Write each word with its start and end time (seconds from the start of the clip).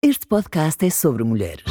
Este 0.00 0.28
podcast 0.28 0.86
é 0.86 0.90
sobre 0.90 1.24
mulheres. 1.24 1.64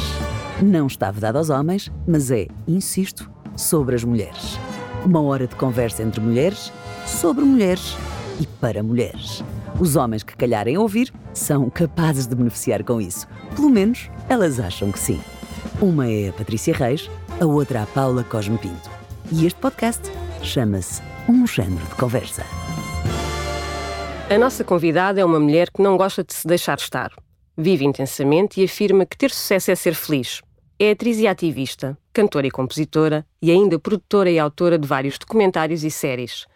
Não 0.62 0.86
está 0.86 1.10
vedado 1.10 1.38
aos 1.38 1.48
homens, 1.48 1.90
mas 2.06 2.30
é, 2.30 2.46
insisto, 2.66 3.30
sobre 3.56 3.96
as 3.96 4.04
mulheres. 4.04 4.58
Uma 5.02 5.22
hora 5.22 5.46
de 5.46 5.56
conversa 5.56 6.02
entre 6.02 6.20
mulheres, 6.20 6.70
sobre 7.06 7.42
mulheres 7.42 7.96
e 8.38 8.46
para 8.46 8.82
mulheres. 8.82 9.42
Os 9.80 9.96
homens 9.96 10.22
que 10.22 10.36
calharem 10.36 10.76
ouvir 10.76 11.10
são 11.32 11.70
capazes 11.70 12.26
de 12.26 12.34
beneficiar 12.34 12.84
com 12.84 13.00
isso. 13.00 13.26
Pelo 13.56 13.70
menos 13.70 14.10
elas 14.28 14.60
acham 14.60 14.92
que 14.92 14.98
sim. 14.98 15.22
Uma 15.80 16.06
é 16.06 16.28
a 16.28 16.32
Patrícia 16.34 16.74
Reis, 16.74 17.10
a 17.40 17.46
outra 17.46 17.84
a 17.84 17.86
Paula 17.86 18.22
Cosme 18.24 18.58
Pinto. 18.58 18.90
E 19.32 19.46
este 19.46 19.58
podcast 19.58 20.02
chama-se 20.42 21.00
Um 21.26 21.46
Género 21.46 21.86
de 21.86 21.94
Conversa. 21.94 22.44
A 24.28 24.36
nossa 24.36 24.62
convidada 24.62 25.18
é 25.18 25.24
uma 25.24 25.40
mulher 25.40 25.70
que 25.70 25.80
não 25.80 25.96
gosta 25.96 26.22
de 26.22 26.34
se 26.34 26.46
deixar 26.46 26.76
estar. 26.76 27.10
Vive 27.60 27.84
intensamente 27.84 28.60
e 28.60 28.64
afirma 28.64 29.04
que 29.04 29.18
ter 29.18 29.32
sucesso 29.32 29.72
é 29.72 29.74
ser 29.74 29.92
feliz. 29.92 30.40
É 30.78 30.92
atriz 30.92 31.18
e 31.18 31.26
ativista, 31.26 31.98
cantora 32.12 32.46
e 32.46 32.52
compositora 32.52 33.26
e 33.42 33.50
ainda 33.50 33.80
produtora 33.80 34.30
e 34.30 34.38
autora 34.38 34.78
de 34.78 34.86
vários 34.86 35.18
documentários 35.18 35.82
e 35.82 35.90
séries. 35.90 36.46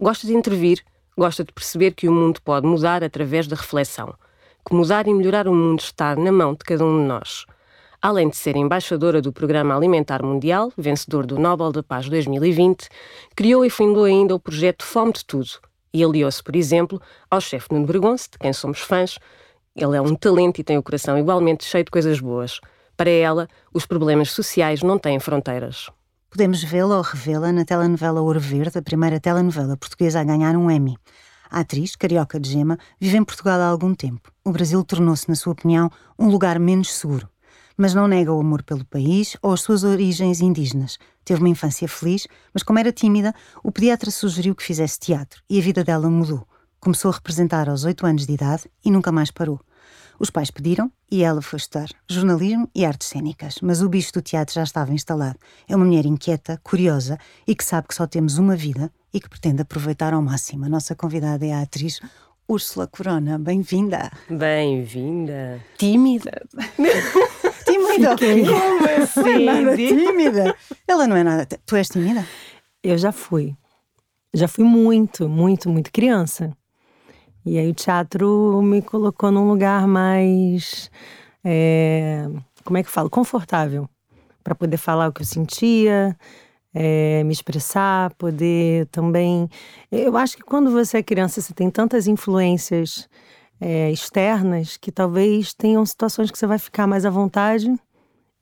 Gosta 0.00 0.26
de 0.26 0.32
intervir, 0.32 0.82
gosta 1.14 1.44
de 1.44 1.52
perceber 1.52 1.92
que 1.92 2.08
o 2.08 2.12
mundo 2.12 2.40
pode 2.40 2.66
mudar 2.66 3.04
através 3.04 3.46
da 3.46 3.54
reflexão, 3.54 4.14
que 4.66 4.74
mudar 4.74 5.06
e 5.06 5.12
melhorar 5.12 5.46
o 5.46 5.54
mundo 5.54 5.80
está 5.80 6.16
na 6.16 6.32
mão 6.32 6.54
de 6.54 6.60
cada 6.60 6.86
um 6.86 7.02
de 7.02 7.06
nós. 7.06 7.44
Além 8.00 8.30
de 8.30 8.36
ser 8.38 8.56
embaixadora 8.56 9.20
do 9.20 9.34
Programa 9.34 9.76
Alimentar 9.76 10.22
Mundial, 10.22 10.72
vencedor 10.74 11.26
do 11.26 11.38
Nobel 11.38 11.70
da 11.70 11.82
Paz 11.82 12.08
2020, 12.08 12.88
criou 13.36 13.62
e 13.62 13.68
fundou 13.68 14.04
ainda 14.04 14.34
o 14.34 14.40
projeto 14.40 14.86
Fome 14.86 15.12
de 15.12 15.22
Tudo 15.26 15.50
e 15.92 16.02
aliou-se, 16.02 16.42
por 16.42 16.56
exemplo, 16.56 17.00
ao 17.30 17.42
chefe 17.42 17.72
Nuno 17.72 17.86
Bergonce, 17.86 18.30
de 18.30 18.38
quem 18.38 18.54
somos 18.54 18.80
fãs. 18.80 19.18
Ele 19.76 19.94
é 19.94 20.00
um 20.00 20.14
talento 20.14 20.58
e 20.58 20.64
tem 20.64 20.78
o 20.78 20.82
coração 20.82 21.18
igualmente 21.18 21.64
cheio 21.64 21.84
de 21.84 21.90
coisas 21.90 22.18
boas. 22.18 22.60
Para 22.96 23.10
ela, 23.10 23.46
os 23.74 23.84
problemas 23.84 24.30
sociais 24.30 24.82
não 24.82 24.98
têm 24.98 25.20
fronteiras. 25.20 25.90
Podemos 26.30 26.64
vê-la 26.64 26.96
ou 26.96 27.02
revê-la 27.02 27.52
na 27.52 27.62
telenovela 27.62 28.22
Ouro 28.22 28.40
Verde, 28.40 28.78
a 28.78 28.82
primeira 28.82 29.20
telenovela 29.20 29.76
portuguesa 29.76 30.20
a 30.20 30.24
ganhar 30.24 30.56
um 30.56 30.70
Emmy. 30.70 30.96
A 31.50 31.60
atriz, 31.60 31.94
carioca 31.94 32.40
de 32.40 32.50
gema, 32.50 32.78
vive 32.98 33.18
em 33.18 33.24
Portugal 33.24 33.60
há 33.60 33.66
algum 33.66 33.94
tempo. 33.94 34.32
O 34.42 34.50
Brasil 34.50 34.82
tornou-se, 34.82 35.28
na 35.28 35.34
sua 35.34 35.52
opinião, 35.52 35.90
um 36.18 36.28
lugar 36.28 36.58
menos 36.58 36.94
seguro 36.94 37.28
mas 37.76 37.92
não 37.92 38.08
nega 38.08 38.32
o 38.32 38.40
amor 38.40 38.62
pelo 38.62 38.84
país 38.84 39.36
ou 39.42 39.52
as 39.52 39.60
suas 39.60 39.84
origens 39.84 40.40
indígenas. 40.40 40.98
Teve 41.24 41.40
uma 41.40 41.48
infância 41.48 41.86
feliz, 41.86 42.26
mas 42.54 42.62
como 42.62 42.78
era 42.78 42.90
tímida, 42.90 43.34
o 43.62 43.70
pediatra 43.70 44.10
sugeriu 44.10 44.54
que 44.54 44.62
fizesse 44.62 44.98
teatro 44.98 45.42
e 45.50 45.58
a 45.58 45.62
vida 45.62 45.84
dela 45.84 46.08
mudou. 46.08 46.46
Começou 46.80 47.10
a 47.10 47.14
representar 47.14 47.68
aos 47.68 47.84
oito 47.84 48.06
anos 48.06 48.26
de 48.26 48.32
idade 48.32 48.70
e 48.84 48.90
nunca 48.90 49.12
mais 49.12 49.30
parou. 49.30 49.60
Os 50.18 50.30
pais 50.30 50.50
pediram 50.50 50.90
e 51.10 51.22
ela 51.22 51.42
foi 51.42 51.58
estudar 51.58 51.88
jornalismo 52.08 52.68
e 52.74 52.84
artes 52.84 53.08
cênicas, 53.08 53.56
mas 53.62 53.82
o 53.82 53.88
bicho 53.88 54.12
do 54.14 54.22
teatro 54.22 54.54
já 54.54 54.62
estava 54.62 54.92
instalado. 54.92 55.38
É 55.68 55.76
uma 55.76 55.84
mulher 55.84 56.06
inquieta, 56.06 56.58
curiosa 56.62 57.18
e 57.46 57.54
que 57.54 57.64
sabe 57.64 57.88
que 57.88 57.94
só 57.94 58.06
temos 58.06 58.38
uma 58.38 58.56
vida 58.56 58.90
e 59.12 59.20
que 59.20 59.28
pretende 59.28 59.62
aproveitar 59.62 60.14
ao 60.14 60.22
máximo. 60.22 60.64
A 60.64 60.68
nossa 60.68 60.94
convidada 60.94 61.44
é 61.44 61.52
a 61.52 61.62
atriz 61.62 62.00
Úrsula 62.48 62.86
Corona. 62.86 63.38
Bem-vinda. 63.38 64.10
Bem-vinda. 64.30 65.60
Tímida. 65.76 66.42
tímida. 67.66 68.16
Como 68.16 69.02
assim? 69.02 69.44
Não 69.44 69.52
é 69.52 69.60
nada 69.60 69.76
tímida. 69.76 70.56
Ela 70.88 71.06
não 71.06 71.16
é 71.16 71.24
nada. 71.24 71.46
Tu 71.66 71.76
és 71.76 71.88
tímida? 71.88 72.26
Eu 72.82 72.96
já 72.96 73.12
fui. 73.12 73.54
Já 74.32 74.48
fui 74.48 74.64
muito, 74.64 75.28
muito, 75.28 75.68
muito 75.68 75.90
criança. 75.92 76.56
E 77.46 77.60
aí 77.60 77.70
o 77.70 77.74
teatro 77.74 78.60
me 78.60 78.82
colocou 78.82 79.30
num 79.30 79.46
lugar 79.46 79.86
mais. 79.86 80.90
É, 81.44 82.28
como 82.64 82.76
é 82.76 82.82
que 82.82 82.88
eu 82.88 82.92
falo? 82.92 83.08
Confortável. 83.08 83.88
Para 84.42 84.52
poder 84.52 84.76
falar 84.76 85.08
o 85.08 85.12
que 85.12 85.22
eu 85.22 85.26
sentia, 85.26 86.16
é, 86.74 87.22
me 87.22 87.32
expressar, 87.32 88.12
poder 88.14 88.86
também. 88.86 89.48
Eu 89.92 90.16
acho 90.16 90.36
que 90.36 90.42
quando 90.42 90.72
você 90.72 90.98
é 90.98 91.02
criança, 91.04 91.40
você 91.40 91.54
tem 91.54 91.70
tantas 91.70 92.08
influências 92.08 93.08
é, 93.60 93.92
externas 93.92 94.76
que 94.76 94.90
talvez 94.90 95.54
tenham 95.54 95.86
situações 95.86 96.32
que 96.32 96.38
você 96.38 96.48
vai 96.48 96.58
ficar 96.58 96.88
mais 96.88 97.06
à 97.06 97.10
vontade 97.10 97.72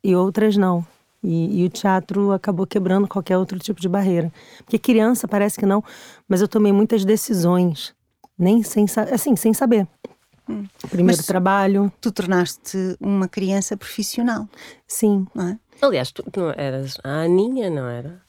e 0.03 0.17
outras 0.17 0.57
não. 0.57 0.85
E, 1.23 1.61
e, 1.63 1.67
o 1.67 1.69
teatro 1.69 2.33
acabou 2.33 2.67
quebrando 2.67 3.07
qualquer 3.07 3.37
outro 3.37 3.59
tipo 3.59 3.81
de 3.83 3.89
barreira. 3.89 4.33
Porque 4.59 4.79
criança 4.79 5.29
parece 5.29 5.59
que 5.59 5.67
não, 5.67 5.85
mas 6.27 6.41
eu 6.41 6.49
tomei 6.49 6.73
muitas 6.73 7.05
decisões, 7.05 7.95
nem 8.39 8.63
sem, 8.63 8.87
assim, 9.13 9.37
sem 9.37 9.55
saber. 9.55 9.87
Hum. 10.49 10.65
Primeiro 10.91 11.17
mas 11.19 11.27
trabalho. 11.27 11.93
Tu 12.01 12.13
tornaste 12.13 12.97
uma 13.01 13.29
criança 13.29 13.77
profissional. 13.77 14.49
Sim. 14.87 15.27
É? 15.39 15.57
Aliás, 15.85 16.13
tu 16.13 16.25
não 16.37 16.51
eras 16.51 16.99
a 17.03 17.23
Aninha, 17.23 17.71
não 17.71 17.89
era? 17.89 18.23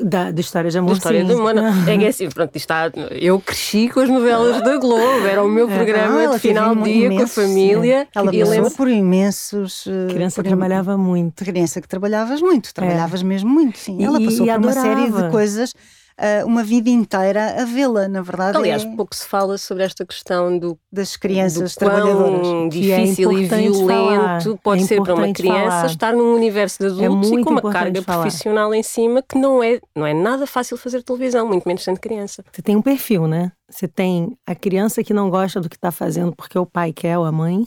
Da, 0.00 0.30
da 0.30 0.40
história 0.40 0.70
de 0.70 0.78
amor. 0.78 0.92
Da 0.92 0.96
história 0.98 1.20
sim. 1.20 1.26
de 1.26 1.32
amor. 1.32 1.54
É 1.88 1.98
que 1.98 2.04
é 2.04 2.08
assim, 2.08 2.28
pronto, 2.28 2.54
está, 2.56 2.92
eu 3.10 3.40
cresci 3.40 3.88
com 3.88 4.00
as 4.00 4.08
novelas 4.08 4.62
da 4.62 4.76
Globo, 4.78 5.26
era 5.26 5.42
o 5.42 5.48
meu 5.48 5.68
é, 5.68 5.74
programa 5.74 6.24
não, 6.24 6.32
de 6.32 6.38
final 6.38 6.76
de 6.76 6.84
dia 6.84 7.10
com 7.10 7.22
a 7.22 7.26
família. 7.26 8.08
Ela 8.14 8.32
passou 8.32 8.48
lembro... 8.48 8.70
por 8.70 8.88
imensos. 8.88 9.86
Uh, 9.86 10.08
criança 10.10 10.42
por 10.42 10.48
trabalhava 10.48 10.96
muito. 10.96 11.44
Criança 11.44 11.80
que 11.80 11.88
trabalhavas 11.88 12.40
muito, 12.40 12.72
trabalhavas 12.72 13.20
é. 13.20 13.24
mesmo 13.24 13.50
muito, 13.50 13.78
sim. 13.78 14.02
Ela 14.02 14.20
passou 14.20 14.46
e 14.46 14.48
por 14.48 14.54
adorava. 14.54 14.80
uma 14.80 14.96
série 14.96 15.10
de 15.10 15.30
coisas 15.30 15.74
uh, 16.20 16.46
uma 16.46 16.62
vida 16.62 16.90
inteira 16.90 17.62
a 17.62 17.64
vê-la, 17.64 18.06
na 18.06 18.20
verdade. 18.20 18.58
Aliás, 18.58 18.84
é... 18.84 18.94
pouco 18.94 19.16
se 19.16 19.26
fala 19.26 19.56
sobre 19.56 19.82
esta 19.82 20.04
questão 20.04 20.58
do, 20.58 20.78
das 20.92 21.16
crianças 21.16 21.72
do 21.72 21.78
trabalhadoras. 21.78 22.46
É 22.46 22.68
difícil 22.68 23.30
é 23.30 23.34
e 23.34 23.46
violento 23.46 24.42
falar. 24.42 24.58
pode 24.62 24.82
é 24.82 24.86
ser 24.86 25.02
para 25.02 25.14
uma 25.14 25.32
criança 25.32 25.70
falar. 25.70 25.86
estar 25.86 26.12
num 26.12 26.34
universo 26.34 26.78
de 26.78 27.02
é 27.02 27.06
adultos 27.06 27.30
e 27.30 27.42
com 27.42 27.50
uma 27.50 27.72
carga 27.72 28.02
falar. 28.02 28.22
profissional 28.22 28.74
em 28.74 28.82
cima 28.82 29.22
que 29.22 29.38
não 29.38 29.62
é, 29.62 29.80
não 29.96 30.06
é 30.06 30.12
nada 30.12 30.46
fácil 30.46 30.76
fazer 30.76 31.02
televisão, 31.02 31.46
muito 31.48 31.66
menos 31.66 31.82
sendo 31.82 31.98
criança. 31.98 32.44
Você 32.52 32.62
tem 32.62 32.76
um 32.76 32.82
perfil, 32.82 33.26
né? 33.26 33.52
Você 33.68 33.88
tem 33.88 34.36
a 34.46 34.54
criança 34.54 35.02
que 35.02 35.14
não 35.14 35.30
gosta 35.30 35.60
do 35.60 35.68
que 35.68 35.76
está 35.76 35.90
fazendo 35.90 36.34
porque 36.34 36.58
o 36.58 36.66
pai 36.66 36.92
quer 36.92 37.16
ou 37.16 37.24
a 37.24 37.32
mãe, 37.32 37.66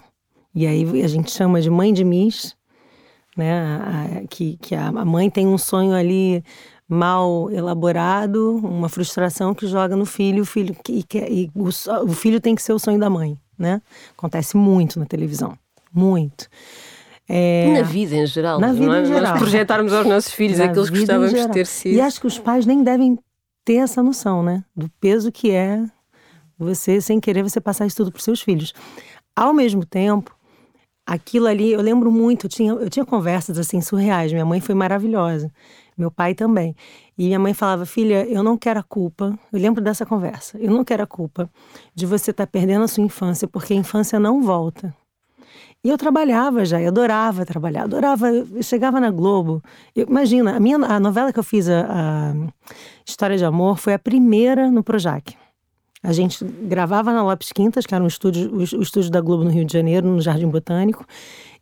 e 0.53 0.68
aí 0.68 1.02
a 1.02 1.08
gente 1.08 1.31
chama 1.31 1.62
de 1.62 1.69
mãe 1.69 1.94
de 1.94 2.03
Miss, 2.03 2.56
né? 3.36 3.53
A, 3.53 4.19
a, 4.19 4.28
que, 4.28 4.58
que 4.58 4.75
a 4.75 4.92
mãe 4.92 5.30
tem 5.30 5.47
um 5.47 5.58
sonho 5.58 5.94
ali 5.94 6.44
mal 6.88 7.50
elaborado, 7.52 8.58
uma 8.58 8.90
frustração 8.90 9.54
que 9.54 9.68
joga 9.68 9.96
no 9.96 10.06
filho, 10.06 10.44
o 10.44 10.46
filho 10.46 10.76
que, 10.84 11.06
e 11.18 11.50
o, 11.56 11.70
o, 12.06 12.14
filho 12.14 12.40
tem 12.40 12.56
que 12.56 12.62
ser 12.62 12.74
o 12.74 12.80
sonho 12.80 13.00
da 13.00 13.10
mãe, 13.10 13.38
né? 13.58 13.82
Acontece 14.18 14.58
muito 14.58 15.00
na 15.00 15.06
televisão, 15.06 15.58
muito. 15.92 16.48
É, 17.28 17.74
na 17.74 17.84
vida 17.84 18.16
em 18.16 18.28
geral, 18.28 18.60
na 18.60 18.74
vida 18.74 18.98
é? 18.98 19.02
em 19.02 19.06
geral. 19.06 19.32
Nós 19.32 19.40
projetarmos 19.40 19.94
aos 19.94 20.06
nossos 20.06 20.34
filhos 20.34 20.60
na 20.60 20.66
aqueles 20.66 20.90
que 20.90 21.00
gostávamos 21.00 21.34
de 21.34 21.50
ter 21.50 21.66
sido. 21.66 21.96
E 21.96 22.02
acho 22.02 22.20
que 22.20 22.28
os 22.28 22.38
pais 22.38 22.66
nem 22.66 22.84
devem 22.84 23.18
ter 23.64 23.76
essa 23.76 24.04
noção, 24.04 24.44
né? 24.44 24.64
Do 24.76 24.90
peso 25.00 25.32
que 25.32 25.52
é 25.52 25.84
você, 26.60 27.00
sem 27.00 27.20
querer, 27.20 27.42
você 27.42 27.62
passar 27.62 27.86
isso 27.86 27.96
tudo 27.96 28.12
para 28.12 28.22
seus 28.22 28.42
filhos. 28.42 28.74
Ao 29.34 29.54
mesmo 29.54 29.86
tempo, 29.86 30.36
aquilo 31.06 31.48
ali, 31.48 31.72
eu 31.72 31.82
lembro 31.82 32.12
muito, 32.12 32.46
eu 32.46 32.50
tinha, 32.50 32.74
eu 32.74 32.90
tinha 32.90 33.06
conversas 33.06 33.58
assim 33.58 33.80
surreais. 33.80 34.34
Minha 34.34 34.46
mãe 34.46 34.60
foi 34.60 34.76
maravilhosa 34.76 35.50
meu 35.98 36.12
pai 36.12 36.34
também. 36.34 36.76
E 37.18 37.26
minha 37.26 37.40
mãe 37.40 37.54
falava: 37.54 37.86
Filha, 37.86 38.26
eu 38.26 38.44
não 38.44 38.58
quero 38.58 38.80
a 38.80 38.84
culpa. 38.84 39.38
Eu 39.52 39.59
lembro 39.59 39.81
dessa 39.81 40.06
conversa. 40.06 40.58
Eu 40.58 40.72
não 40.72 40.84
quero 40.84 41.04
a 41.04 41.08
culpa 41.08 41.50
de 41.94 42.06
você 42.06 42.31
estar 42.31 42.46
tá 42.46 42.52
perdendo 42.52 42.84
a 42.84 42.88
sua 42.88 43.04
infância, 43.04 43.48
porque 43.48 43.74
a 43.74 43.78
infância 43.78 44.20
não 44.20 44.42
volta. 44.42 44.94
E 45.84 45.90
eu 45.90 45.98
trabalhava 45.98 46.64
já, 46.64 46.81
eu 46.81 46.88
adorava 46.88 47.46
trabalhar, 47.46 47.84
adorava. 47.84 48.30
Eu 48.30 48.64
chegava 48.64 49.02
na 49.02 49.12
Globo. 49.12 49.62
Eu, 49.94 50.08
imagina, 50.08 50.56
a 50.56 50.59
minha 50.59 50.78
a 50.78 51.00
novela 51.00 51.34
que 51.34 51.40
eu 51.40 51.44
fiz, 51.44 51.68
a, 51.68 51.81
a 51.81 52.34
História 53.06 53.38
de 53.38 53.44
Amor, 53.44 53.78
foi 53.78 53.94
a 53.94 54.00
primeira 54.00 54.72
no 54.72 54.81
Projac. 54.81 55.36
A 56.02 56.14
gente 56.14 56.44
gravava 56.44 57.14
na 57.14 57.24
Lopes 57.24 57.52
Quintas, 57.52 57.86
que 57.86 57.94
era 57.94 58.04
um 58.04 58.08
estúdio, 58.08 58.50
o, 58.54 58.58
o 58.58 58.81
estúdio 58.81 59.12
da 59.12 59.20
Globo 59.20 59.44
no 59.44 59.50
Rio 59.50 59.66
de 59.66 59.74
Janeiro, 59.74 60.08
no 60.08 60.22
Jardim 60.22 60.48
Botânico, 60.48 61.06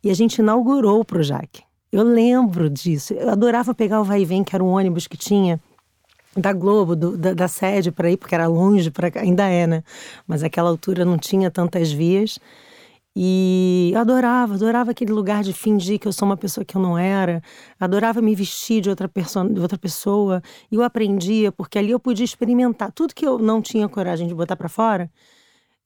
e 0.02 0.10
a 0.10 0.14
gente 0.14 0.38
inaugurou 0.38 1.00
o 1.00 1.04
Projac. 1.04 1.62
Eu 1.92 2.02
lembro 2.04 2.70
disso. 2.70 3.12
Eu 3.12 3.28
adorava 3.28 3.74
pegar 3.74 4.00
o 4.00 4.04
vai 4.04 4.22
e 4.22 4.24
vem, 4.24 4.42
que 4.42 4.56
era 4.56 4.64
um 4.64 4.68
ônibus 4.68 5.06
que 5.06 5.16
tinha 5.16 5.60
da 6.34 6.50
Globo, 6.54 6.96
do, 6.96 7.18
da, 7.18 7.34
da, 7.34 7.46
sede 7.46 7.92
para 7.92 8.10
ir, 8.10 8.16
porque 8.16 8.34
era 8.34 8.46
longe, 8.46 8.90
ainda 9.20 9.46
é, 9.46 9.66
né? 9.66 9.84
Mas 10.26 10.40
naquela 10.40 10.70
altura 10.70 11.04
não 11.04 11.18
tinha 11.18 11.50
tantas 11.50 11.92
vias. 11.92 12.38
E 13.14 13.90
eu 13.92 14.00
adorava, 14.00 14.54
adorava 14.54 14.90
aquele 14.92 15.12
lugar 15.12 15.42
de 15.42 15.52
fingir 15.52 15.98
que 15.98 16.08
eu 16.08 16.12
sou 16.14 16.26
uma 16.26 16.36
pessoa 16.36 16.64
que 16.64 16.74
eu 16.74 16.80
não 16.80 16.96
era. 16.96 17.42
Adorava 17.78 18.22
me 18.22 18.34
vestir 18.34 18.80
de 18.80 18.88
outra, 18.88 19.10
de 19.52 19.60
outra 19.60 19.76
pessoa. 19.76 20.42
E 20.70 20.76
eu 20.76 20.82
aprendia, 20.82 21.52
porque 21.52 21.78
ali 21.78 21.90
eu 21.90 22.00
podia 22.00 22.24
experimentar 22.24 22.90
tudo 22.92 23.14
que 23.14 23.26
eu 23.26 23.38
não 23.38 23.60
tinha 23.60 23.86
coragem 23.86 24.26
de 24.26 24.34
botar 24.34 24.56
para 24.56 24.70
fora 24.70 25.10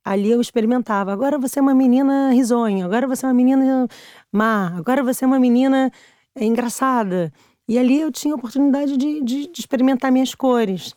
ali 0.06 0.30
eu 0.30 0.40
experimentava. 0.40 1.12
Agora 1.12 1.36
você 1.36 1.58
é 1.58 1.62
uma 1.62 1.74
menina 1.74 2.30
risonha, 2.30 2.84
agora 2.84 3.08
você 3.08 3.26
é 3.26 3.28
uma 3.28 3.34
menina 3.34 3.88
má, 4.30 4.72
agora 4.76 5.02
você 5.02 5.24
é 5.24 5.26
uma 5.28 5.40
menina 5.40 5.90
engraçada. 6.38 7.32
E 7.68 7.76
ali 7.76 8.00
eu 8.00 8.12
tinha 8.12 8.32
a 8.32 8.36
oportunidade 8.36 8.96
de, 8.96 9.20
de, 9.20 9.48
de 9.48 9.60
experimentar 9.60 10.12
minhas 10.12 10.32
cores. 10.32 10.94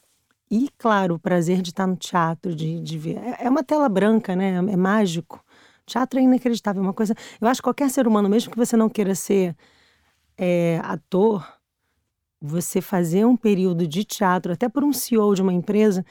E, 0.51 0.69
claro, 0.77 1.15
o 1.15 1.19
prazer 1.19 1.61
de 1.63 1.71
estar 1.71 1.87
no 1.87 1.95
teatro, 1.95 2.53
de, 2.55 2.79
de 2.81 2.97
ver. 2.99 3.17
É, 3.17 3.45
é 3.45 3.49
uma 3.49 3.63
tela 3.63 3.89
branca, 3.89 4.35
né? 4.35 4.57
É 4.57 4.75
mágico. 4.75 5.43
Teatro 5.87 6.19
é 6.19 6.23
inacreditável, 6.23 6.81
é 6.81 6.85
uma 6.85 6.93
coisa. 6.93 7.15
Eu 7.41 7.47
acho 7.47 7.61
que 7.61 7.65
qualquer 7.65 7.89
ser 7.89 8.07
humano, 8.07 8.29
mesmo 8.29 8.51
que 8.51 8.57
você 8.57 8.77
não 8.77 8.89
queira 8.89 9.15
ser 9.15 9.55
é, 10.37 10.79
ator, 10.83 11.43
você 12.39 12.79
fazer 12.79 13.25
um 13.25 13.35
período 13.35 13.87
de 13.87 14.03
teatro, 14.03 14.53
até 14.53 14.69
por 14.69 14.83
um 14.83 14.93
CEO 14.93 15.33
de 15.33 15.41
uma 15.41 15.53
empresa, 15.53 16.05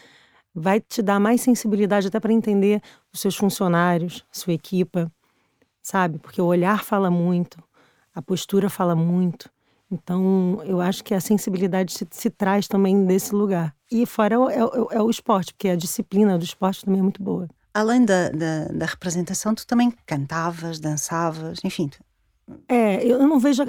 vai 0.55 0.81
te 0.81 1.03
dar 1.03 1.21
mais 1.21 1.41
sensibilidade 1.41 2.09
até 2.09 2.19
para 2.19 2.33
entender 2.33 2.81
os 3.12 3.21
seus 3.21 3.37
funcionários, 3.37 4.25
sua 4.33 4.53
equipa, 4.53 5.11
sabe? 5.83 6.19
Porque 6.19 6.41
o 6.41 6.47
olhar 6.47 6.85
fala 6.85 7.11
muito, 7.11 7.62
a 8.15 8.21
postura 8.21 8.69
fala 8.69 8.95
muito. 8.95 9.50
Então, 9.91 10.61
eu 10.65 10.81
acho 10.81 11.03
que 11.03 11.15
a 11.15 11.21
sensibilidade 11.21 11.93
se, 11.93 12.06
se 12.11 12.29
traz 12.29 12.69
também 12.69 13.06
desse 13.06 13.35
lugar. 13.35 13.75
E 13.91 14.05
fora 14.05 14.35
é, 14.35 14.59
é, 14.59 14.97
é, 14.99 15.03
o 15.03 15.09
esporte, 15.09 15.55
porque 15.55 15.69
a 15.69 15.77
disciplina 15.77 16.37
do 16.37 16.45
esporte 16.45 16.85
também 16.85 17.00
é 17.00 17.03
muito 17.03 17.23
boa. 17.23 17.49
Além 17.73 18.05
da, 18.05 18.29
da, 18.29 18.65
da 18.67 18.87
representação, 18.87 19.55
tu 19.55 19.67
também 19.67 19.91
cantavas, 20.05 20.79
dançavas, 20.79 21.61
enfim. 21.65 21.91
É, 22.69 23.03
eu 23.05 23.27
não 23.27 23.39
vejo. 23.39 23.62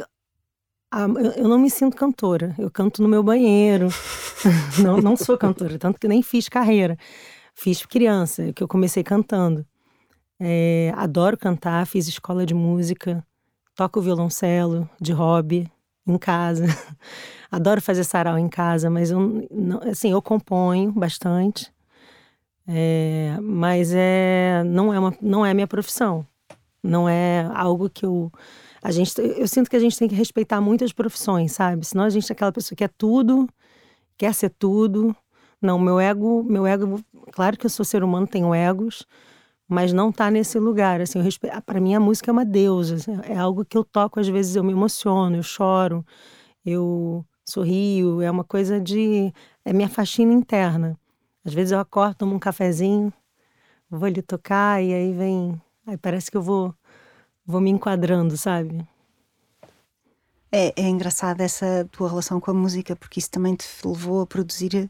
A, 0.91 1.01
eu 1.38 1.47
não 1.47 1.59
me 1.59 1.69
sinto 1.69 1.95
cantora. 1.95 2.56
Eu 2.57 2.69
canto 2.71 3.01
no 3.01 3.07
meu 3.07 3.24
banheiro. 3.24 3.89
não, 4.83 4.97
não 4.97 5.15
sou 5.15 5.38
cantora, 5.38 5.77
tanto 5.77 6.00
que 6.00 6.07
nem 6.07 6.21
fiz 6.21 6.50
carreira. 6.50 6.97
Fiz 7.53 7.86
criança, 7.86 8.53
que 8.53 8.63
eu 8.63 8.68
comecei 8.68 9.03
cantando. 9.03 9.65
É, 10.39 10.94
adoro 10.95 11.38
cantar, 11.38 11.86
fiz 11.86 12.07
escola 12.07 12.45
de 12.45 12.53
música, 12.53 13.25
toco 13.75 14.01
violoncelo 14.01 14.89
de 15.00 15.12
hobby 15.12 15.69
em 16.07 16.18
casa. 16.18 16.65
Adoro 17.51 17.81
fazer 17.81 18.03
sarau 18.03 18.38
em 18.38 18.47
casa, 18.47 18.89
mas 18.89 19.09
eu, 19.12 19.47
não, 19.51 19.81
assim, 19.89 20.12
eu 20.12 20.21
componho 20.21 20.92
bastante. 20.92 21.71
É, 22.68 23.35
mas 23.42 23.92
é, 23.94 24.63
não, 24.65 24.94
é 24.94 25.00
uma, 25.00 25.13
não 25.21 25.45
é 25.45 25.53
minha 25.53 25.68
profissão. 25.68 26.25
Não 26.83 27.09
é 27.09 27.50
algo 27.53 27.89
que 27.89 28.06
eu. 28.06 28.31
A 28.81 28.92
gente, 28.92 29.14
eu 29.20 29.48
sinto 29.48 29.70
que 29.70 29.76
a 29.76 29.80
gente 29.80 29.98
tem 29.98 30.08
que 30.08 30.16
respeitar 30.16 30.62
muitas 30.62 30.94
profissões, 30.94 31.52
sabe? 31.52 31.86
Senão 31.86 32.06
a 32.06 32.10
gente 32.10 32.31
é 32.31 32.34
aquela 32.34 32.52
pessoa 32.52 32.76
que 32.76 32.84
é 32.84 32.88
tudo, 32.88 33.48
quer 34.18 34.34
ser 34.34 34.50
tudo. 34.52 35.16
Não, 35.62 35.78
meu 35.78 36.00
ego, 36.00 36.44
meu 36.44 36.66
ego, 36.66 37.02
claro 37.31 37.58
que 37.58 37.66
eu 37.66 37.70
sou 37.70 37.84
ser 37.84 38.04
humano, 38.04 38.26
tenho 38.26 38.56
egos, 38.56 39.06
mas 39.68 39.92
não 39.92 40.12
tá 40.12 40.31
nesse 40.31 40.58
lugar. 40.60 41.02
Assim, 41.02 41.20
para 41.66 41.81
mim 41.81 41.94
a 41.94 42.00
música 42.00 42.31
é 42.31 42.34
uma 42.34 42.46
deusa, 42.46 42.96
assim, 42.96 43.20
é 43.24 43.38
algo 43.38 43.66
que 43.66 43.78
eu 43.78 43.84
toco 43.84 44.20
às 44.20 44.28
vezes 44.28 44.56
eu 44.56 44.64
me 44.64 44.72
emociono, 44.72 45.36
eu 45.36 45.44
choro, 45.44 46.06
eu 46.66 47.26
sorrio, 47.46 48.22
é 48.22 48.31
uma 48.31 48.44
coisa 48.44 48.80
de 48.80 49.34
é 49.66 49.74
minha 49.74 49.90
faxina 49.90 50.34
interna. 50.34 50.98
Às 51.46 51.54
vezes 51.54 51.72
eu 51.72 51.80
acordo, 51.80 52.16
tomo 52.16 52.36
um 52.36 52.40
cafezinho, 52.40 53.12
vou 53.90 54.08
lhe 54.08 54.22
tocar 54.22 54.81
e 54.84 54.94
aí 54.94 55.14
vem, 55.14 55.62
aí 55.86 55.98
parece 55.98 56.31
que 56.31 56.38
eu 56.38 56.42
vou 56.42 56.74
vou 57.50 57.60
me 57.60 57.72
enquadrando, 57.72 58.38
sabe? 58.38 58.88
É, 60.51 60.68
é 60.68 61.44
essa 61.44 61.88
tua 61.92 62.07
relação 62.07 62.40
com 62.40 62.51
a 62.51 62.54
música, 62.54 62.96
porque 62.96 63.19
isso 63.19 63.31
também 63.31 63.56
te 63.56 63.66
levou 63.84 64.22
a 64.22 64.28
produzir 64.28 64.90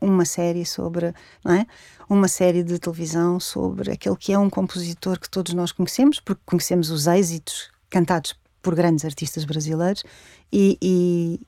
uma 0.00 0.24
série 0.24 0.64
sobre, 0.64 1.12
não 1.44 1.54
é? 1.54 1.66
Uma 2.08 2.28
série 2.28 2.62
de 2.62 2.78
televisão 2.78 3.40
sobre 3.40 3.90
aquele 3.90 4.16
que 4.16 4.32
é 4.32 4.38
um 4.38 4.48
compositor 4.48 5.18
que 5.18 5.28
todos 5.28 5.54
nós 5.54 5.72
conhecemos, 5.72 6.20
porque 6.20 6.42
conhecemos 6.46 6.88
os 6.88 7.08
êxitos 7.08 7.70
cantados 7.90 8.34
por 8.60 8.76
grandes 8.76 9.04
artistas 9.04 9.44
brasileiros 9.44 10.04
e, 10.52 10.78
e, 10.80 11.40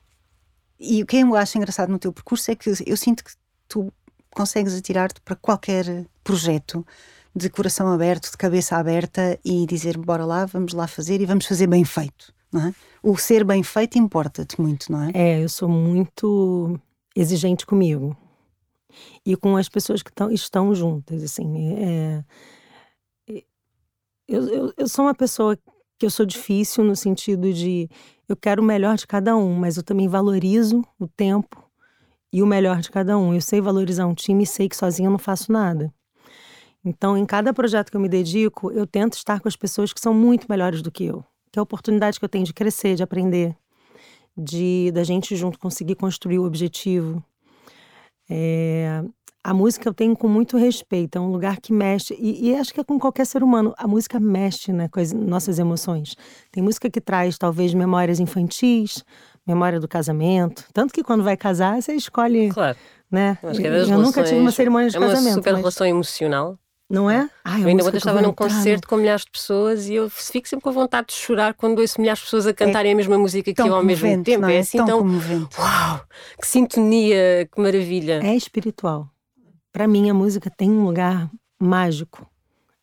e 0.79 1.01
o 1.01 1.05
que 1.05 1.17
eu 1.17 1.35
acho 1.35 1.57
engraçado 1.57 1.89
no 1.89 1.99
teu 1.99 2.11
percurso 2.11 2.51
é 2.51 2.55
que 2.55 2.69
eu 2.85 2.97
sinto 2.97 3.23
que 3.23 3.31
tu 3.69 3.91
consegues 4.31 4.77
atirar-te 4.77 5.21
para 5.21 5.35
qualquer 5.37 6.05
projeto 6.25 6.85
de 7.35 7.49
coração 7.49 7.91
aberto, 7.91 8.31
de 8.31 8.37
cabeça 8.37 8.77
aberta 8.77 9.37
e 9.43 9.65
dizer 9.65 9.97
bora 9.97 10.25
lá, 10.25 10.45
vamos 10.45 10.73
lá 10.73 10.87
fazer 10.87 11.19
e 11.21 11.25
vamos 11.25 11.45
fazer 11.45 11.67
bem 11.67 11.83
feito 11.83 12.33
é? 12.59 12.73
O 13.03 13.17
ser 13.17 13.43
bem 13.43 13.63
feito 13.63 13.97
importa-te 13.97 14.59
muito, 14.59 14.91
não 14.91 15.03
é? 15.03 15.11
É, 15.13 15.43
eu 15.43 15.49
sou 15.49 15.69
muito 15.69 16.79
exigente 17.15 17.65
comigo 17.65 18.15
e 19.25 19.35
com 19.35 19.57
as 19.57 19.69
pessoas 19.69 20.01
que 20.01 20.11
tão, 20.11 20.31
estão 20.31 20.73
juntas, 20.73 21.23
assim. 21.23 21.75
É, 21.77 22.23
é, 23.29 23.43
eu, 24.27 24.47
eu, 24.47 24.73
eu 24.77 24.87
sou 24.87 25.05
uma 25.05 25.15
pessoa 25.15 25.57
que 25.97 26.05
eu 26.05 26.09
sou 26.09 26.25
difícil 26.25 26.83
no 26.83 26.95
sentido 26.95 27.53
de 27.53 27.89
eu 28.27 28.35
quero 28.35 28.61
o 28.61 28.65
melhor 28.65 28.95
de 28.97 29.07
cada 29.07 29.35
um, 29.35 29.53
mas 29.53 29.77
eu 29.77 29.83
também 29.83 30.07
valorizo 30.07 30.83
o 30.99 31.07
tempo 31.07 31.63
e 32.31 32.41
o 32.41 32.47
melhor 32.47 32.81
de 32.81 32.91
cada 32.91 33.17
um. 33.17 33.33
Eu 33.33 33.41
sei 33.41 33.61
valorizar 33.61 34.05
um 34.07 34.13
time 34.13 34.43
e 34.43 34.47
sei 34.47 34.67
que 34.67 34.75
sozinha 34.75 35.07
eu 35.07 35.11
não 35.11 35.19
faço 35.19 35.51
nada. 35.51 35.93
Então, 36.85 37.17
em 37.17 37.25
cada 37.25 37.51
projeto 37.51 37.89
que 37.89 37.97
eu 37.97 38.01
me 38.01 38.07
dedico, 38.07 38.71
eu 38.71 38.85
tento 38.85 39.13
estar 39.13 39.39
com 39.39 39.47
as 39.47 39.55
pessoas 39.55 39.91
que 39.91 39.99
são 39.99 40.13
muito 40.13 40.45
melhores 40.47 40.81
do 40.81 40.91
que 40.91 41.05
eu 41.05 41.25
que 41.55 41.59
é 41.59 41.61
a 41.61 41.63
oportunidade 41.63 42.19
que 42.19 42.25
eu 42.25 42.29
tenho 42.29 42.43
de 42.43 42.53
crescer, 42.53 42.95
de 42.95 43.03
aprender, 43.03 43.55
de 44.37 44.91
da 44.93 45.05
gente 45.05 45.37
junto 45.37 45.57
conseguir 45.57 45.95
construir 45.95 46.37
o 46.37 46.43
objetivo. 46.43 47.23
É, 48.29 49.01
a 49.41 49.53
música 49.53 49.87
eu 49.87 49.93
tenho 49.93 50.17
com 50.17 50.27
muito 50.27 50.57
respeito, 50.57 51.17
é 51.17 51.21
um 51.21 51.31
lugar 51.31 51.61
que 51.61 51.71
mexe, 51.71 52.13
e, 52.19 52.49
e, 52.49 52.55
acho 52.55 52.73
que 52.73 52.81
é 52.81 52.83
com 52.83 52.99
qualquer 52.99 53.25
ser 53.25 53.41
humano, 53.41 53.73
a 53.77 53.87
música 53.87 54.19
mexe 54.19 54.73
né, 54.73 54.89
com 54.89 54.99
as 54.99 55.13
nossas 55.13 55.57
emoções. 55.57 56.17
Tem 56.51 56.61
música 56.61 56.89
que 56.89 56.99
traz 56.99 57.37
talvez 57.37 57.73
memórias 57.73 58.19
infantis, 58.19 59.05
memória 59.47 59.79
do 59.79 59.87
casamento, 59.87 60.65
tanto 60.73 60.93
que 60.93 61.03
quando 61.03 61.23
vai 61.23 61.37
casar 61.37 61.81
você 61.81 61.93
escolhe. 61.93 62.49
Claro. 62.49 62.77
Né? 63.09 63.37
Eu, 63.41 63.51
eu 63.51 63.55
relações, 63.55 63.89
nunca 63.91 64.23
tive 64.25 64.41
uma 64.41 64.51
cerimônia 64.51 64.89
de 64.89 64.97
é 64.97 64.99
casamento. 64.99 65.25
É 65.25 65.29
uma 65.29 65.35
super 65.35 65.53
mas... 65.53 65.59
relação 65.61 65.87
emocional. 65.87 66.59
Não 66.87 67.09
é? 67.09 67.27
Ai, 67.43 67.63
eu 67.63 67.67
ainda 67.67 67.83
ontem 67.83 67.97
estava 67.97 68.21
num 68.21 68.31
concerto 68.31 68.87
com 68.87 68.97
milhares 68.97 69.25
de 69.25 69.31
pessoas 69.31 69.87
e 69.87 69.95
eu 69.95 70.07
fico 70.07 70.47
sempre 70.47 70.63
com 70.63 70.71
vontade 70.71 71.07
de 71.07 71.13
chorar 71.13 71.55
quando 71.55 71.79
ouço 71.79 71.99
milhares 71.99 72.19
de 72.19 72.25
pessoas 72.25 72.45
a 72.45 72.53
cantarem 72.53 72.91
é 72.91 72.93
a 72.93 72.97
mesma 72.97 73.17
música 73.17 73.51
que 73.51 73.59
eu 73.59 73.73
ao 73.73 73.83
mesmo 73.83 74.23
tempo. 74.23 74.45
É? 74.45 74.57
é 74.57 74.59
assim 74.59 74.77
tão, 74.77 74.99
tão 74.99 75.49
uau, 75.57 76.01
que 76.39 76.47
sintonia, 76.47 77.49
que 77.51 77.59
maravilha. 77.59 78.21
É 78.23 78.35
espiritual. 78.35 79.09
Para 79.73 79.87
mim 79.87 80.11
a 80.11 80.13
música 80.13 80.49
tem 80.49 80.69
um 80.69 80.85
lugar 80.85 81.29
mágico. 81.59 82.29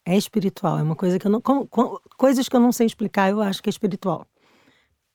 É 0.05 0.17
espiritual, 0.17 0.81
é 0.81 0.83
uma 0.83 0.97
coisa 0.97 1.17
que 1.17 1.29
eu 1.29 1.31
não 1.31 1.41
com, 1.41 1.65
com, 1.65 1.97
coisas 2.19 2.49
que 2.49 2.57
eu 2.57 2.61
não 2.61 2.73
sei 2.73 2.89
explicar, 2.89 3.31
eu 3.31 3.41
acho 3.41 3.63
que 3.63 3.69
é 3.69 3.71
espiritual. 3.71 4.27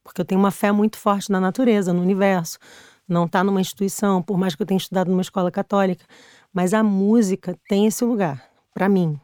Porque 0.01 0.21
eu 0.21 0.25
tenho 0.25 0.39
uma 0.39 0.51
fé 0.51 0.71
muito 0.71 0.97
forte 0.97 1.29
na 1.29 1.41
natureza, 1.41 1.91
no 1.91 2.01
universo. 2.01 2.57
Não 3.05 3.25
está 3.25 3.43
numa 3.43 3.59
instituição, 3.59 4.23
por 4.23 4.37
mais 4.37 4.55
que 4.55 4.61
eu 4.61 4.65
tenha 4.65 4.77
estudado 4.77 5.09
numa 5.09 5.21
escola 5.21 5.51
católica, 5.51 6.05
mas 6.53 6.73
a 6.73 6.81
música 6.81 7.57
tem 7.67 7.85
esse 7.85 8.05
lugar 8.05 8.46
para 8.77 8.87
mim. 8.87 9.19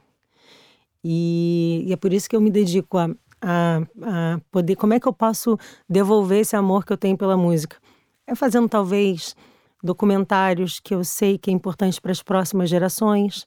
E, 1.03 1.83
e, 1.85 1.93
é 1.93 1.95
por 1.95 2.11
isso 2.11 2.27
que 2.27 2.35
eu 2.35 2.41
me 2.41 2.49
dedico 2.49 2.97
a, 2.97 3.07
a, 3.39 3.81
a 4.01 4.39
poder. 4.49 4.75
Como 4.75 4.95
é 4.95 4.99
que 4.99 5.07
eu 5.07 5.13
posso 5.13 5.59
devolver 5.87 6.39
esse 6.39 6.55
amor 6.55 6.83
que 6.83 6.91
eu 6.91 6.97
tenho 6.97 7.15
pela 7.15 7.37
música? 7.37 7.77
É 8.25 8.33
fazendo 8.33 8.67
talvez 8.67 9.35
documentários 9.83 10.79
que 10.79 10.95
eu 10.95 11.03
sei 11.03 11.37
que 11.37 11.51
é 11.51 11.53
importante 11.53 12.01
para 12.01 12.11
as 12.11 12.23
próximas 12.23 12.67
gerações. 12.67 13.45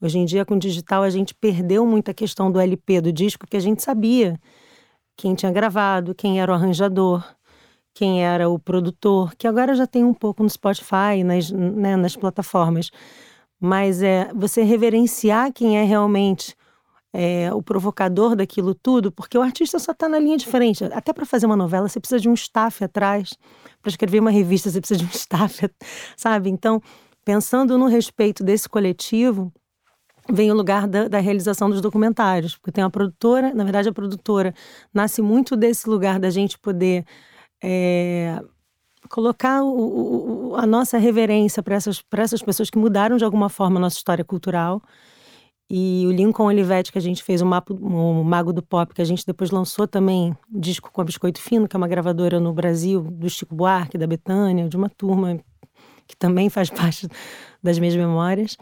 Hoje 0.00 0.18
em 0.18 0.24
dia, 0.24 0.46
com 0.46 0.54
o 0.54 0.58
digital, 0.58 1.02
a 1.02 1.10
gente 1.10 1.34
perdeu 1.34 1.84
muito 1.84 2.10
a 2.10 2.14
questão 2.14 2.50
do 2.50 2.58
LP, 2.58 3.02
do 3.02 3.12
disco, 3.12 3.46
que 3.46 3.58
a 3.58 3.60
gente 3.60 3.82
sabia 3.82 4.40
quem 5.14 5.34
tinha 5.34 5.52
gravado, 5.52 6.14
quem 6.14 6.40
era 6.40 6.50
o 6.50 6.54
arranjador, 6.54 7.22
quem 7.92 8.24
era 8.24 8.48
o 8.48 8.58
produtor, 8.58 9.34
que 9.36 9.46
agora 9.46 9.74
já 9.74 9.86
tem 9.86 10.04
um 10.04 10.14
pouco 10.14 10.42
no 10.42 10.48
Spotify, 10.48 11.22
nas, 11.22 11.50
né, 11.50 11.96
nas 11.96 12.16
plataformas 12.16 12.90
mas 13.64 14.02
é 14.02 14.30
você 14.34 14.62
reverenciar 14.62 15.50
quem 15.50 15.78
é 15.78 15.84
realmente 15.84 16.54
é, 17.14 17.50
o 17.54 17.62
provocador 17.62 18.36
daquilo 18.36 18.74
tudo, 18.74 19.10
porque 19.10 19.38
o 19.38 19.40
artista 19.40 19.78
só 19.78 19.92
está 19.92 20.06
na 20.06 20.18
linha 20.18 20.36
de 20.36 20.46
frente. 20.46 20.84
Até 20.84 21.14
para 21.14 21.24
fazer 21.24 21.46
uma 21.46 21.56
novela, 21.56 21.88
você 21.88 21.98
precisa 21.98 22.20
de 22.20 22.28
um 22.28 22.34
staff 22.34 22.84
atrás. 22.84 23.30
Para 23.80 23.88
escrever 23.88 24.20
uma 24.20 24.30
revista, 24.30 24.68
você 24.68 24.80
precisa 24.80 24.98
de 24.98 25.06
um 25.06 25.08
staff, 25.16 25.66
sabe? 26.14 26.50
Então, 26.50 26.78
pensando 27.24 27.78
no 27.78 27.86
respeito 27.86 28.44
desse 28.44 28.68
coletivo, 28.68 29.50
vem 30.30 30.52
o 30.52 30.54
lugar 30.54 30.86
da, 30.86 31.08
da, 31.08 31.18
realização 31.18 31.70
dos 31.70 31.80
documentários, 31.80 32.58
porque 32.58 32.70
tem 32.70 32.84
uma 32.84 32.90
produtora, 32.90 33.54
na 33.54 33.64
verdade, 33.64 33.88
a 33.88 33.94
produtora 33.94 34.52
nasce 34.92 35.22
muito 35.22 35.56
desse 35.56 35.88
lugar 35.88 36.18
da 36.18 36.28
gente 36.28 36.58
poder 36.58 37.06
é, 37.62 38.42
colocar 39.14 39.62
o, 39.62 40.50
o, 40.50 40.56
a 40.56 40.66
nossa 40.66 40.98
reverência 40.98 41.62
para 41.62 41.76
essas, 41.76 42.02
essas 42.16 42.42
pessoas 42.42 42.68
que 42.68 42.76
mudaram 42.76 43.16
de 43.16 43.24
alguma 43.24 43.48
forma 43.48 43.78
a 43.78 43.80
nossa 43.80 43.96
história 43.96 44.24
cultural. 44.24 44.82
E 45.70 46.04
o 46.08 46.10
Lincoln 46.10 46.46
Olivetti, 46.46 46.90
que 46.90 46.98
a 46.98 47.00
gente 47.00 47.22
fez, 47.22 47.40
o, 47.40 47.46
Mapo, 47.46 47.74
o 47.74 48.24
Mago 48.24 48.52
do 48.52 48.60
Pop, 48.60 48.92
que 48.92 49.00
a 49.00 49.04
gente 49.04 49.24
depois 49.24 49.52
lançou 49.52 49.86
também, 49.86 50.36
disco 50.50 50.90
com 50.90 51.00
a 51.00 51.04
Biscoito 51.04 51.40
Fino, 51.40 51.68
que 51.68 51.76
é 51.76 51.78
uma 51.78 51.86
gravadora 51.86 52.40
no 52.40 52.52
Brasil, 52.52 53.02
do 53.02 53.30
Chico 53.30 53.54
Buarque, 53.54 53.96
da 53.96 54.06
Betânia, 54.06 54.68
de 54.68 54.76
uma 54.76 54.90
turma 54.90 55.38
que 56.08 56.16
também 56.16 56.50
faz 56.50 56.68
parte 56.74 57.06
das 57.62 57.78
minhas 57.78 57.94
memórias. 57.94 58.56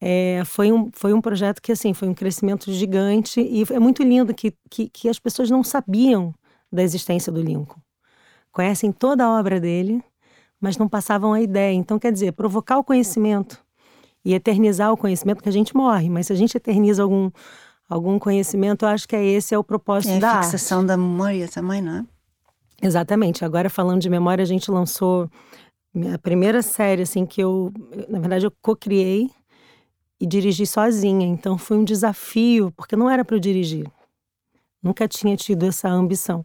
É, 0.00 0.42
foi, 0.44 0.72
um, 0.72 0.90
foi 0.92 1.12
um 1.14 1.20
projeto 1.20 1.62
que, 1.62 1.70
assim, 1.70 1.94
foi 1.94 2.08
um 2.08 2.14
crescimento 2.14 2.72
gigante 2.72 3.40
e 3.40 3.62
é 3.72 3.78
muito 3.78 4.02
lindo 4.02 4.34
que, 4.34 4.52
que, 4.68 4.88
que 4.88 5.08
as 5.08 5.20
pessoas 5.20 5.48
não 5.48 5.62
sabiam 5.62 6.34
da 6.72 6.82
existência 6.82 7.32
do 7.32 7.40
Lincoln 7.40 7.85
conhecem 8.56 8.90
toda 8.90 9.22
a 9.22 9.38
obra 9.38 9.60
dele, 9.60 10.02
mas 10.58 10.78
não 10.78 10.88
passavam 10.88 11.34
a 11.34 11.42
ideia. 11.42 11.74
Então, 11.74 11.98
quer 11.98 12.10
dizer, 12.10 12.32
provocar 12.32 12.78
o 12.78 12.84
conhecimento 12.84 13.62
e 14.24 14.32
eternizar 14.32 14.90
o 14.90 14.96
conhecimento, 14.96 15.42
que 15.42 15.48
a 15.50 15.52
gente 15.52 15.76
morre, 15.76 16.08
mas 16.08 16.28
se 16.28 16.32
a 16.32 16.36
gente 16.36 16.56
eterniza 16.56 17.02
algum, 17.02 17.30
algum 17.86 18.18
conhecimento, 18.18 18.86
eu 18.86 18.88
acho 18.88 19.06
que 19.06 19.14
é 19.14 19.22
esse 19.22 19.54
é 19.54 19.58
o 19.58 19.62
propósito 19.62 20.14
é 20.14 20.18
da 20.18 20.38
a 20.38 20.42
fixação 20.42 20.78
arte. 20.78 20.88
da 20.88 20.96
memória 20.96 21.46
também, 21.48 21.82
não 21.82 21.96
é? 21.98 22.04
Exatamente. 22.80 23.44
Agora 23.44 23.68
falando 23.68 24.00
de 24.00 24.08
memória, 24.08 24.42
a 24.42 24.46
gente 24.46 24.70
lançou 24.70 25.30
a 26.14 26.18
primeira 26.18 26.62
série 26.62 27.02
assim 27.02 27.26
que 27.26 27.42
eu, 27.42 27.70
na 28.08 28.18
verdade, 28.18 28.46
eu 28.46 28.52
co-criei 28.62 29.30
e 30.18 30.26
dirigi 30.26 30.66
sozinha. 30.66 31.26
Então 31.26 31.58
foi 31.58 31.76
um 31.76 31.84
desafio, 31.84 32.72
porque 32.74 32.96
não 32.96 33.10
era 33.10 33.22
para 33.22 33.36
eu 33.36 33.40
dirigir. 33.40 33.86
Nunca 34.82 35.06
tinha 35.06 35.36
tido 35.36 35.66
essa 35.66 35.90
ambição. 35.90 36.42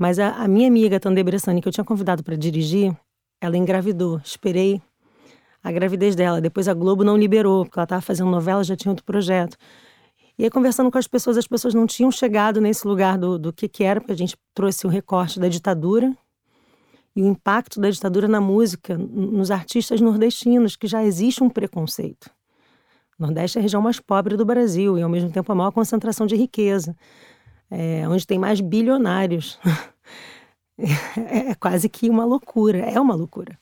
Mas 0.00 0.18
a, 0.18 0.30
a 0.30 0.48
minha 0.48 0.66
amiga 0.66 0.98
Tande 0.98 1.22
Bressani, 1.22 1.60
que 1.60 1.68
eu 1.68 1.72
tinha 1.72 1.84
convidado 1.84 2.24
para 2.24 2.34
dirigir, 2.34 2.96
ela 3.38 3.54
engravidou. 3.54 4.18
Esperei 4.24 4.80
a 5.62 5.70
gravidez 5.70 6.16
dela. 6.16 6.40
Depois 6.40 6.68
a 6.68 6.72
Globo 6.72 7.04
não 7.04 7.18
liberou, 7.18 7.66
porque 7.66 7.78
ela 7.78 7.84
estava 7.84 8.00
fazendo 8.00 8.30
novela, 8.30 8.64
já 8.64 8.74
tinha 8.74 8.90
outro 8.90 9.04
projeto. 9.04 9.58
E 10.38 10.44
aí, 10.44 10.48
conversando 10.48 10.90
com 10.90 10.96
as 10.96 11.06
pessoas, 11.06 11.36
as 11.36 11.46
pessoas 11.46 11.74
não 11.74 11.86
tinham 11.86 12.10
chegado 12.10 12.62
nesse 12.62 12.88
lugar 12.88 13.18
do, 13.18 13.38
do 13.38 13.52
que, 13.52 13.68
que 13.68 13.84
era, 13.84 14.00
porque 14.00 14.14
a 14.14 14.16
gente 14.16 14.38
trouxe 14.54 14.86
o 14.86 14.88
recorte 14.88 15.38
da 15.38 15.48
ditadura 15.48 16.16
e 17.14 17.22
o 17.22 17.26
impacto 17.26 17.78
da 17.78 17.90
ditadura 17.90 18.26
na 18.26 18.40
música, 18.40 18.96
nos 18.96 19.50
artistas 19.50 20.00
nordestinos, 20.00 20.76
que 20.76 20.86
já 20.86 21.04
existe 21.04 21.44
um 21.44 21.50
preconceito. 21.50 22.30
Nordeste 23.18 23.58
é 23.58 23.60
a 23.60 23.62
região 23.62 23.82
mais 23.82 24.00
pobre 24.00 24.34
do 24.34 24.46
Brasil 24.46 24.96
e, 24.96 25.02
ao 25.02 25.10
mesmo 25.10 25.30
tempo, 25.30 25.52
a 25.52 25.54
maior 25.54 25.72
concentração 25.72 26.26
de 26.26 26.36
riqueza, 26.36 26.96
é, 27.70 28.08
onde 28.08 28.26
tem 28.26 28.38
mais 28.38 28.60
bilionários. 28.60 29.58
é, 30.76 31.50
é 31.50 31.54
quase 31.54 31.88
que 31.88 32.10
uma 32.10 32.24
loucura, 32.24 32.78
é 32.78 33.00
uma 33.00 33.14
loucura. 33.14 33.58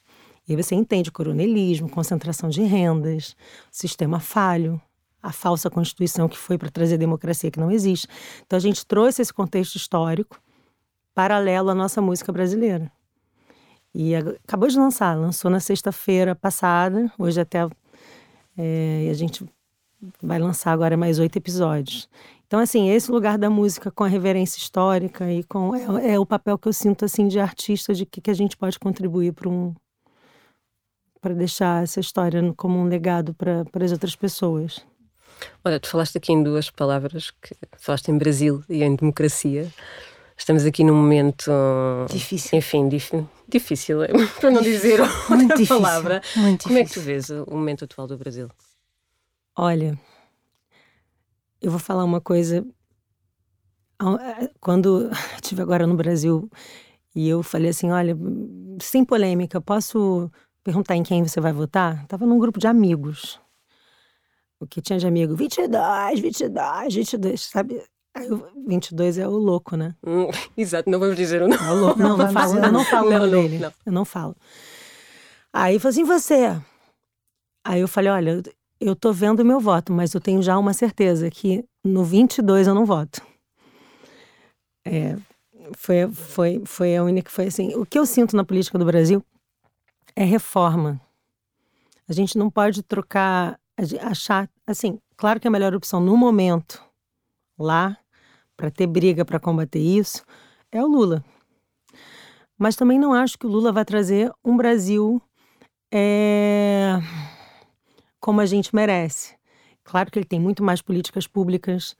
E 0.48 0.52
aí 0.52 0.62
você 0.62 0.74
entende 0.74 1.12
coronelismo, 1.12 1.90
concentração 1.90 2.48
de 2.48 2.62
rendas, 2.62 3.36
sistema 3.70 4.18
falho, 4.18 4.80
a 5.22 5.32
falsa 5.32 5.68
Constituição 5.68 6.28
que 6.28 6.38
foi 6.38 6.56
para 6.56 6.70
trazer 6.70 6.96
democracia 6.96 7.50
que 7.50 7.60
não 7.60 7.70
existe. 7.70 8.08
Então 8.46 8.56
a 8.56 8.60
gente 8.60 8.86
trouxe 8.86 9.20
esse 9.20 9.32
contexto 9.32 9.76
histórico 9.76 10.40
paralelo 11.14 11.70
à 11.70 11.74
nossa 11.74 12.00
música 12.00 12.32
brasileira. 12.32 12.90
E 13.94 14.14
acabou 14.14 14.68
de 14.68 14.78
lançar, 14.78 15.18
lançou 15.18 15.50
na 15.50 15.60
sexta-feira 15.60 16.34
passada, 16.34 17.12
hoje 17.18 17.40
até 17.40 17.68
é, 18.56 19.08
a 19.10 19.14
gente 19.14 19.44
vai 20.22 20.38
lançar 20.38 20.72
agora 20.72 20.96
mais 20.96 21.18
oito 21.18 21.36
episódios. 21.36 22.08
Então, 22.48 22.60
assim, 22.60 22.88
esse 22.88 23.10
lugar 23.12 23.36
da 23.36 23.50
música 23.50 23.90
com 23.90 24.04
a 24.04 24.08
reverência 24.08 24.58
histórica 24.58 25.30
e 25.30 25.44
com 25.44 25.74
é, 25.74 26.14
é 26.14 26.18
o 26.18 26.24
papel 26.24 26.56
que 26.58 26.66
eu 26.66 26.72
sinto 26.72 27.04
assim 27.04 27.28
de 27.28 27.38
artista 27.38 27.92
de 27.92 28.06
que, 28.06 28.22
que 28.22 28.30
a 28.30 28.34
gente 28.34 28.56
pode 28.56 28.78
contribuir 28.78 29.34
para 29.34 29.50
um 29.50 29.74
para 31.20 31.34
deixar 31.34 31.82
essa 31.82 32.00
história 32.00 32.40
como 32.56 32.78
um 32.78 32.84
legado 32.84 33.34
para 33.34 33.84
as 33.84 33.92
outras 33.92 34.16
pessoas. 34.16 34.82
Olha, 35.62 35.78
tu 35.78 35.90
falaste 35.90 36.16
aqui 36.16 36.32
em 36.32 36.42
duas 36.42 36.70
palavras, 36.70 37.30
que 37.30 37.54
falaste 37.76 38.08
em 38.08 38.16
Brasil 38.16 38.64
e 38.66 38.82
em 38.82 38.96
democracia. 38.96 39.70
Estamos 40.34 40.64
aqui 40.64 40.82
num 40.82 40.94
momento. 40.94 41.50
Difícil. 42.08 42.56
Enfim, 42.56 42.88
dif, 42.88 43.12
difícil, 43.46 43.98
para 44.40 44.50
não 44.50 44.62
dizer 44.62 45.00
outra 45.00 45.46
difícil. 45.48 45.76
palavra. 45.76 46.22
Muito 46.36 46.62
Como 46.62 46.78
é 46.78 46.84
que 46.84 46.94
tu 46.94 47.00
vês 47.00 47.28
o 47.28 47.44
momento 47.50 47.84
atual 47.84 48.06
do 48.06 48.16
Brasil? 48.16 48.48
Olha, 49.54 49.98
eu 51.60 51.70
vou 51.70 51.80
falar 51.80 52.04
uma 52.04 52.20
coisa. 52.20 52.64
Quando 54.60 55.10
estive 55.42 55.62
agora 55.62 55.86
no 55.86 55.96
Brasil 55.96 56.48
e 57.14 57.28
eu 57.28 57.42
falei 57.42 57.70
assim: 57.70 57.90
olha, 57.90 58.16
sem 58.80 59.04
polêmica, 59.04 59.60
posso 59.60 60.30
perguntar 60.62 60.96
em 60.96 61.02
quem 61.02 61.22
você 61.24 61.40
vai 61.40 61.52
votar? 61.52 62.06
Tava 62.06 62.26
num 62.26 62.38
grupo 62.38 62.58
de 62.58 62.66
amigos. 62.66 63.40
O 64.60 64.66
que 64.66 64.80
tinha 64.80 64.98
de 64.98 65.06
amigo? 65.06 65.36
22, 65.36 66.20
22, 66.20 66.94
22, 66.94 67.40
sabe? 67.44 67.82
Aí 68.14 68.30
o 68.32 68.44
22 68.66 69.18
é 69.18 69.28
o 69.28 69.30
louco, 69.30 69.76
né? 69.76 69.94
Hum, 70.04 70.28
exato, 70.56 70.90
não 70.90 70.98
vamos 70.98 71.16
dizer 71.16 71.42
o 71.42 71.48
nome. 71.48 71.62
É 71.64 71.70
o 71.70 71.74
louco. 71.74 71.98
Não, 71.98 72.08
não, 72.10 72.16
vamos 72.16 72.32
falo, 72.32 72.58
eu 72.58 72.72
não 72.72 72.84
falo 72.84 73.06
o 73.06 73.10
Não, 73.10 73.18
nome 73.20 73.30
não, 73.32 73.42
dele. 73.42 73.58
não. 73.58 73.72
Eu 73.86 73.92
não 73.92 74.04
falo. 74.04 74.36
Aí 75.52 75.78
falou 75.78 75.90
assim: 75.90 76.04
você. 76.04 76.60
Aí 77.64 77.80
eu 77.80 77.88
falei: 77.88 78.10
olha, 78.10 78.42
eu 78.80 78.94
tô 78.94 79.12
vendo 79.12 79.40
o 79.40 79.44
meu 79.44 79.61
voto, 79.61 79.92
mas 79.92 80.14
eu 80.14 80.20
tenho 80.20 80.42
já 80.42 80.58
uma 80.58 80.73
certeza 80.73 81.30
que 81.30 81.64
no 81.85 82.04
22 82.04 82.66
eu 82.66 82.75
não 82.75 82.87
voto. 82.87 83.20
É, 84.85 85.16
foi, 85.76 86.08
foi, 86.12 86.62
foi 86.64 86.97
a 86.97 87.02
única. 87.02 87.30
Foi 87.30 87.47
assim. 87.47 87.75
O 87.75 87.85
que 87.85 87.99
eu 87.99 88.06
sinto 88.06 88.37
na 88.37 88.44
política 88.44 88.78
do 88.78 88.85
Brasil 88.85 89.25
é 90.14 90.25
reforma. 90.25 91.00
A 92.08 92.12
gente 92.12 92.38
não 92.38 92.50
pode 92.50 92.82
trocar, 92.82 93.58
achar. 94.00 94.49
Assim, 94.66 94.99
claro 95.16 95.40
que 95.40 95.49
a 95.49 95.50
melhor 95.50 95.75
opção 95.75 96.00
no 96.00 96.16
momento, 96.16 96.82
lá, 97.58 97.97
para 98.56 98.70
ter 98.70 98.87
briga 98.87 99.25
para 99.25 99.38
combater 99.38 99.78
isso, 99.78 100.25
é 100.73 100.82
o 100.82 100.87
Lula. 100.87 101.25
Mas 102.56 102.76
também 102.76 102.99
não 102.99 103.12
acho 103.12 103.38
que 103.38 103.47
o 103.47 103.49
Lula 103.49 103.70
vai 103.70 103.85
trazer 103.85 104.32
um 104.44 104.56
Brasil 104.56 105.23
é, 105.92 106.99
como 108.20 108.40
a 108.40 108.46
gente 108.46 108.75
merece. 108.75 109.37
Claro 109.84 110.10
que 110.10 110.18
ele 110.18 110.26
tem 110.26 110.38
muito 110.38 110.62
mais 110.62 110.82
políticas 110.82 111.26
públicas. 111.26 111.96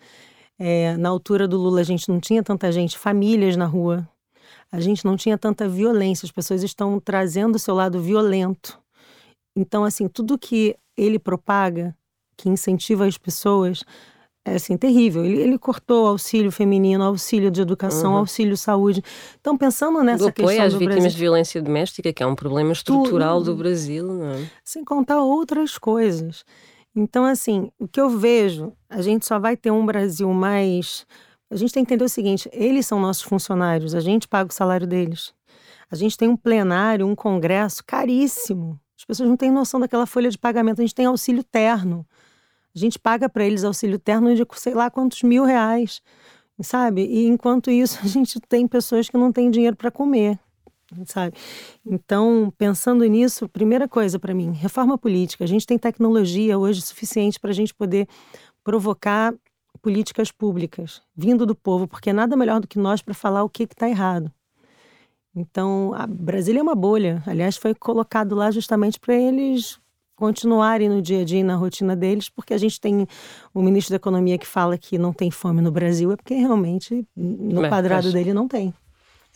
É, 0.59 0.97
na 0.97 1.09
altura 1.09 1.49
do 1.49 1.57
Lula, 1.57 1.81
a 1.81 1.85
gente 1.85 2.09
não 2.09 2.21
tinha 2.21 2.43
tanta 2.43 2.71
gente, 2.71 2.99
famílias 2.99 3.57
na 3.57 3.67
rua. 3.67 4.09
A 4.71 4.81
gente 4.81 5.05
não 5.05 5.17
tinha 5.17 5.39
tanta 5.39 5.69
violência. 5.69 6.27
As 6.27 6.33
pessoas 6.33 6.63
estão 6.63 7.01
trazendo 7.01 7.57
o 7.57 7.59
seu 7.59 7.75
lado 7.75 8.01
violento. 8.01 8.79
Então, 9.57 9.85
assim, 9.85 10.07
tudo 10.09 10.39
que 10.39 10.77
ele 10.97 11.19
propaga, 11.19 11.97
que 12.37 12.49
incentiva 12.49 13.07
as 13.07 13.17
pessoas, 13.17 13.83
é 14.49 14.55
assim, 14.57 14.77
terrível. 14.77 15.25
Ele, 15.25 15.41
ele 15.41 15.59
cortou 15.59 16.07
auxílio 16.07 16.51
feminino, 16.51 17.03
auxílio 17.05 17.51
de 17.51 17.61
educação, 17.61 18.13
Uhum. 18.13 18.19
auxílio 18.19 18.57
saúde. 18.57 19.03
Então, 19.41 19.57
pensando 19.57 19.99
Do 19.99 20.05
nessa 20.05 20.29
apoio 20.29 20.49
questão 20.49 20.67
às 20.67 20.73
do 20.73 20.79
vítimas 20.79 20.97
Brasil, 21.03 21.11
de 21.17 21.19
violência 21.19 21.63
doméstica, 21.63 22.13
que 22.13 22.23
é 22.23 22.27
um 22.27 22.35
problema 22.35 22.73
estrutural 22.73 23.39
Tudo. 23.39 23.53
do 23.53 23.57
Brasil, 23.59 24.05
não 24.07 24.31
é? 24.33 24.45
sem 24.65 24.85
contar 24.85 25.23
outras 25.23 25.79
coisas. 25.79 26.45
Então, 26.97 27.25
assim, 27.25 27.71
o 27.79 27.87
que 27.87 28.01
eu 28.01 28.09
vejo, 28.11 28.73
a 28.91 29.01
gente 29.03 29.25
só 29.27 29.39
vai 29.39 29.57
ter 29.57 29.71
um 29.71 29.85
Brasil 29.87 30.33
mais. 30.33 31.07
A 31.51 31.57
gente 31.57 31.73
tem 31.73 31.85
que 31.85 31.89
entender 31.95 32.05
o 32.05 32.09
seguinte: 32.09 32.49
eles 32.53 32.87
são 32.87 33.01
nossos 33.01 33.23
funcionários, 33.23 33.95
a 33.95 34.01
gente 34.01 34.27
paga 34.27 34.51
o 34.51 34.55
salário 34.55 34.87
deles. 34.87 35.33
A 35.91 35.97
gente 35.97 36.17
tem 36.19 36.29
um 36.29 36.37
plenário, 36.37 37.07
um 37.07 37.15
congresso 37.15 37.83
caríssimo. 37.87 38.79
As 38.99 39.05
pessoas 39.05 39.29
não 39.29 39.37
têm 39.37 39.51
noção 39.51 39.79
daquela 39.81 40.05
folha 40.07 40.29
de 40.29 40.37
pagamento. 40.37 40.81
A 40.81 40.83
gente 40.83 40.95
tem 40.95 41.07
auxílio 41.07 41.43
terno. 41.45 42.05
A 42.79 42.81
gente 42.81 42.99
paga 42.99 43.29
para 43.29 43.45
eles 43.45 43.65
auxílio 43.65 43.99
terno 43.99 44.35
de 44.35 44.47
sei 44.55 44.73
lá 44.73 44.89
quantos 44.89 45.25
mil 45.25 45.45
reais, 45.45 46.01
sabe? 46.61 47.03
E 47.03 47.27
enquanto 47.27 47.71
isso, 47.71 47.99
a 48.05 48.07
gente 48.07 48.41
tem 48.41 48.69
pessoas 48.69 49.09
que 49.09 49.17
não 49.17 49.33
têm 49.33 49.51
dinheiro 49.51 49.77
para 49.77 49.91
comer, 49.91 50.39
sabe? 51.07 51.37
Então, 51.85 52.53
pensando 52.57 53.05
nisso, 53.05 53.49
primeira 53.49 53.89
coisa 53.89 54.17
para 54.19 54.33
mim, 54.33 54.53
reforma 54.53 54.97
política. 54.97 55.43
A 55.43 55.49
gente 55.49 55.67
tem 55.67 55.77
tecnologia 55.77 56.57
hoje 56.57 56.81
suficiente 56.81 57.41
para 57.41 57.51
a 57.51 57.55
gente 57.55 57.75
poder 57.75 58.07
provocar 58.63 59.35
políticas 59.83 60.31
públicas 60.31 61.03
vindo 61.17 61.45
do 61.45 61.55
povo, 61.55 61.89
porque 61.89 62.13
nada 62.13 62.37
melhor 62.37 62.61
do 62.61 62.69
que 62.69 62.79
nós 62.79 63.03
para 63.03 63.15
falar 63.15 63.43
o 63.43 63.49
que 63.49 63.65
está 63.65 63.89
errado. 63.89 64.33
Então, 65.35 65.93
a 65.95 66.07
Brasília 66.07 66.61
é 66.61 66.63
uma 66.63 66.75
bolha. 66.75 67.23
Aliás, 67.27 67.57
foi 67.57 67.75
colocado 67.75 68.35
lá 68.35 68.51
justamente 68.51 68.99
para 68.99 69.15
eles 69.15 69.81
continuarem 70.19 70.89
no 70.89 71.01
dia 71.01 71.23
a 71.23 71.25
dia 71.25 71.41
e 71.41 71.45
na 71.45 71.55
rotina 71.55 71.95
deles, 71.95 72.29
porque 72.29 72.53
a 72.53 72.59
gente 72.59 72.81
tem 72.81 73.07
o 73.55 73.63
ministro 73.63 73.93
da 73.93 73.97
Economia 73.97 74.37
que 74.37 74.47
fala 74.47 74.77
que 74.77 74.99
não 74.99 75.13
tem 75.13 75.31
fome 75.31 75.63
no 75.63 75.71
Brasil, 75.71 76.11
é 76.13 76.17
porque 76.17 76.35
realmente 76.35 77.07
no 77.17 77.61
Bem, 77.63 77.71
quadrado 77.71 78.13
dele 78.13 78.35
não 78.35 78.49
tem. 78.49 78.75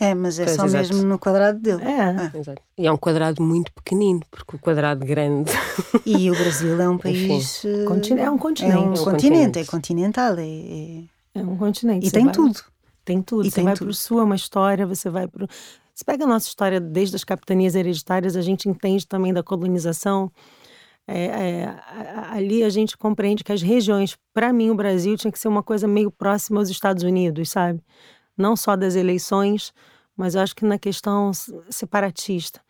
É, 0.01 0.15
mas 0.15 0.39
é 0.41 0.45
Pois, 0.47 0.57
só 0.57 0.65
exato. 0.65 0.89
mesmo 0.95 1.07
no 1.09 1.19
quadrado 1.19 1.61
dele. 1.61 1.83
É. 1.85 2.37
Exato. 2.39 2.61
E 2.77 2.87
é 2.87 2.91
um 2.93 2.97
quadrado 2.97 3.41
muito 3.43 3.73
pequenino, 3.73 4.21
porque 4.31 4.57
o 4.57 4.59
quadrado 4.59 5.07
grande. 5.07 5.53
E 6.05 6.29
o 6.31 6.35
Brasil 6.35 6.81
é 6.81 6.89
um 6.89 6.99
país. 6.99 7.65
eh, 7.65 7.69
é 7.69 7.77
um 7.79 7.83
É 7.83 7.87
continente. 7.87 8.21
um 8.21 8.25
É 8.25 8.31
um 8.31 8.39
continente, 8.39 9.05
continente. 9.05 9.59
é 9.61 9.65
continental. 9.65 10.35
É, 10.39 10.43
é- 10.45 11.05
É 11.37 11.43
um 11.43 11.57
continente. 11.57 12.09
E 12.09 12.11
tem 12.11 12.25
vai- 12.25 12.35
tudo. 12.35 12.59
Tem 13.05 13.23
tudo. 13.23 13.47
E 13.47 13.51
você 13.51 13.55
tem 13.57 13.65
vai 13.65 13.75
tudo. 13.75 13.87
para 13.87 13.91
o 13.93 13.95
sul, 13.95 14.21
é 14.21 14.25
uma 14.25 14.35
história, 14.37 14.85
você 14.87 15.09
vai 15.09 15.29
para. 15.29 15.47
Você 15.95 16.05
pega 16.05 16.25
a 16.25 16.27
nossa 16.27 16.49
história 16.49 16.81
desde 16.81 17.15
as 17.15 17.23
capitanias 17.23 17.75
hereditárias, 17.75 18.35
a 18.35 18.41
gente 18.43 18.69
entende 18.69 19.07
também 19.07 19.33
da 19.33 19.43
colonização. 19.43 20.31
É, 21.07 21.25
é, 21.27 21.81
ali 22.31 22.63
a 22.63 22.71
gente 22.71 22.97
compreende 22.97 23.43
que 23.43 23.53
as 23.53 23.61
regiões, 23.61 24.17
para 24.33 24.53
mim, 24.53 24.71
o 24.71 24.75
Brasil 24.75 25.17
tinha 25.17 25.33
que 25.33 25.39
ser 25.39 25.49
uma 25.49 25.63
coisa 25.63 25.89
meio 25.89 26.11
próxima 26.11 26.61
aos 26.61 26.71
Estados 26.71 27.03
Unidos, 27.03 27.51
sabe? 27.51 27.83
Não 28.37 28.57
só 28.57 28.77
das 28.77 28.95
eleições, 28.95 29.73
mas 30.17 30.35
eu 30.35 30.41
acho 30.41 30.55
que 30.55 30.65
na 30.65 30.79
questão 30.79 31.33
separatista. 31.69 32.61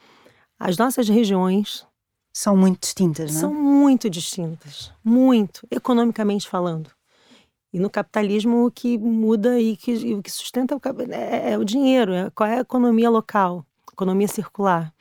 As 0.59 0.77
nossas 0.79 1.09
regiões 1.09 1.87
São 2.33 2.57
muito 2.57 2.81
distintas, 2.81 3.31
não 3.33 3.37
é? 3.37 3.41
são 3.41 3.55
muito 3.55 4.09
distintas, 4.09 4.93
muito, 5.05 5.67
economicamente 5.71 6.49
falando. 6.49 6.91
E 7.73 7.79
no 7.79 7.91
capitalismo 7.91 8.67
o 8.67 8.71
que 8.71 8.99
muda 8.99 9.59
e 9.59 9.77
que, 9.77 9.93
e 9.93 10.15
o 10.15 10.23
que 10.23 10.31
sustenta 10.31 10.75
é 10.75 10.77
o, 10.77 11.12
é, 11.12 11.53
é 11.53 11.59
o 11.59 11.65
dinheiro, 11.65 12.12
é, 12.12 12.31
qual 12.31 12.49
é 12.49 12.59
a 12.59 12.61
economia 12.61 13.11
local, 13.11 13.65
economia 13.91 14.29
circular. 14.29 14.93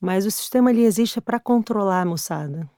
Mas 0.00 0.24
o 0.24 0.30
sistema 0.30 0.70
ali 0.70 0.84
existe 0.84 1.20
para 1.20 1.38
controlar 1.38 2.02
a 2.02 2.04
moçada. 2.06 2.68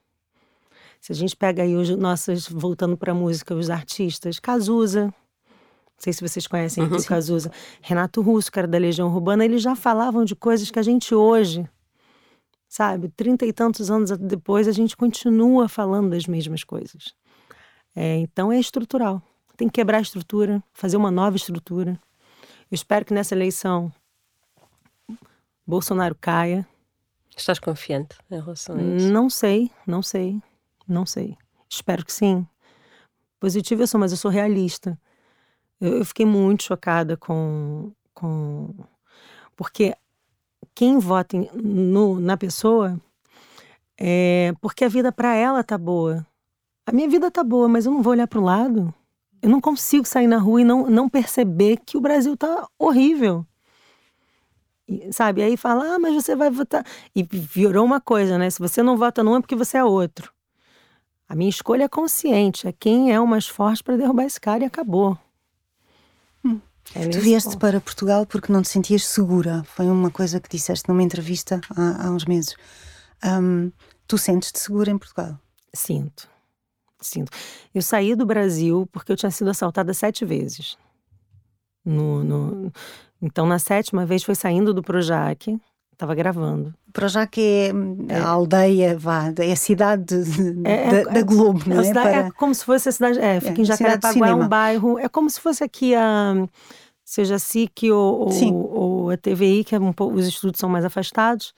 Se 0.99 1.11
a 1.11 1.15
gente 1.15 1.35
pega 1.35 1.63
aí 1.63 1.75
os 1.75 1.89
nossos, 1.91 2.47
voltando 2.47 2.97
para 2.97 3.11
a 3.11 3.15
música, 3.15 3.55
os 3.55 3.69
artistas, 3.69 4.39
Cazuza, 4.39 5.05
não 5.05 5.13
sei 5.97 6.13
se 6.13 6.21
vocês 6.21 6.47
conhecem 6.47 6.83
uhum. 6.83 7.01
Cazuza, 7.03 7.51
Renato 7.81 8.21
Russo, 8.21 8.51
era 8.55 8.67
da 8.67 8.77
Legião 8.77 9.07
Urbana, 9.13 9.45
eles 9.45 9.61
já 9.61 9.75
falavam 9.75 10.25
de 10.25 10.35
coisas 10.35 10.69
que 10.69 10.79
a 10.79 10.83
gente 10.83 11.15
hoje, 11.15 11.67
sabe, 12.67 13.09
trinta 13.09 13.45
e 13.45 13.53
tantos 13.53 13.89
anos 13.89 14.11
depois, 14.17 14.67
a 14.67 14.71
gente 14.71 14.97
continua 14.97 15.69
falando 15.69 16.09
das 16.09 16.25
mesmas 16.25 16.63
coisas. 16.63 17.13
É, 17.95 18.17
então 18.17 18.51
é 18.51 18.59
estrutural. 18.59 19.21
Tem 19.55 19.67
que 19.67 19.75
quebrar 19.75 19.99
a 19.99 20.01
estrutura, 20.01 20.63
fazer 20.73 20.97
uma 20.97 21.11
nova 21.11 21.37
estrutura. 21.37 21.99
Eu 22.71 22.75
espero 22.75 23.05
que 23.05 23.13
nessa 23.13 23.35
eleição 23.35 23.91
Bolsonaro 25.65 26.15
caia. 26.15 26.67
Estás 27.35 27.59
confiante 27.59 28.15
em 28.29 28.39
relação 28.39 28.77
a 28.77 28.81
isso? 28.81 29.11
Não 29.11 29.29
sei, 29.29 29.71
não 29.87 30.01
sei, 30.01 30.41
não 30.87 31.05
sei. 31.05 31.37
Espero 31.69 32.05
que 32.05 32.13
sim. 32.13 32.45
Positiva 33.39 33.83
eu 33.83 33.87
sou, 33.87 33.99
mas 33.99 34.11
eu 34.11 34.17
sou 34.17 34.31
realista. 34.31 34.97
Eu, 35.81 35.97
eu 35.97 36.05
fiquei 36.05 36.25
muito 36.25 36.63
chocada 36.63 37.17
com, 37.17 37.91
com. 38.13 38.73
Porque 39.55 39.95
quem 40.75 40.99
vota 40.99 41.37
no, 41.53 42.19
na 42.19 42.37
pessoa 42.37 42.99
é 43.97 44.53
porque 44.61 44.85
a 44.85 44.89
vida 44.89 45.11
para 45.11 45.35
ela 45.35 45.63
tá 45.63 45.77
boa. 45.77 46.25
A 46.85 46.91
minha 46.91 47.07
vida 47.07 47.31
tá 47.31 47.43
boa, 47.43 47.67
mas 47.67 47.85
eu 47.85 47.91
não 47.91 48.01
vou 48.01 48.11
olhar 48.11 48.27
para 48.27 48.39
o 48.39 48.43
lado. 48.43 48.93
Eu 49.41 49.49
não 49.49 49.59
consigo 49.59 50.05
sair 50.05 50.27
na 50.27 50.37
rua 50.37 50.61
e 50.61 50.65
não, 50.65 50.89
não 50.89 51.09
perceber 51.09 51.77
que 51.85 51.97
o 51.97 52.01
Brasil 52.01 52.35
tá 52.37 52.67
horrível. 52.77 53.45
Sabe? 55.11 55.41
Aí 55.41 55.55
fala, 55.55 55.95
ah, 55.95 55.99
mas 55.99 56.13
você 56.13 56.35
vai 56.35 56.49
votar. 56.49 56.85
E 57.15 57.23
virou 57.23 57.85
uma 57.85 58.01
coisa, 58.01 58.37
né? 58.37 58.49
Se 58.49 58.59
você 58.59 58.83
não 58.83 58.97
vota 58.97 59.23
num 59.23 59.37
é 59.37 59.41
porque 59.41 59.55
você 59.55 59.77
é 59.77 59.83
outro. 59.83 60.31
A 61.27 61.35
minha 61.35 61.49
escolha 61.49 61.85
é 61.85 61.87
consciente, 61.87 62.67
é 62.67 62.71
quem 62.71 63.13
é 63.13 63.19
o 63.19 63.25
mais 63.25 63.47
forte 63.47 63.83
para 63.83 63.97
derrubar 63.97 64.25
esse 64.25 64.39
cara 64.39 64.63
e 64.63 64.67
acabou. 64.67 65.17
Hum. 66.43 66.59
É 66.93 67.07
tu 67.07 67.19
vieste 67.19 67.57
para 67.57 67.79
Portugal 67.79 68.25
porque 68.25 68.51
não 68.51 68.61
te 68.61 68.69
sentias 68.69 69.05
segura. 69.05 69.63
Foi 69.63 69.85
uma 69.85 70.11
coisa 70.11 70.39
que 70.39 70.49
disseste 70.49 70.87
numa 70.89 71.01
entrevista 71.01 71.61
há, 71.75 72.07
há 72.07 72.11
uns 72.11 72.25
meses. 72.25 72.55
Um, 73.23 73.71
tu 74.05 74.17
sentes-te 74.17 74.59
segura 74.59 74.91
em 74.91 74.97
Portugal? 74.97 75.39
Sinto. 75.73 76.27
Sinto. 76.99 77.31
Eu 77.73 77.81
saí 77.81 78.15
do 78.15 78.25
Brasil 78.25 78.87
porque 78.91 79.11
eu 79.11 79.15
tinha 79.15 79.31
sido 79.31 79.49
assaltada 79.49 79.93
sete 79.93 80.25
vezes. 80.25 80.77
No, 81.85 82.23
no, 82.23 82.71
então, 83.21 83.45
na 83.45 83.59
sétima 83.59 84.05
vez, 84.05 84.23
foi 84.23 84.35
saindo 84.35 84.73
do 84.73 84.81
Projac, 84.81 85.57
estava 85.91 86.13
gravando. 86.13 86.73
Projac 86.91 87.39
é, 87.39 87.71
é, 88.09 88.19
a 88.19 88.27
aldeia, 88.27 88.97
vá, 88.97 89.33
é 89.39 89.51
a 89.51 89.55
cidade 89.55 90.23
de, 90.23 90.67
é, 90.67 90.99
é, 90.99 91.03
da, 91.05 91.21
Globo, 91.21 91.61
não 91.65 91.79
é? 91.79 91.83
Cidade, 91.83 92.09
Para... 92.09 92.27
É 92.27 92.31
como 92.31 92.53
se 92.53 92.65
fosse 92.65 92.89
a 92.89 92.91
cidade, 92.91 93.19
é, 93.19 93.39
fica 93.39 93.61
em 93.61 93.65
Jacarepaguá, 93.65 94.27
é 94.27 94.35
um 94.35 94.47
bairro, 94.47 94.99
é 94.99 95.07
como 95.07 95.29
se 95.29 95.39
fosse 95.39 95.63
aqui 95.63 95.95
a, 95.95 96.35
seja 97.03 97.35
a 97.35 97.39
SIC 97.39 97.91
ou, 97.91 98.29
ou, 98.29 98.75
ou 98.75 99.09
a 99.09 99.17
TVI, 99.17 99.63
que 99.63 99.75
é 99.75 99.79
um 99.79 99.93
pouco, 99.93 100.15
os 100.15 100.27
estudos 100.27 100.59
são 100.59 100.69
mais 100.69 100.85
afastados, 100.85 101.53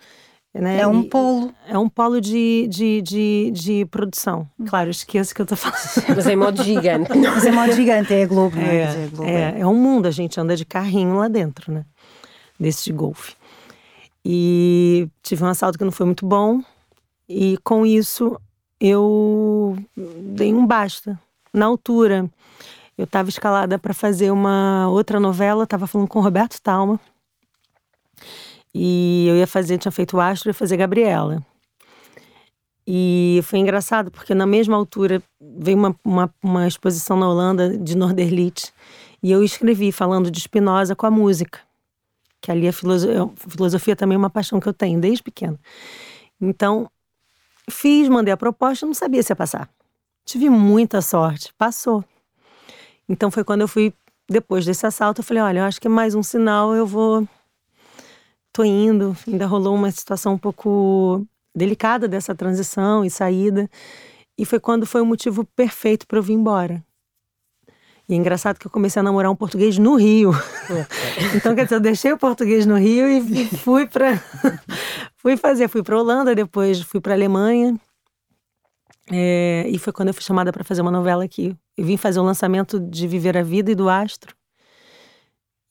né? 0.61 0.79
É 0.79 0.87
um 0.87 1.03
polo. 1.03 1.53
É 1.67 1.77
um 1.77 1.89
polo 1.89 2.21
de, 2.21 2.67
de, 2.69 3.01
de, 3.01 3.51
de 3.51 3.85
produção. 3.85 4.49
Claro, 4.67 4.89
esqueço 4.89 5.35
que 5.35 5.41
eu 5.41 5.43
estou 5.43 5.57
falando. 5.57 6.07
Mas 6.15 6.27
é 6.27 6.33
em 6.33 6.35
modo 6.35 6.63
gigante. 6.63 7.09
Mas 7.17 7.45
é 7.45 7.49
em 7.49 7.51
modo 7.51 7.71
gigante, 7.73 8.13
é 8.13 8.23
a 8.23 8.27
Globo, 8.27 8.55
né? 8.55 8.75
É, 8.75 8.81
é, 8.81 9.07
Globo, 9.07 9.29
é, 9.29 9.33
é. 9.33 9.59
é 9.59 9.67
um 9.67 9.75
mundo, 9.75 10.07
a 10.07 10.11
gente 10.11 10.39
anda 10.39 10.55
de 10.55 10.65
carrinho 10.65 11.15
lá 11.15 11.27
dentro, 11.27 11.71
né? 11.71 11.85
Desse 12.59 12.85
de 12.85 12.93
golfe. 12.93 13.35
E 14.23 15.07
tive 15.21 15.43
um 15.43 15.47
assalto 15.47 15.77
que 15.77 15.83
não 15.83 15.91
foi 15.91 16.05
muito 16.05 16.25
bom. 16.25 16.61
E 17.27 17.57
com 17.63 17.85
isso 17.85 18.39
eu 18.79 19.77
dei 19.95 20.53
um 20.53 20.65
basta. 20.65 21.19
Na 21.53 21.65
altura, 21.65 22.29
eu 22.97 23.03
estava 23.03 23.29
escalada 23.29 23.77
para 23.77 23.93
fazer 23.93 24.31
uma 24.31 24.87
outra 24.89 25.19
novela, 25.19 25.65
estava 25.65 25.85
falando 25.85 26.07
com 26.07 26.19
o 26.19 26.21
Roberto 26.21 26.61
Talma 26.61 26.99
e 28.77 29.25
eu 29.29 29.37
ia 29.37 29.47
fazer, 29.47 29.77
tinha 29.77 29.89
feito 29.91 30.19
Astro, 30.19 30.49
ia 30.49 30.53
fazer 30.53 30.75
Gabriela. 30.75 31.41
E 32.85 33.39
foi 33.45 33.59
engraçado, 33.59 34.11
porque 34.11 34.35
na 34.35 34.45
mesma 34.45 34.75
altura 34.75 35.23
veio 35.39 35.77
uma, 35.77 35.95
uma, 36.03 36.35
uma 36.43 36.67
exposição 36.67 37.15
na 37.15 37.29
Holanda 37.29 37.77
de 37.77 37.95
Norderlit. 37.95 38.73
E 39.23 39.31
eu 39.31 39.41
escrevi 39.41 39.93
falando 39.93 40.29
de 40.29 40.41
Spinoza 40.41 40.93
com 40.93 41.05
a 41.05 41.09
música. 41.09 41.61
Que 42.41 42.51
ali 42.51 42.67
a 42.67 42.73
filosofia, 42.73 43.29
filosofia 43.47 43.95
também 43.95 44.15
é 44.15 44.19
uma 44.19 44.29
paixão 44.29 44.59
que 44.59 44.67
eu 44.67 44.73
tenho 44.73 44.99
desde 44.99 45.23
pequena. 45.23 45.57
Então, 46.39 46.91
fiz, 47.71 48.09
mandei 48.09 48.33
a 48.33 48.37
proposta, 48.37 48.85
não 48.85 48.93
sabia 48.93 49.23
se 49.23 49.31
ia 49.31 49.37
passar. 49.37 49.69
Tive 50.25 50.49
muita 50.49 51.01
sorte, 51.01 51.53
passou. 51.57 52.03
Então 53.07 53.31
foi 53.31 53.45
quando 53.45 53.61
eu 53.61 53.69
fui, 53.69 53.93
depois 54.29 54.65
desse 54.65 54.85
assalto, 54.85 55.21
eu 55.21 55.25
falei: 55.25 55.41
olha, 55.41 55.59
eu 55.59 55.63
acho 55.63 55.79
que 55.79 55.87
é 55.87 55.89
mais 55.89 56.13
um 56.13 56.21
sinal, 56.21 56.75
eu 56.75 56.85
vou 56.85 57.25
tô 58.55 58.63
indo. 58.63 59.15
Ainda 59.27 59.45
rolou 59.45 59.75
uma 59.75 59.91
situação 59.91 60.33
um 60.33 60.37
pouco 60.37 61.27
delicada 61.53 62.07
dessa 62.07 62.33
transição 62.33 63.03
e 63.03 63.09
saída. 63.09 63.69
E 64.37 64.45
foi 64.45 64.59
quando 64.59 64.85
foi 64.85 65.01
o 65.01 65.05
motivo 65.05 65.43
perfeito 65.43 66.07
para 66.07 66.17
eu 66.17 66.23
vir 66.23 66.33
embora. 66.33 66.83
E 68.07 68.13
é 68.13 68.15
engraçado 68.15 68.57
que 68.59 68.67
eu 68.67 68.71
comecei 68.71 68.99
a 68.99 69.03
namorar 69.03 69.31
um 69.31 69.35
português 69.35 69.77
no 69.77 69.95
Rio. 69.95 70.31
então, 71.35 71.55
quer 71.55 71.63
dizer, 71.63 71.75
eu 71.75 71.79
deixei 71.79 72.13
o 72.13 72.17
português 72.17 72.65
no 72.65 72.77
Rio 72.77 73.09
e 73.09 73.45
fui 73.57 73.87
para 73.87 74.21
fui 75.17 75.35
fazer, 75.35 75.67
fui 75.67 75.83
para 75.83 75.97
Holanda, 75.97 76.35
depois 76.35 76.81
fui 76.81 77.01
para 77.01 77.13
Alemanha. 77.13 77.75
É, 79.11 79.65
e 79.67 79.77
foi 79.77 79.91
quando 79.91 80.09
eu 80.09 80.13
fui 80.13 80.23
chamada 80.23 80.51
para 80.51 80.63
fazer 80.63 80.81
uma 80.81 80.91
novela 80.91 81.23
aqui. 81.23 81.55
Eu 81.75 81.85
vim 81.85 81.97
fazer 81.97 82.19
o 82.19 82.23
lançamento 82.23 82.79
de 82.79 83.07
Viver 83.07 83.37
a 83.37 83.43
Vida 83.43 83.71
e 83.71 83.75
do 83.75 83.89
Astro. 83.89 84.35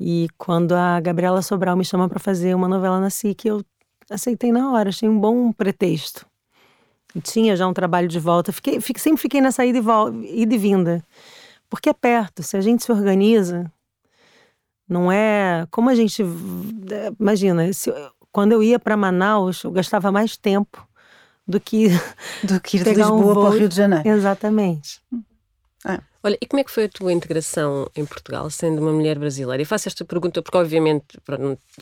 E 0.07 0.29
quando 0.37 0.73
a 0.73 1.01
Gabriela 1.01 1.41
Sobral 1.41 1.75
me 1.75 1.85
chama 1.85 2.11
para 2.11 2.19
fazer 2.19 2.55
uma 2.55 2.69
novela 2.69 3.01
na 3.01 3.09
SIC, 3.09 3.47
eu 3.47 3.65
aceitei 4.11 4.53
na 4.53 4.71
hora, 4.71 4.91
achei 4.91 5.09
um 5.09 5.19
bom 5.19 5.51
pretexto. 5.51 6.27
E 7.15 7.23
tinha 7.23 7.57
já 7.57 7.67
um 7.67 7.73
trabalho 7.73 8.07
de 8.07 8.21
volta, 8.21 8.53
fiquei, 8.53 8.79
fiquei 8.83 9.01
sempre 9.01 9.23
fiquei 9.23 9.41
nessa 9.41 9.65
ida 9.65 9.79
e, 9.79 10.43
ida 10.43 10.55
e 10.55 10.59
vinda. 10.59 11.03
Porque 11.71 11.89
é 11.89 11.95
perto, 11.95 12.43
se 12.43 12.55
a 12.55 12.61
gente 12.61 12.85
se 12.85 12.93
organiza, 12.93 13.73
não 14.87 15.11
é. 15.11 15.67
Como 15.71 15.89
a 15.89 15.95
gente. 15.95 16.23
Imagina, 17.19 17.73
se, 17.73 17.91
quando 18.31 18.53
eu 18.53 18.63
ia 18.63 18.79
para 18.79 18.99
Manaus, 18.99 19.65
eu 19.65 19.71
gastava 19.71 20.13
mais 20.13 20.37
tempo 20.37 20.87
do 21.49 21.59
que. 21.59 21.89
Do 22.43 22.61
que 22.61 22.77
ir 22.77 22.85
de 22.85 22.93
Lisboa 22.93 23.31
um 23.31 23.33
para 23.33 23.55
o 23.55 23.59
Rio 23.59 23.71
de 23.71 23.77
Janeiro. 23.77 24.07
Exatamente. 24.07 25.01
É. 25.87 25.99
Olha, 26.27 26.39
e 26.41 26.47
como 26.47 26.59
é 26.59 26.65
que 26.65 26.71
foi 26.71 26.85
a 26.85 26.89
tua 26.89 27.13
integração 27.13 27.87
em 27.95 28.07
Portugal, 28.07 28.49
sendo 28.49 28.81
uma 28.81 28.91
mulher 28.91 29.19
brasileira? 29.19 29.61
E 29.61 29.67
faço 29.67 29.89
esta 29.89 30.07
pergunta 30.07 30.41
porque, 30.41 30.57
obviamente, 30.57 31.05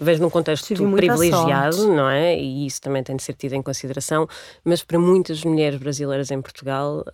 vejo 0.01 0.21
num 0.21 0.29
contexto 0.29 0.67
privilegiado, 0.97 1.87
não 1.95 2.11
é? 2.11 2.37
E 2.37 2.67
isso 2.67 2.81
também 2.81 3.05
tem 3.05 3.15
de 3.15 3.23
ser 3.23 3.35
tido 3.35 3.53
em 3.53 3.63
consideração, 3.63 4.27
mas 4.65 4.83
para 4.83 4.99
muitas 4.99 5.45
mulheres 5.45 5.79
brasileiras 5.79 6.33
em 6.33 6.43
Portugal, 6.43 7.05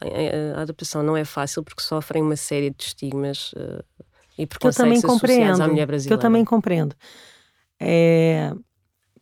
a 0.56 0.62
adaptação 0.62 1.02
não 1.02 1.14
é 1.14 1.24
fácil 1.24 1.62
porque 1.62 1.82
sofrem 1.82 2.22
uma 2.22 2.36
série 2.36 2.70
de 2.70 2.82
estigmas 2.82 3.52
uh, 3.52 3.84
e 4.38 4.46
preconceitos 4.46 5.04
associados 5.04 5.60
à 5.60 5.68
mulher 5.68 5.86
brasileira. 5.86 6.16
Que 6.16 6.18
eu 6.18 6.30
também 6.30 6.46
compreendo. 6.46 6.96
É, 7.78 8.54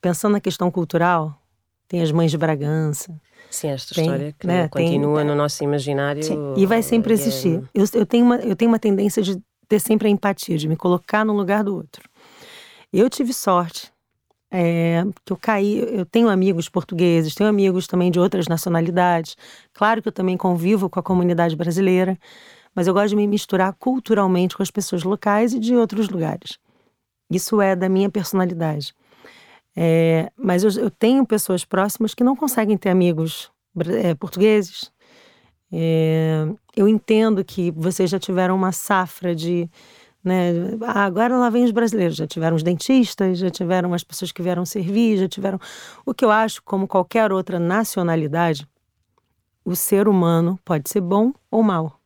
pensando 0.00 0.34
na 0.34 0.40
questão 0.40 0.70
cultural, 0.70 1.42
tem 1.88 2.02
as 2.02 2.10
mães 2.12 2.30
de 2.30 2.38
Bragança, 2.38 3.14
Sim, 3.50 3.68
esta 3.68 3.94
tem, 3.94 4.04
história 4.04 4.34
que 4.38 4.46
né, 4.46 4.68
continua 4.68 5.18
tem, 5.18 5.26
no 5.26 5.34
nosso 5.34 5.62
imaginário. 5.62 6.22
Sim, 6.22 6.54
e 6.56 6.66
vai 6.66 6.82
sempre 6.82 7.12
é 7.12 7.14
existir. 7.14 7.62
É... 7.74 7.82
Eu, 7.82 7.84
eu, 7.94 8.06
tenho 8.06 8.24
uma, 8.24 8.36
eu 8.36 8.56
tenho 8.56 8.70
uma 8.70 8.78
tendência 8.78 9.22
de 9.22 9.40
ter 9.68 9.80
sempre 9.80 10.08
a 10.08 10.10
empatia, 10.10 10.58
de 10.58 10.68
me 10.68 10.76
colocar 10.76 11.24
no 11.24 11.32
lugar 11.32 11.64
do 11.64 11.74
outro. 11.74 12.08
Eu 12.92 13.08
tive 13.10 13.32
sorte, 13.32 13.92
é, 14.50 15.02
que 15.24 15.32
eu 15.32 15.36
caí. 15.36 15.78
Eu 15.78 16.06
tenho 16.06 16.28
amigos 16.28 16.68
portugueses, 16.68 17.34
tenho 17.34 17.48
amigos 17.48 17.86
também 17.86 18.10
de 18.10 18.18
outras 18.18 18.46
nacionalidades. 18.46 19.36
Claro 19.72 20.02
que 20.02 20.08
eu 20.08 20.12
também 20.12 20.36
convivo 20.36 20.88
com 20.88 21.00
a 21.00 21.02
comunidade 21.02 21.56
brasileira, 21.56 22.18
mas 22.74 22.86
eu 22.86 22.94
gosto 22.94 23.10
de 23.10 23.16
me 23.16 23.26
misturar 23.26 23.72
culturalmente 23.74 24.56
com 24.56 24.62
as 24.62 24.70
pessoas 24.70 25.02
locais 25.02 25.52
e 25.52 25.58
de 25.58 25.74
outros 25.74 26.08
lugares. 26.08 26.58
Isso 27.30 27.60
é 27.60 27.74
da 27.74 27.88
minha 27.88 28.08
personalidade. 28.08 28.94
É, 29.76 30.32
mas 30.34 30.64
eu, 30.64 30.70
eu, 30.82 30.90
tenho 30.90 31.26
pessoas 31.26 31.62
próximas 31.62 32.14
que 32.14 32.24
não 32.24 32.34
conseguem 32.34 32.78
ter 32.78 32.88
amigos 32.88 33.50
é, 34.02 34.14
portugueses. 34.14 34.90
É, 35.70 36.46
eu 36.74 36.88
entendo 36.88 37.44
que 37.44 37.70
vocês 37.72 38.08
já 38.08 38.18
tiveram 38.18 38.56
uma 38.56 38.72
safra 38.72 39.34
de. 39.34 39.68
Né, 40.24 40.52
ah, 40.82 41.04
agora 41.04 41.36
lá 41.36 41.50
vem 41.50 41.62
os 41.62 41.70
brasileiros, 41.70 42.16
já 42.16 42.26
tiveram 42.26 42.56
os 42.56 42.62
dentistas, 42.62 43.38
já 43.38 43.50
tiveram 43.50 43.92
as 43.92 44.02
pessoas 44.02 44.32
que 44.32 44.42
vieram 44.42 44.64
servir, 44.64 45.18
já 45.18 45.28
tiveram. 45.28 45.60
O 46.06 46.14
que 46.14 46.24
eu 46.24 46.30
acho, 46.30 46.62
como 46.64 46.88
qualquer 46.88 47.30
outra 47.30 47.60
nacionalidade, 47.60 48.66
o 49.64 49.76
ser 49.76 50.08
humano 50.08 50.58
pode 50.64 50.88
ser 50.88 51.00
bom 51.02 51.32
ou 51.50 51.62
mal. 51.62 52.00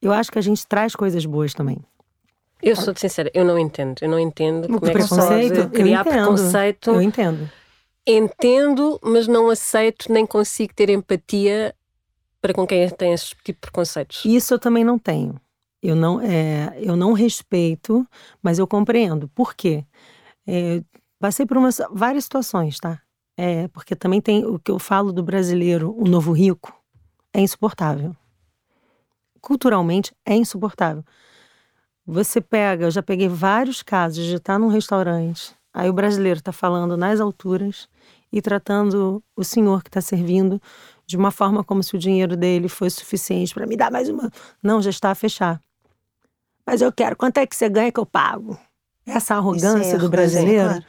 Eu 0.00 0.12
acho 0.12 0.30
que 0.30 0.38
a 0.38 0.42
gente 0.42 0.66
traz 0.66 0.94
coisas 0.94 1.26
boas 1.26 1.52
também. 1.52 1.78
Eu 2.62 2.74
sou 2.74 2.94
sincera, 2.96 3.30
eu 3.34 3.44
não 3.44 3.58
entendo. 3.58 3.98
Eu 4.00 4.08
não 4.08 4.18
entendo 4.18 4.66
como 4.66 4.90
é 4.90 4.94
que 4.94 5.02
se 5.02 5.08
pode 5.08 5.68
criar 5.70 6.04
preconceito. 6.04 6.90
Eu 6.90 7.02
entendo. 7.02 7.50
Entendo, 8.06 9.00
mas 9.02 9.26
não 9.26 9.50
aceito 9.50 10.12
nem 10.12 10.24
consigo 10.24 10.72
ter 10.74 10.90
empatia 10.90 11.74
para 12.40 12.54
com 12.54 12.66
quem 12.66 12.88
tem 12.90 13.12
esse 13.12 13.28
tipo 13.28 13.42
de 13.44 13.52
preconceitos? 13.52 14.24
Isso 14.24 14.54
eu 14.54 14.58
também 14.58 14.84
não 14.84 14.98
tenho. 14.98 15.40
Eu 15.82 15.96
não, 15.96 16.20
é, 16.20 16.76
eu 16.80 16.96
não 16.96 17.12
respeito, 17.12 18.06
mas 18.42 18.58
eu 18.58 18.66
compreendo. 18.66 19.28
Por 19.28 19.54
quê? 19.54 19.84
É, 20.46 20.82
passei 21.18 21.44
por 21.44 21.56
umas, 21.56 21.80
várias 21.90 22.24
situações, 22.24 22.78
tá? 22.78 23.00
É, 23.36 23.68
porque 23.68 23.94
também 23.94 24.20
tem 24.20 24.44
o 24.44 24.58
que 24.58 24.70
eu 24.70 24.78
falo 24.78 25.12
do 25.12 25.22
brasileiro, 25.22 25.94
o 25.96 26.08
novo 26.08 26.32
rico, 26.32 26.72
é 27.32 27.40
insuportável. 27.40 28.16
Culturalmente 29.40 30.14
é 30.24 30.34
insuportável. 30.34 31.04
Você 32.06 32.40
pega, 32.40 32.84
eu 32.86 32.90
já 32.90 33.02
peguei 33.02 33.28
vários 33.28 33.82
casos 33.82 34.24
de 34.24 34.36
estar 34.36 34.58
num 34.58 34.68
restaurante, 34.68 35.54
aí 35.74 35.90
o 35.90 35.92
brasileiro 35.92 36.38
está 36.38 36.52
falando 36.52 36.96
nas 36.96 37.20
alturas 37.20 37.88
e 38.32 38.40
tratando 38.40 39.22
o 39.34 39.42
senhor 39.42 39.82
que 39.82 39.88
está 39.88 40.00
servindo 40.00 40.60
de 41.04 41.16
uma 41.16 41.30
forma 41.30 41.64
como 41.64 41.82
se 41.82 41.96
o 41.96 41.98
dinheiro 41.98 42.36
dele 42.36 42.68
fosse 42.68 42.96
suficiente 42.96 43.52
para 43.52 43.66
me 43.66 43.76
dar 43.76 43.90
mais 43.90 44.08
uma. 44.08 44.30
Não, 44.62 44.80
já 44.80 44.90
está 44.90 45.10
a 45.10 45.14
fechar. 45.14 45.60
Mas 46.64 46.80
eu 46.80 46.92
quero, 46.92 47.16
quanto 47.16 47.38
é 47.38 47.46
que 47.46 47.56
você 47.56 47.68
ganha 47.68 47.90
que 47.90 47.98
eu 47.98 48.06
pago? 48.06 48.58
Essa 49.04 49.34
arrogância 49.36 49.94
é 49.94 49.98
do 49.98 50.08
brasileiro. 50.08 50.68
Claro. 50.68 50.84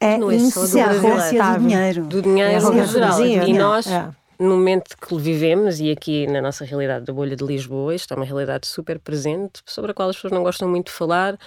É 0.00 0.18
não 0.18 0.30
é 0.30 0.36
do 0.36 0.80
arrogância 0.80 1.52
do 1.54 1.60
dinheiro. 1.60 2.04
Do 2.06 2.22
dinheiro 2.22 2.50
é 2.50 2.86
geral. 2.86 3.20
E 3.26 3.52
nós, 3.52 3.86
é. 3.86 4.10
No 4.42 4.56
momento 4.56 4.96
que 4.96 5.14
vivemos, 5.16 5.78
e 5.80 5.90
aqui 5.90 6.26
na 6.26 6.42
nossa 6.42 6.64
realidade 6.64 7.04
da 7.04 7.12
bolha 7.12 7.36
de 7.36 7.44
Lisboa, 7.44 7.94
isto 7.94 8.12
é 8.12 8.16
uma 8.16 8.26
realidade 8.26 8.66
super 8.66 8.98
presente, 8.98 9.62
sobre 9.64 9.92
a 9.92 9.94
qual 9.94 10.08
as 10.08 10.16
pessoas 10.16 10.32
não 10.32 10.42
gostam 10.42 10.68
muito 10.68 10.86
de 10.86 10.92
falar, 10.92 11.38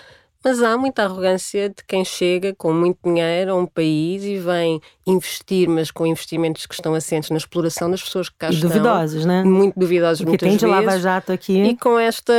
mas 0.46 0.62
há 0.62 0.78
muita 0.78 1.02
arrogância 1.02 1.70
de 1.70 1.84
quem 1.88 2.06
chega 2.06 2.54
com 2.54 2.72
muito 2.72 3.00
dinheiro 3.04 3.52
a 3.52 3.56
um 3.56 3.66
país 3.66 4.24
e 4.24 4.38
vem 4.38 4.80
investir, 5.08 5.68
mas 5.68 5.90
com 5.90 6.06
investimentos 6.06 6.68
que 6.68 6.76
estão 6.76 6.94
assentes 6.94 7.32
na 7.32 7.38
exploração 7.38 7.90
das 7.90 8.04
pessoas 8.04 8.30
que 8.30 8.36
cá 8.38 8.52
e 8.52 8.54
estão. 8.54 8.70
duvidosos, 8.70 9.26
né? 9.26 9.44
Muito 9.44 9.74
duvidosos, 9.80 10.20
que 10.20 10.28
muitas 10.28 10.48
tem 10.48 10.56
de 10.56 10.66
vezes. 10.68 10.86
lava-jato 10.86 11.32
aqui. 11.32 11.64
E 11.64 11.76
com 11.76 11.98
esta 11.98 12.32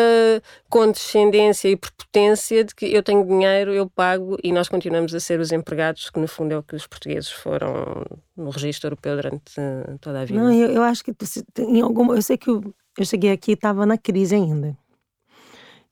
condescendência 0.70 1.68
e 1.68 1.74
prepotência 1.74 2.62
de 2.62 2.76
que 2.76 2.86
eu 2.86 3.02
tenho 3.02 3.26
dinheiro, 3.26 3.74
eu 3.74 3.90
pago 3.90 4.38
e 4.40 4.52
nós 4.52 4.68
continuamos 4.68 5.12
a 5.12 5.18
ser 5.18 5.40
os 5.40 5.50
empregados, 5.50 6.08
que 6.08 6.20
no 6.20 6.28
fundo 6.28 6.52
é 6.52 6.58
o 6.58 6.62
que 6.62 6.76
os 6.76 6.86
portugueses 6.86 7.32
foram 7.32 8.04
no 8.36 8.50
registro 8.50 8.86
europeu 8.86 9.16
durante 9.16 9.52
toda 10.00 10.20
a 10.20 10.24
vida. 10.24 10.40
Não, 10.40 10.52
eu, 10.52 10.70
eu 10.70 10.82
acho 10.84 11.02
que 11.02 11.12
em 11.58 11.80
alguma... 11.80 12.14
Eu 12.14 12.22
sei 12.22 12.36
que 12.36 12.50
eu, 12.50 12.72
eu 12.96 13.04
cheguei 13.04 13.32
aqui 13.32 13.50
e 13.50 13.54
estava 13.54 13.84
na 13.84 13.98
crise 13.98 14.36
ainda. 14.36 14.78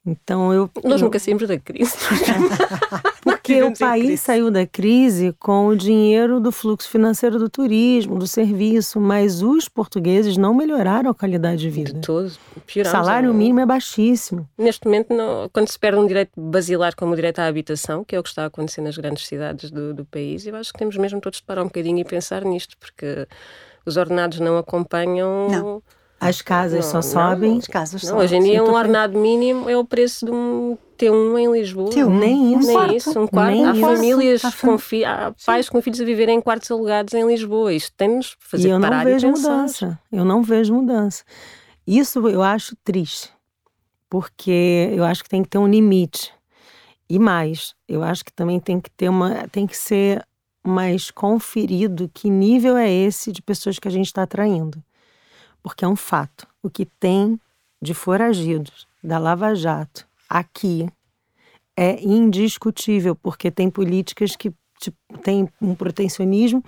Então 0.07 0.53
eu. 0.53 0.71
Nós 0.83 1.01
nunca 1.01 1.19
saímos 1.19 1.49
da 1.49 1.59
crise. 1.59 1.97
Porque 3.23 3.63
o 3.63 3.77
país 3.77 4.21
saiu 4.21 4.51
da 4.51 4.67
crise 4.67 5.35
com 5.39 5.69
o 5.69 5.77
dinheiro 5.77 6.41
do 6.41 6.53
fluxo 6.53 6.89
financeiro 6.89 7.39
do 7.39 7.49
turismo, 7.49 8.19
do 8.19 8.27
serviço, 8.27 9.01
mas 9.01 9.43
os 9.43 9.69
portugueses 9.69 10.37
não 10.37 10.55
melhoraram 10.55 11.11
a 11.11 11.15
qualidade 11.15 11.61
de 11.61 11.71
vida. 11.71 11.93
De 11.93 12.01
todos. 12.01 12.39
O 12.57 12.85
salário 12.85 13.33
mínimo 13.33 13.61
é 13.61 13.67
baixíssimo. 13.67 14.49
Neste 14.59 14.87
momento, 14.87 15.15
não, 15.15 15.49
quando 15.51 15.69
se 15.69 15.79
perde 15.79 15.99
um 15.99 16.07
direito 16.07 16.33
basilar 16.37 16.95
como 16.95 17.13
o 17.13 17.17
direito 17.17 17.39
à 17.39 17.47
habitação, 17.47 18.05
que 18.05 18.15
é 18.15 18.21
o 18.21 18.23
que 18.23 18.29
está 18.29 18.45
a 18.45 18.47
acontecer 18.47 18.83
nas 18.83 18.97
grandes 18.97 19.27
cidades 19.27 19.71
do, 19.71 19.95
do 19.95 20.05
país, 20.05 20.47
eu 20.47 20.55
acho 20.57 20.73
que 20.73 20.79
temos 20.79 20.97
mesmo 20.97 21.21
todos 21.21 21.39
de 21.39 21.45
parar 21.45 21.63
um 21.63 21.67
bocadinho 21.67 21.99
e 21.99 22.05
pensar 22.05 22.45
nisto, 22.45 22.77
porque 22.79 23.27
os 23.87 23.97
ordenados 23.97 24.41
não 24.41 24.59
acompanham. 24.59 25.49
Não 25.51 25.83
as 26.29 26.43
casas 26.43 26.85
não, 26.93 27.03
só 27.03 27.03
sobem. 27.03 27.59
As 27.59 27.67
casas 27.67 28.03
não, 28.03 28.19
Hoje 28.19 28.37
em 28.37 28.43
dia 28.43 28.65
um 28.65 28.73
ordenado 28.73 29.19
mínimo 29.19 29.69
é 29.69 29.77
o 29.77 29.85
preço 29.85 30.25
de 30.25 30.33
um 30.33 30.77
T1 30.97 31.39
em 31.39 31.53
Lisboa. 31.53 31.91
T1. 31.91 32.09
Nem 32.09 32.55
isso. 32.55 32.67
Nem 32.67 32.77
quarto. 32.77 32.97
isso, 32.97 33.21
um 33.21 33.27
quarto. 33.27 33.51
Nem 33.51 33.67
há 33.67 33.73
isso. 33.73 33.81
famílias, 33.81 34.43
com 34.61 34.79
fi... 34.79 35.05
há 35.05 35.35
pais 35.45 35.67
Sim. 35.67 35.73
com 35.73 35.83
filhos 35.83 36.01
a 36.01 36.05
viverem 36.05 36.39
em 36.39 36.41
quartos 36.41 36.71
alugados 36.71 37.13
em 37.15 37.27
Lisboa. 37.27 37.73
Isto 37.73 37.93
tem-nos 37.97 38.37
fazer 38.39 38.69
e 38.69 38.71
eu 38.71 38.81
parar 38.81 39.05
não 39.05 39.13
vejo 39.13 39.27
e 39.27 39.31
mudança. 39.31 40.01
Eu 40.11 40.25
não 40.25 40.43
vejo 40.43 40.75
mudança. 40.75 41.25
Isso 41.87 42.27
eu 42.29 42.43
acho 42.43 42.75
triste, 42.83 43.31
porque 44.09 44.91
eu 44.93 45.05
acho 45.05 45.23
que 45.23 45.29
tem 45.29 45.43
que 45.43 45.49
ter 45.49 45.59
um 45.59 45.69
limite. 45.69 46.33
E 47.09 47.19
mais, 47.19 47.75
eu 47.87 48.03
acho 48.03 48.25
que 48.25 48.33
também 48.33 48.59
tem 48.59 48.81
que 48.81 48.91
ter 48.91 49.11
uma, 49.11 49.47
tem 49.49 49.67
que 49.67 49.77
ser 49.77 50.27
mais 50.67 51.11
conferido 51.11 52.11
que 52.13 52.31
nível 52.31 52.79
é 52.79 52.91
esse 52.91 53.31
de 53.31 53.43
pessoas 53.43 53.79
que 53.79 53.87
a 53.87 53.91
gente 53.91 54.07
está 54.07 54.23
atraindo 54.23 54.83
porque 55.65 55.83
é 55.83 55.89
um 55.89 55.97
fato. 55.97 56.47
O 56.63 56.69
que 56.69 56.85
tem 56.85 57.41
de 57.81 57.95
foragidos 57.95 58.87
da 59.03 59.19
Lava 59.19 59.55
Jato 59.55 60.07
aqui 60.29 60.87
é 61.75 62.01
indiscutível, 62.05 63.17
porque 63.17 63.51
tem 63.51 63.71
políticas 63.71 64.37
que 64.37 64.53
tipo, 64.79 64.99
tem 65.23 65.49
um 65.61 65.75
protecionismo 65.75 66.63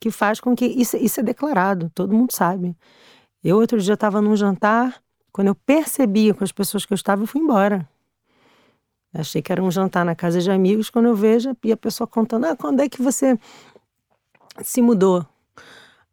que 0.00 0.10
faz 0.10 0.40
com 0.40 0.54
que 0.54 0.66
isso, 0.66 0.96
isso 0.96 1.20
é 1.20 1.22
declarado, 1.22 1.90
todo 1.94 2.12
mundo 2.12 2.32
sabe. 2.32 2.76
Eu 3.42 3.56
outro 3.56 3.80
dia 3.80 3.94
estava 3.94 4.20
num 4.20 4.34
jantar, 4.34 5.00
quando 5.32 5.48
eu 5.48 5.54
percebi 5.54 6.34
com 6.34 6.42
as 6.42 6.50
pessoas 6.52 6.84
que 6.84 6.92
eu 6.92 6.96
estava, 6.96 7.22
eu 7.22 7.26
fui 7.28 7.40
embora. 7.40 7.88
Achei 9.14 9.40
que 9.40 9.52
era 9.52 9.62
um 9.62 9.70
jantar 9.70 10.04
na 10.04 10.16
casa 10.16 10.40
de 10.40 10.50
amigos, 10.50 10.90
quando 10.90 11.06
eu 11.06 11.14
vejo 11.14 11.56
e 11.64 11.72
a 11.72 11.76
pessoa 11.76 12.06
contando, 12.06 12.46
ah, 12.46 12.56
quando 12.56 12.80
é 12.80 12.88
que 12.88 13.00
você 13.00 13.38
se 14.62 14.82
mudou? 14.82 15.24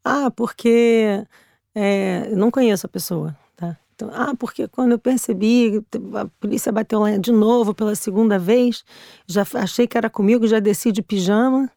Ah, 0.04 0.32
porque 0.32 1.26
é, 1.80 2.32
não 2.36 2.50
conheço 2.50 2.88
a 2.88 2.90
pessoa, 2.90 3.38
tá? 3.56 3.78
Então, 3.94 4.10
ah, 4.12 4.34
porque 4.36 4.68
quando 4.68 4.94
eu 4.94 4.98
percebi, 4.98 5.80
a 6.16 6.26
polícia 6.40 6.72
bateu 6.72 7.00
lá 7.00 7.16
de 7.18 7.32
novo 7.32 7.72
pela 7.72 7.94
segunda 7.94 8.40
vez, 8.40 8.84
já 9.28 9.46
achei 9.54 9.86
que 9.86 9.96
era 9.96 10.10
comigo, 10.10 10.48
já 10.48 10.60
desci 10.60 10.92
de 10.92 11.04
pijama. 11.04 11.70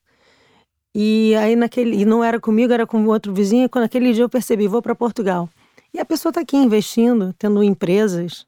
E 0.95 1.35
aí 1.37 1.55
naquele, 1.55 2.01
e 2.01 2.07
não 2.07 2.25
era 2.25 2.41
comigo, 2.41 2.73
era 2.73 2.87
com 2.87 3.05
outro 3.09 3.35
vizinho, 3.35 3.67
e 3.67 3.69
quando 3.69 3.85
aquele 3.85 4.15
dia 4.15 4.25
eu 4.25 4.29
percebi, 4.29 4.67
vou 4.67 4.81
para 4.81 4.95
Portugal. 4.95 5.51
E 5.93 6.01
a 6.01 6.05
pessoa 6.05 6.31
está 6.31 6.41
aqui 6.41 6.57
investindo, 6.57 7.35
tendo 7.39 7.63
empresas, 7.63 8.47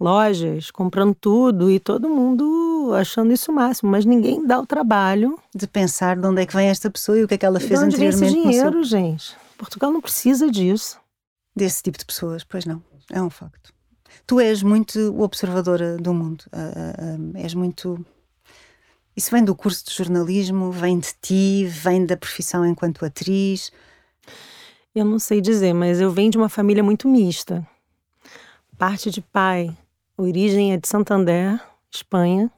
lojas, 0.00 0.70
comprando 0.70 1.14
tudo 1.14 1.70
e 1.70 1.78
todo 1.78 2.08
mundo 2.08 2.92
achando 2.94 3.30
isso 3.30 3.52
o 3.52 3.54
máximo, 3.54 3.90
mas 3.90 4.06
ninguém 4.06 4.46
dá 4.46 4.58
o 4.58 4.66
trabalho 4.66 5.38
de 5.54 5.66
pensar 5.66 6.16
de 6.16 6.26
onde 6.26 6.40
é 6.40 6.46
que 6.46 6.56
vem 6.56 6.68
esta 6.68 6.90
pessoa 6.90 7.18
e 7.18 7.24
o 7.24 7.28
que 7.28 7.34
é 7.34 7.38
que 7.38 7.44
ela 7.44 7.60
fez 7.60 7.78
de 7.78 7.84
onde 7.84 7.96
anteriormente. 7.96 8.32
Vem 8.32 8.40
esse 8.40 8.50
dinheiro, 8.50 8.82
gente. 8.82 9.42
Portugal 9.62 9.92
não 9.92 10.00
precisa 10.00 10.50
disso. 10.50 11.00
Desse 11.54 11.82
tipo 11.84 11.96
de 11.96 12.04
pessoas, 12.04 12.42
pois 12.42 12.64
não. 12.64 12.82
É 13.08 13.22
um 13.22 13.30
facto. 13.30 13.72
Tu 14.26 14.40
és 14.40 14.60
muito 14.60 14.98
observadora 15.20 15.96
do 15.98 16.12
mundo. 16.12 16.42
Uh, 16.52 17.32
uh, 17.32 17.36
és 17.36 17.54
muito. 17.54 18.04
Isso 19.16 19.30
vem 19.30 19.44
do 19.44 19.54
curso 19.54 19.84
de 19.84 19.94
jornalismo, 19.94 20.72
vem 20.72 20.98
de 20.98 21.10
ti, 21.20 21.64
vem 21.66 22.04
da 22.04 22.16
profissão 22.16 22.66
enquanto 22.66 23.04
atriz. 23.04 23.70
Eu 24.92 25.04
não 25.04 25.20
sei 25.20 25.40
dizer, 25.40 25.72
mas 25.72 26.00
eu 26.00 26.10
venho 26.10 26.30
de 26.30 26.38
uma 26.38 26.48
família 26.48 26.82
muito 26.82 27.06
mista. 27.06 27.64
Parte 28.76 29.10
de 29.10 29.20
pai, 29.20 29.76
origem 30.16 30.72
é 30.72 30.76
de 30.76 30.88
Santander, 30.88 31.60
Espanha. 31.88 32.50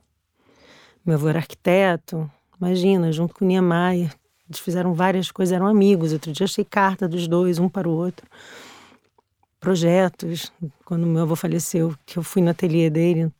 Meu 1.04 1.16
avô 1.16 1.28
era 1.28 1.40
arquiteto, 1.40 2.30
imagina, 2.58 3.12
junto 3.12 3.34
com 3.34 3.44
Niemeyer, 3.44 4.16
eles 4.48 4.61
fizeram 4.61 4.92
várias 4.92 5.30
coisas, 5.30 5.52
eram 5.52 5.66
amigos. 5.66 6.12
Outro 6.12 6.33
dia 6.33 6.44
achei 6.44 6.64
carta 6.64 7.09
dos 7.09 7.26
dois, 7.26 7.59
um 7.59 7.68
para 7.68 7.88
o 7.88 7.92
outro. 7.92 8.26
Projetos, 9.59 10.52
quando 10.85 11.07
meu 11.07 11.22
avô 11.22 11.35
faleceu, 11.35 11.94
que 12.04 12.18
eu 12.18 12.22
fui 12.22 12.42
no 12.42 12.50
ateliê 12.50 12.90
dele. 12.90 13.33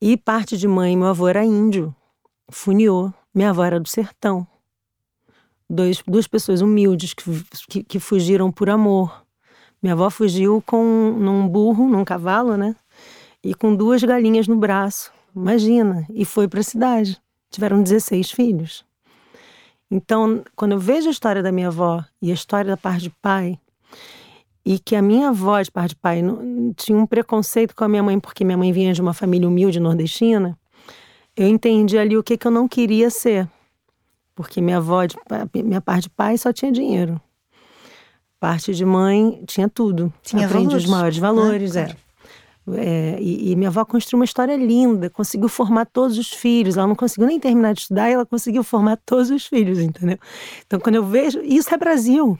E 0.00 0.16
parte 0.16 0.56
de 0.56 0.66
mãe, 0.66 0.96
meu 0.96 1.08
avô 1.08 1.28
era 1.28 1.44
índio, 1.44 1.94
funiô. 2.50 3.12
Minha 3.34 3.50
avó 3.50 3.64
era 3.64 3.80
do 3.80 3.88
sertão. 3.88 4.46
Dois, 5.68 6.02
duas 6.06 6.26
pessoas 6.26 6.60
humildes 6.60 7.14
que, 7.14 7.24
que, 7.68 7.82
que 7.82 8.00
fugiram 8.00 8.50
por 8.50 8.70
amor. 8.70 9.24
Minha 9.82 9.92
avó 9.92 10.08
fugiu 10.08 10.62
com 10.64 11.12
num 11.18 11.46
burro, 11.46 11.88
num 11.88 12.04
cavalo, 12.04 12.56
né? 12.56 12.74
E 13.42 13.54
com 13.54 13.74
duas 13.74 14.02
galinhas 14.02 14.48
no 14.48 14.56
braço. 14.56 15.12
Imagina. 15.34 16.06
E 16.10 16.24
foi 16.24 16.48
para 16.48 16.60
a 16.60 16.64
cidade. 16.64 17.20
Tiveram 17.50 17.82
16 17.82 18.30
filhos. 18.30 18.84
Então, 19.94 20.42
quando 20.56 20.72
eu 20.72 20.78
vejo 20.80 21.06
a 21.06 21.12
história 21.12 21.40
da 21.40 21.52
minha 21.52 21.68
avó 21.68 22.04
e 22.20 22.32
a 22.32 22.34
história 22.34 22.68
da 22.68 22.76
parte 22.76 23.04
de 23.04 23.10
pai, 23.10 23.56
e 24.66 24.76
que 24.76 24.96
a 24.96 25.00
minha 25.00 25.28
avó 25.28 25.62
de 25.62 25.70
parte 25.70 25.90
de 25.90 25.96
pai 25.96 26.20
não, 26.20 26.72
tinha 26.72 26.98
um 26.98 27.06
preconceito 27.06 27.76
com 27.76 27.84
a 27.84 27.88
minha 27.88 28.02
mãe, 28.02 28.18
porque 28.18 28.44
minha 28.44 28.58
mãe 28.58 28.72
vinha 28.72 28.92
de 28.92 29.00
uma 29.00 29.14
família 29.14 29.46
humilde 29.46 29.78
nordestina, 29.78 30.58
eu 31.36 31.46
entendi 31.46 31.96
ali 31.96 32.16
o 32.16 32.24
que, 32.24 32.36
que 32.36 32.44
eu 32.44 32.50
não 32.50 32.66
queria 32.66 33.08
ser. 33.08 33.48
Porque 34.34 34.60
minha 34.60 34.78
avó, 34.78 35.04
de, 35.04 35.16
minha 35.62 35.80
parte 35.80 36.04
de 36.04 36.10
pai 36.10 36.36
só 36.38 36.52
tinha 36.52 36.72
dinheiro. 36.72 37.20
Parte 38.40 38.74
de 38.74 38.84
mãe 38.84 39.44
tinha 39.46 39.68
tudo. 39.68 40.12
Tinha 40.24 40.46
Aprendi 40.46 40.64
valores. 40.64 40.84
os 40.84 40.90
maiores 40.90 41.18
valores, 41.18 41.76
é. 41.76 41.96
É, 42.72 43.18
e, 43.20 43.50
e, 43.50 43.56
minha 43.56 43.68
avó 43.68 43.84
construiu 43.84 44.20
uma 44.20 44.24
história 44.24 44.56
linda, 44.56 45.10
conseguiu 45.10 45.48
formar 45.48 45.84
todos 45.84 46.16
os 46.16 46.30
filhos. 46.32 46.76
Ela 46.76 46.86
não 46.86 46.94
conseguiu 46.94 47.26
nem 47.26 47.38
terminar 47.38 47.74
de 47.74 47.82
estudar, 47.82 48.08
e 48.08 48.14
ela 48.14 48.24
conseguiu 48.24 48.64
formar 48.64 48.96
todos 49.04 49.30
os 49.30 49.46
filhos, 49.46 49.78
entendeu? 49.78 50.18
Então, 50.66 50.80
quando 50.80 50.94
eu 50.94 51.04
vejo, 51.04 51.40
isso 51.42 51.74
é 51.74 51.76
Brasil. 51.76 52.38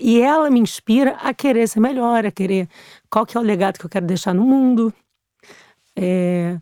E 0.00 0.20
ela 0.20 0.50
me 0.50 0.60
inspira 0.60 1.12
a 1.20 1.34
querer 1.34 1.68
ser 1.68 1.80
melhor, 1.80 2.24
a 2.24 2.30
querer 2.30 2.68
qual 3.10 3.26
que 3.26 3.36
é 3.36 3.40
o 3.40 3.44
legado 3.44 3.78
que 3.78 3.86
eu 3.86 3.90
quero 3.90 4.06
deixar 4.06 4.34
no 4.34 4.44
mundo. 4.44 4.92
É, 5.96 6.58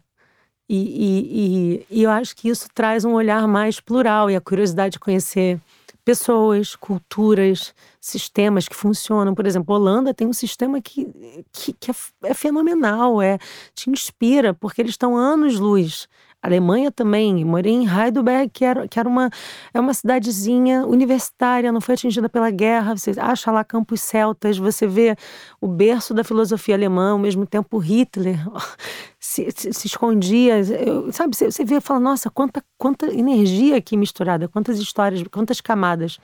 e, 0.69 1.87
e, 1.87 1.87
e, 1.91 2.03
eu 2.03 2.11
acho 2.11 2.35
que 2.35 2.49
isso 2.49 2.67
traz 2.75 3.05
um 3.05 3.12
olhar 3.12 3.47
mais 3.47 3.81
plural 3.81 4.31
e 4.31 4.37
a 4.37 4.41
curiosidade 4.41 4.93
de 4.93 4.99
conhecer 4.99 5.61
pessoas, 6.05 6.75
culturas, 6.75 7.75
sistemas 8.03 8.67
que 8.67 8.75
funcionam. 8.75 9.33
Por 9.33 9.47
exemplo, 9.47 9.75
Holanda 9.77 10.12
tem 10.12 10.27
um 10.27 10.33
sistema 10.33 10.83
que, 10.83 11.09
que, 11.53 11.73
que 11.73 11.91
é, 11.91 11.95
é, 12.25 12.35
fenomenal, 12.35 13.23
é, 13.23 13.38
te 13.75 13.88
inspira, 13.88 14.53
porque 14.53 14.83
eles 14.83 14.95
estão 14.95 15.17
anos-luz. 15.17 16.09
Alemanha 16.43 16.91
também, 16.91 17.45
morei 17.45 17.73
em 17.73 17.87
Heidelberg, 17.87 18.51
que 18.53 18.65
era, 18.65 18.88
que 18.88 18.99
era 18.99 19.09
uma, 19.09 19.31
é 19.73 19.79
uma 19.79 19.95
cidadezinha 19.95 20.85
universitária, 20.85 21.71
não 21.71 21.81
foi 21.81 21.95
atingida 21.95 22.29
pela 22.29 22.51
guerra. 22.51 22.97
Você 22.97 23.12
acha 23.17 23.53
lá 23.53 23.62
campos 23.62 24.01
celtas, 24.01 24.59
você 24.59 24.85
vê 24.85 25.15
o 25.61 25.69
berço 25.69 26.12
da 26.12 26.25
filosofia 26.25 26.75
alemã, 26.75 27.12
ao 27.12 27.19
mesmo 27.19 27.47
tempo 27.47 27.79
Hitler 27.79 28.37
se, 29.21 29.49
se, 29.55 29.73
se 29.73 29.87
escondia. 29.87 30.59
Eu, 30.59 31.12
sabe, 31.12 31.37
você, 31.37 31.49
você 31.49 31.65
vê 31.65 31.77
e 31.77 31.81
fala, 31.81 32.01
nossa, 32.01 32.29
quanta, 32.29 32.61
quanta 32.77 33.07
energia 33.15 33.77
aqui 33.77 33.97
misturada, 33.97 34.49
quantas 34.49 34.81
histórias, 34.81 35.23
quantas 35.31 35.61
camadas. 35.61 36.19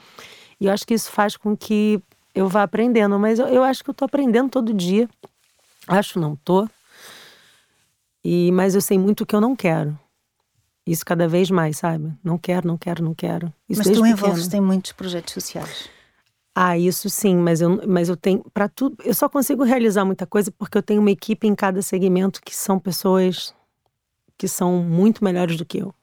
E 0.60 0.66
eu 0.66 0.72
acho 0.72 0.86
que 0.86 0.94
isso 0.94 1.10
faz 1.10 1.36
com 1.36 1.56
que 1.56 2.02
eu 2.34 2.48
vá 2.48 2.62
aprendendo, 2.62 3.18
mas 3.18 3.38
eu, 3.38 3.46
eu 3.46 3.62
acho 3.62 3.82
que 3.82 3.90
eu 3.90 3.92
estou 3.92 4.06
aprendendo 4.06 4.50
todo 4.50 4.72
dia. 4.72 5.08
Acho 5.86 6.18
não, 6.18 6.36
tô. 6.36 6.68
E, 8.24 8.50
mas 8.52 8.74
eu 8.74 8.80
sei 8.80 8.98
muito 8.98 9.22
o 9.22 9.26
que 9.26 9.34
eu 9.34 9.40
não 9.40 9.54
quero. 9.54 9.98
Isso 10.86 11.04
cada 11.04 11.28
vez 11.28 11.50
mais, 11.50 11.78
sabe? 11.78 12.12
Não 12.24 12.38
quero, 12.38 12.66
não 12.66 12.76
quero, 12.76 13.04
não 13.04 13.14
quero. 13.14 13.52
Isso 13.68 13.82
mas 13.84 13.96
tu 13.96 14.06
envolves 14.06 14.52
em 14.52 14.60
muitos 14.60 14.92
projetos 14.92 15.34
sociais. 15.34 15.88
Ah, 16.54 16.76
isso 16.76 17.08
sim, 17.08 17.36
mas 17.36 17.60
eu, 17.60 17.86
mas 17.86 18.08
eu 18.08 18.16
tenho 18.16 18.44
para 18.52 18.68
tudo. 18.68 18.96
Eu 19.04 19.14
só 19.14 19.28
consigo 19.28 19.62
realizar 19.62 20.04
muita 20.04 20.26
coisa 20.26 20.50
porque 20.50 20.76
eu 20.76 20.82
tenho 20.82 21.00
uma 21.00 21.10
equipe 21.10 21.46
em 21.46 21.54
cada 21.54 21.80
segmento 21.82 22.42
que 22.42 22.54
são 22.56 22.78
pessoas 22.78 23.54
que 24.36 24.48
são 24.48 24.82
muito 24.82 25.22
melhores 25.22 25.56
do 25.56 25.64
que 25.64 25.78
eu 25.78 25.94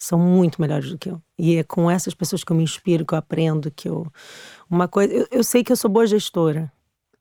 são 0.00 0.18
muito 0.18 0.60
melhores 0.60 0.90
do 0.90 0.98
que 0.98 1.10
eu. 1.10 1.20
E 1.38 1.56
é 1.56 1.62
com 1.62 1.90
essas 1.90 2.14
pessoas 2.14 2.42
que 2.42 2.50
eu 2.50 2.56
me 2.56 2.64
inspiro, 2.64 3.04
que 3.04 3.12
eu 3.12 3.18
aprendo, 3.18 3.70
que 3.70 3.86
eu. 3.86 4.06
Uma 4.68 4.88
coisa. 4.88 5.12
Eu, 5.12 5.28
eu 5.30 5.44
sei 5.44 5.62
que 5.62 5.70
eu 5.70 5.76
sou 5.76 5.90
boa 5.90 6.06
gestora. 6.06 6.72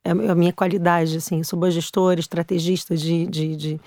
É 0.02 0.12
a 0.12 0.34
minha 0.34 0.54
qualidade, 0.54 1.18
assim. 1.18 1.40
Eu 1.40 1.44
sou 1.44 1.60
boa 1.60 1.70
gestora, 1.70 2.22
estrategista 2.22 2.96
de, 2.96 3.28
de, 3.28 3.56
de, 3.58 3.82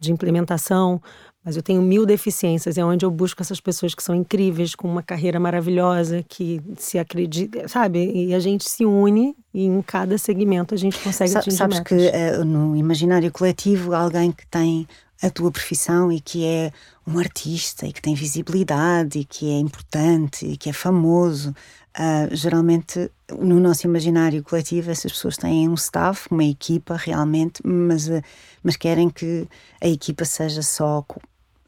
de 0.00 0.12
implementação, 0.12 1.00
mas 1.44 1.56
eu 1.56 1.62
tenho 1.62 1.80
mil 1.80 2.04
deficiências. 2.04 2.76
É 2.76 2.84
onde 2.84 3.04
eu 3.04 3.10
busco 3.12 3.40
essas 3.40 3.60
pessoas 3.60 3.94
que 3.94 4.02
são 4.02 4.12
incríveis, 4.12 4.74
com 4.74 4.88
uma 4.88 5.04
carreira 5.04 5.38
maravilhosa, 5.38 6.24
que 6.28 6.60
se 6.76 6.98
acredita, 6.98 7.68
sabe? 7.68 8.10
E 8.12 8.34
a 8.34 8.40
gente 8.40 8.68
se 8.68 8.84
une 8.84 9.36
e 9.54 9.64
em 9.64 9.80
cada 9.82 10.18
segmento 10.18 10.74
a 10.74 10.76
gente 10.76 10.98
consegue 10.98 11.30
Sa 11.30 11.38
atingir 11.38 11.56
Sabes 11.56 11.78
metas. 11.78 11.96
que 11.96 12.40
uh, 12.40 12.44
no 12.44 12.74
imaginário 12.76 13.30
coletivo, 13.30 13.94
alguém 13.94 14.32
que 14.32 14.44
tem 14.48 14.88
a 15.22 15.30
tua 15.30 15.50
profissão 15.50 16.10
e 16.10 16.20
que 16.20 16.44
é 16.44 16.72
um 17.06 17.18
artista 17.18 17.86
e 17.86 17.92
que 17.92 18.02
tem 18.02 18.14
visibilidade 18.14 19.20
e 19.20 19.24
que 19.24 19.50
é 19.50 19.58
importante 19.58 20.44
e 20.46 20.56
que 20.56 20.68
é 20.68 20.72
famoso. 20.72 21.54
Uh, 21.96 22.34
geralmente, 22.34 23.10
no 23.30 23.60
nosso 23.60 23.86
imaginário 23.86 24.42
coletivo, 24.42 24.90
essas 24.90 25.12
pessoas 25.12 25.36
têm 25.36 25.68
um 25.68 25.74
staff, 25.74 26.26
uma 26.30 26.44
equipa 26.44 26.96
realmente, 26.96 27.60
mas, 27.64 28.08
uh, 28.08 28.22
mas 28.62 28.76
querem 28.76 29.08
que 29.08 29.46
a 29.80 29.86
equipa 29.86 30.24
seja 30.24 30.62
só 30.62 31.04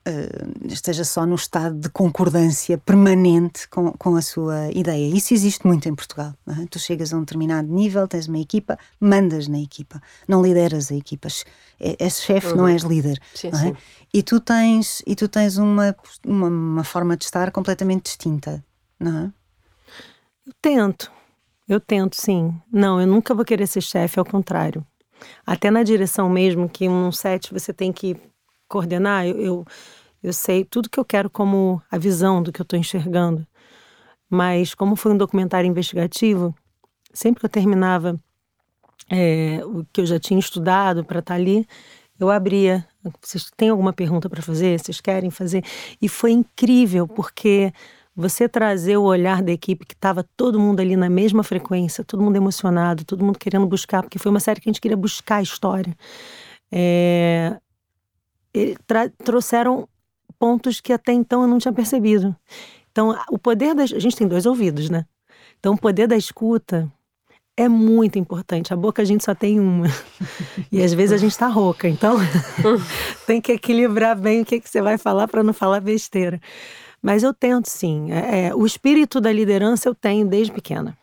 uh, 0.09 0.67
esteja 0.67 1.05
só 1.05 1.27
no 1.27 1.35
estado 1.35 1.79
de 1.79 1.89
concordância 1.89 2.79
permanente 2.79 3.69
com, 3.69 3.93
com 3.93 4.17
a 4.17 4.23
sua 4.23 4.71
ideia. 4.73 5.15
Isso 5.15 5.35
existe 5.35 5.67
muito 5.67 5.89
em 5.89 5.95
Portugal. 5.95 6.35
É? 6.47 6.67
Tu 6.71 6.79
chegas 6.79 7.13
a 7.13 7.17
um 7.17 7.21
determinado 7.21 7.69
nível, 7.69 8.07
tens 8.07 8.29
uma 8.29 8.39
equipa, 8.39 8.79
mandas 9.01 9.49
na 9.49 9.59
equipa, 9.59 10.01
não 10.29 10.43
lideras 10.43 10.91
a 10.91 10.95
equipa. 10.95 11.29
É, 11.81 11.97
és 11.99 12.23
chefe, 12.23 12.49
uhum. 12.49 12.57
não 12.57 12.69
és 12.69 12.83
líder. 12.83 13.21
Sim, 13.35 13.51
não 13.51 13.59
é? 13.59 13.63
sim. 13.63 13.77
E 14.13 14.23
tu 14.23 14.41
tens, 14.41 15.03
e 15.07 15.15
tu 15.15 15.29
tens 15.29 15.57
uma, 15.57 15.95
uma, 16.25 16.49
uma 16.49 16.85
forma 16.85 17.17
de 17.17 17.25
estar 17.25 17.51
completamente 17.51 18.05
distinta, 18.05 18.65
não 18.99 19.19
é? 19.19 19.33
Eu 20.47 20.53
tento. 20.61 21.11
Eu 21.67 21.81
tento, 21.81 22.15
sim. 22.17 22.55
Não, 22.71 23.01
eu 23.01 23.07
nunca 23.07 23.35
vou 23.35 23.45
querer 23.45 23.67
ser 23.67 23.81
chefe, 23.81 24.19
ao 24.19 24.25
contrário. 24.25 24.87
Até 25.47 25.71
na 25.71 25.83
direção 25.83 26.29
mesmo, 26.29 26.69
que 26.69 26.89
um 26.89 27.11
set 27.11 27.53
você 27.53 27.73
tem 27.73 27.91
que 27.91 28.17
coordenar, 28.75 29.25
eu, 29.25 29.41
eu, 29.41 29.67
eu 30.21 30.33
sei 30.33 30.65
tudo 30.65 30.91
que 30.91 30.99
eu 30.99 31.05
quero 31.05 31.31
como 31.31 31.81
a 31.89 31.97
visão 31.97 32.43
do 32.43 32.51
que 32.51 32.61
eu 32.61 32.65
estou 32.65 32.77
enxergando. 32.77 33.47
Mas 34.29 34.75
como 34.75 34.97
foi 34.97 35.13
um 35.13 35.17
documentário 35.17 35.69
investigativo, 35.69 36.53
sempre 37.13 37.39
que 37.39 37.47
eu 37.47 37.51
terminava 37.51 38.19
é, 39.09 39.61
o 39.65 39.87
que 39.93 40.01
eu 40.01 40.07
já 40.07 40.19
tinha 40.19 40.41
estudado 40.41 41.05
para 41.05 41.21
estar 41.21 41.35
tá 41.35 41.41
ali, 41.41 41.69
eu 42.19 42.31
abria. 42.31 42.85
Vocês 43.23 43.49
têm 43.57 43.69
alguma 43.69 43.93
pergunta 43.93 44.29
para 44.29 44.43
fazer? 44.43 44.81
Vocês 44.81 45.01
querem 45.01 45.31
fazer? 45.31 45.63
E 46.03 46.09
foi 46.09 46.33
incrível, 46.33 47.07
porque 47.07 47.73
você 48.17 48.49
trazer 48.49 48.97
o 48.97 49.05
olhar 49.05 49.41
da 49.41 49.53
equipe 49.53 49.87
que 49.87 49.95
estava 49.95 50.25
todo 50.37 50.59
mundo 50.59 50.81
ali 50.81 50.97
na 50.97 51.09
mesma 51.09 51.45
frequência, 51.45 52.03
todo 52.03 52.23
mundo 52.23 52.35
emocionado, 52.35 53.05
todo 53.05 53.25
mundo 53.25 53.39
querendo 53.39 53.67
buscar, 53.67 54.03
porque 54.03 54.19
foi 54.19 54.31
uma 54.31 54.41
série 54.41 54.61
que 54.61 54.69
a 54.69 54.73
gente 54.73 54.81
queria 54.81 54.97
buscar 54.97 55.37
a 55.37 55.43
história. 55.43 55.97
É, 56.73 57.57
trouxeram 59.25 59.89
pontos 60.39 60.81
que 60.81 60.93
até 60.93 61.13
então 61.13 61.43
eu 61.43 61.49
não 61.49 61.59
tinha 61.59 61.73
percebido. 61.73 62.35
Então, 62.91 63.17
o 63.31 63.39
poder 63.39 63.75
da. 63.75 63.83
A 63.83 63.87
gente 63.87 64.17
tem 64.17 64.29
dois 64.29 64.47
ouvidos, 64.47 64.89
né? 64.89 65.05
Então, 65.59 65.75
o 65.75 65.79
poder 65.79 66.07
da 66.07 66.17
escuta 66.17 66.91
é 67.57 67.69
muito 67.69 68.19
importante. 68.19 68.73
A 68.73 68.77
boca 68.77 69.03
a 69.03 69.05
gente 69.05 69.25
só 69.25 69.35
tem 69.35 69.59
uma. 69.59 69.87
E 70.71 70.83
às 70.83 70.93
vezes 70.93 71.13
a 71.13 71.17
gente 71.17 71.37
tá 71.37 71.49
rouca. 71.49 71.89
Então, 71.89 72.17
tem 73.27 73.41
que 73.41 73.53
equilibrar 73.53 74.17
bem 74.17 74.43
o 74.43 74.45
que, 74.45 74.61
que 74.61 74.69
você 74.69 74.83
vai 74.83 74.99
falar 74.99 75.29
para 75.29 75.43
não 75.43 75.53
falar 75.53 75.81
besteira. 75.81 76.41
Mas 77.03 77.23
eu 77.23 77.35
tento 77.35 77.69
sim. 77.69 78.13
É, 78.13 78.47
é, 78.47 78.55
o 78.55 78.65
espírito 78.65 79.21
da 79.21 79.33
liderança 79.33 79.89
eu 79.89 79.95
tenho 79.95 80.27
desde 80.27 80.53
pequena. 80.53 80.97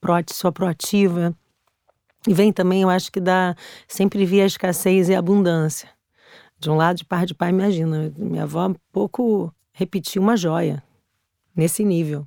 Pro, 0.00 0.14
sou 0.32 0.52
proativa. 0.52 1.34
E 2.26 2.34
vem 2.34 2.52
também, 2.52 2.82
eu 2.82 2.90
acho 2.90 3.10
que 3.10 3.20
dá. 3.20 3.54
Sempre 3.88 4.24
vi 4.24 4.40
a 4.40 4.46
escassez 4.46 5.08
e 5.08 5.14
a 5.14 5.18
abundância. 5.18 5.88
De 6.60 6.70
um 6.70 6.76
lado, 6.76 6.98
de 6.98 7.04
par 7.04 7.24
de 7.24 7.34
pai, 7.34 7.48
imagina, 7.50 8.12
minha 8.18 8.42
avó 8.42 8.72
pouco 8.92 9.52
repetiu 9.72 10.20
uma 10.20 10.36
joia 10.36 10.82
nesse 11.56 11.82
nível. 11.84 12.26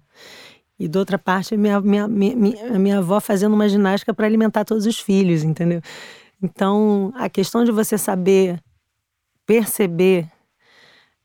E 0.80 0.88
da 0.88 1.00
outra 1.00 1.20
parte, 1.20 1.56
minha, 1.56 1.80
minha, 1.80 2.08
minha, 2.08 2.80
minha 2.80 2.98
avó 2.98 3.20
fazendo 3.20 3.54
uma 3.54 3.70
ginástica 3.70 4.14
para 4.14 4.26
alimentar 4.26 4.66
todos 4.66 4.88
os 4.88 5.00
filhos, 5.00 5.44
entendeu? 5.44 5.82
Então, 6.42 7.14
a 7.16 7.30
questão 7.30 7.64
de 7.64 7.72
você 7.72 7.98
saber 7.98 8.60
perceber 9.46 10.28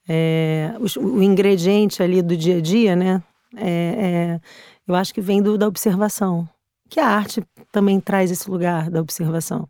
é, 0.09 0.75
o, 0.79 1.01
o, 1.01 1.23
ingrediente 1.23 2.03
ali 2.03 2.21
do 2.21 2.37
dia 2.37 2.59
a 2.59 2.61
dia, 2.61 2.95
né? 2.95 3.23
É, 3.57 3.69
é, 3.69 4.41
eu 4.87 4.95
acho 4.95 5.15
que 5.15 5.21
vem 5.21 5.43
do, 5.43 5.57
da 5.57 5.67
observação. 5.67 6.49
Que 6.89 7.01
a 7.01 7.07
arte 7.07 7.43
também 7.73 8.01
traz 8.01 8.31
esse 8.31 8.51
lugar 8.51 8.91
da 8.91 9.01
observação. 9.01 9.69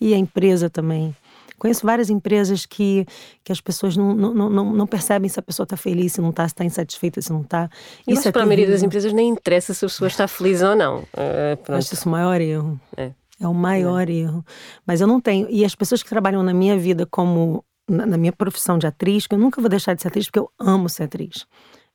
E 0.00 0.12
a 0.12 0.16
empresa 0.16 0.68
também. 0.68 1.14
Conheço 1.58 1.84
várias 1.84 2.08
empresas 2.08 2.64
que, 2.64 3.06
que 3.42 3.52
as 3.52 3.60
pessoas 3.60 3.96
não, 3.96 4.14
não, 4.14 4.50
não, 4.50 4.72
não 4.72 4.86
percebem 4.86 5.28
se 5.28 5.38
a 5.38 5.42
pessoa 5.42 5.64
está 5.64 5.76
feliz, 5.76 6.12
se 6.12 6.20
não 6.20 6.30
está, 6.30 6.46
se 6.48 6.52
está 6.52 6.64
insatisfeita, 6.64 7.20
se 7.20 7.32
não 7.32 7.42
está. 7.42 7.68
Isso 8.06 8.28
é 8.28 8.32
para 8.32 8.42
a 8.42 8.46
maioria 8.46 8.68
das 8.68 8.82
empresas 8.82 9.12
nem 9.12 9.28
interessa 9.28 9.74
se 9.74 9.84
a 9.84 9.88
pessoa 9.88 10.08
está 10.08 10.28
feliz 10.28 10.62
ou 10.62 10.76
não. 10.76 11.00
Uh, 11.00 11.72
Acho 11.74 11.94
isso 11.94 12.08
o 12.08 12.12
maior 12.12 12.40
erro. 12.40 12.80
É. 12.96 13.10
É 13.40 13.46
o 13.46 13.54
maior 13.54 14.08
é. 14.08 14.12
erro. 14.12 14.44
Mas 14.86 15.00
eu 15.00 15.06
não 15.06 15.20
tenho. 15.20 15.48
E 15.50 15.64
as 15.64 15.74
pessoas 15.74 16.02
que 16.02 16.08
trabalham 16.08 16.42
na 16.42 16.54
minha 16.54 16.78
vida 16.78 17.06
como. 17.06 17.64
Na, 17.88 18.04
na 18.04 18.18
minha 18.18 18.32
profissão 18.32 18.76
de 18.76 18.86
atriz, 18.86 19.26
que 19.26 19.34
eu 19.34 19.38
nunca 19.38 19.62
vou 19.62 19.70
deixar 19.70 19.94
de 19.94 20.02
ser 20.02 20.08
atriz, 20.08 20.26
porque 20.26 20.38
eu 20.38 20.50
amo 20.58 20.90
ser 20.90 21.04
atriz. 21.04 21.46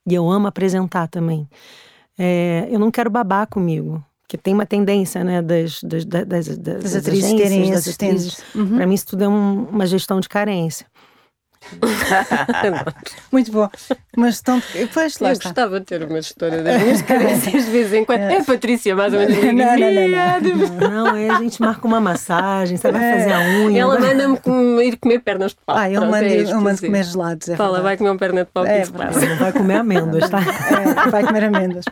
E 0.09 0.13
eu 0.15 0.27
amo 0.27 0.47
apresentar 0.47 1.07
também. 1.07 1.47
É, 2.17 2.67
eu 2.71 2.79
não 2.79 2.89
quero 2.89 3.11
babar 3.11 3.45
comigo 3.47 4.03
que 4.27 4.37
tem 4.37 4.53
uma 4.53 4.65
tendência, 4.65 5.23
né, 5.23 5.41
das, 5.41 5.81
das, 5.83 6.05
das, 6.05 6.25
das, 6.25 6.57
das 6.57 6.95
atrizes 6.95 7.33
terem 7.33 7.71
das 7.71 7.87
atrizes. 7.87 8.43
Uhum. 8.55 8.77
Para 8.77 8.87
mim, 8.87 8.95
isso 8.95 9.05
tudo 9.07 9.23
é 9.23 9.27
um, 9.27 9.65
uma 9.65 9.85
gestão 9.85 10.19
de 10.19 10.29
carência. 10.29 10.85
Muito 13.31 13.51
bom. 13.51 13.69
Mas 14.15 14.35
estão. 14.35 14.61
Pois, 14.93 15.19
lá 15.19 15.29
Eu 15.29 15.33
está. 15.33 15.49
gostava 15.49 15.79
de 15.79 15.85
ter 15.85 16.03
uma 16.03 16.19
história 16.19 16.61
das 16.61 16.81
minhas 16.81 17.01
carências 17.03 17.65
de 17.65 17.71
vez 17.71 17.93
em 17.93 18.05
quando. 18.05 18.19
É, 18.19 18.35
é 18.35 18.43
Patrícia, 18.43 18.95
mais 18.95 19.13
ou 19.13 19.19
menos. 19.19 19.37
Não, 19.37 19.53
não, 19.53 20.77
não, 20.79 20.89
não, 20.89 21.05
não. 21.05 21.15
é 21.15 21.29
a 21.29 21.39
gente 21.39 21.61
marca 21.61 21.87
uma 21.87 21.99
massagem, 21.99 22.77
vai 22.77 22.91
é. 22.91 23.17
fazer 23.17 23.33
a 23.33 23.39
unha. 23.39 23.81
Ela 23.81 23.99
manda-me 23.99 24.85
ir 24.85 24.97
comer 24.97 25.19
pernas 25.19 25.51
de 25.51 25.57
pau. 25.65 25.75
Ah, 25.75 25.89
eu 25.89 26.01
mando, 26.01 26.25
é 26.25 26.41
eu 26.41 26.61
mando 26.61 26.81
comer 26.81 27.03
gelados. 27.03 27.49
É 27.49 27.55
Fala, 27.55 27.81
vai 27.81 27.97
comer 27.97 28.09
uma 28.11 28.19
perna 28.19 28.45
de 28.45 28.51
pau 28.51 28.65
é, 28.65 28.83
Não 28.85 29.37
vai 29.37 29.51
comer 29.53 29.75
amêndoas, 29.75 30.29
tá? 30.29 30.39
É, 30.73 31.09
vai 31.09 31.23
comer 31.23 31.43
amêndoas. 31.45 31.85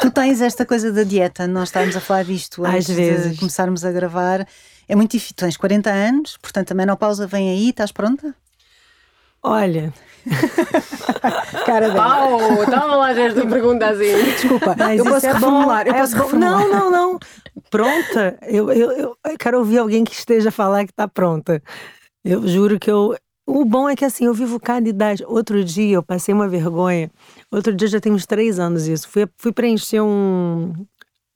Tu 0.00 0.10
tens 0.10 0.40
esta 0.40 0.64
coisa 0.64 0.92
da 0.92 1.02
dieta, 1.02 1.46
nós 1.46 1.68
estávamos 1.68 1.96
a 1.96 2.00
falar 2.00 2.24
disto 2.24 2.64
antes 2.64 2.90
Às 2.90 2.96
vezes. 2.96 3.32
de 3.32 3.38
começarmos 3.38 3.84
a 3.84 3.90
gravar. 3.92 4.46
É 4.88 4.94
muito 4.94 5.12
difícil. 5.12 5.34
Tens 5.36 5.56
40 5.56 5.90
anos, 5.90 6.36
portanto 6.40 6.72
a 6.72 6.74
menopausa 6.74 7.26
vem 7.26 7.50
aí, 7.50 7.70
estás 7.70 7.92
pronta? 7.92 8.34
Olha. 9.42 9.92
Cara 11.66 11.90
dela. 11.90 11.94
Pau, 11.94 12.66
toma 12.66 12.96
lá 12.96 13.10
esta 13.12 13.46
pergunta 13.46 13.88
assim. 13.88 14.24
Desculpa, 14.24 14.74
Mas 14.78 14.98
eu 14.98 15.04
posso 15.04 15.26
é 15.26 15.32
reformular. 15.32 15.86
eu 15.86 15.94
é 15.94 15.98
posso 15.98 16.16
reformular. 16.16 16.60
Não, 16.60 16.70
não, 16.70 16.90
não. 16.90 17.18
Pronta? 17.70 18.38
Eu, 18.42 18.70
eu, 18.70 18.92
eu 18.92 19.38
quero 19.38 19.58
ouvir 19.58 19.78
alguém 19.78 20.04
que 20.04 20.14
esteja 20.14 20.50
a 20.50 20.52
falar 20.52 20.84
que 20.84 20.92
está 20.92 21.08
pronta. 21.08 21.62
Eu 22.24 22.46
juro 22.46 22.78
que 22.78 22.90
eu. 22.90 23.16
O 23.44 23.64
bom 23.64 23.88
é 23.88 23.96
que 23.96 24.04
assim, 24.04 24.26
eu 24.26 24.34
vivo 24.34 24.60
cada 24.60 24.88
idade. 24.88 25.24
Outro 25.26 25.64
dia 25.64 25.96
eu 25.96 26.02
passei 26.02 26.32
uma 26.32 26.48
vergonha. 26.48 27.10
Outro 27.50 27.74
dia 27.74 27.88
já 27.88 28.00
tem 28.00 28.12
uns 28.12 28.24
três 28.24 28.60
anos 28.60 28.86
isso. 28.86 29.08
Fui, 29.08 29.26
fui 29.36 29.52
preencher 29.52 30.00
um, 30.00 30.72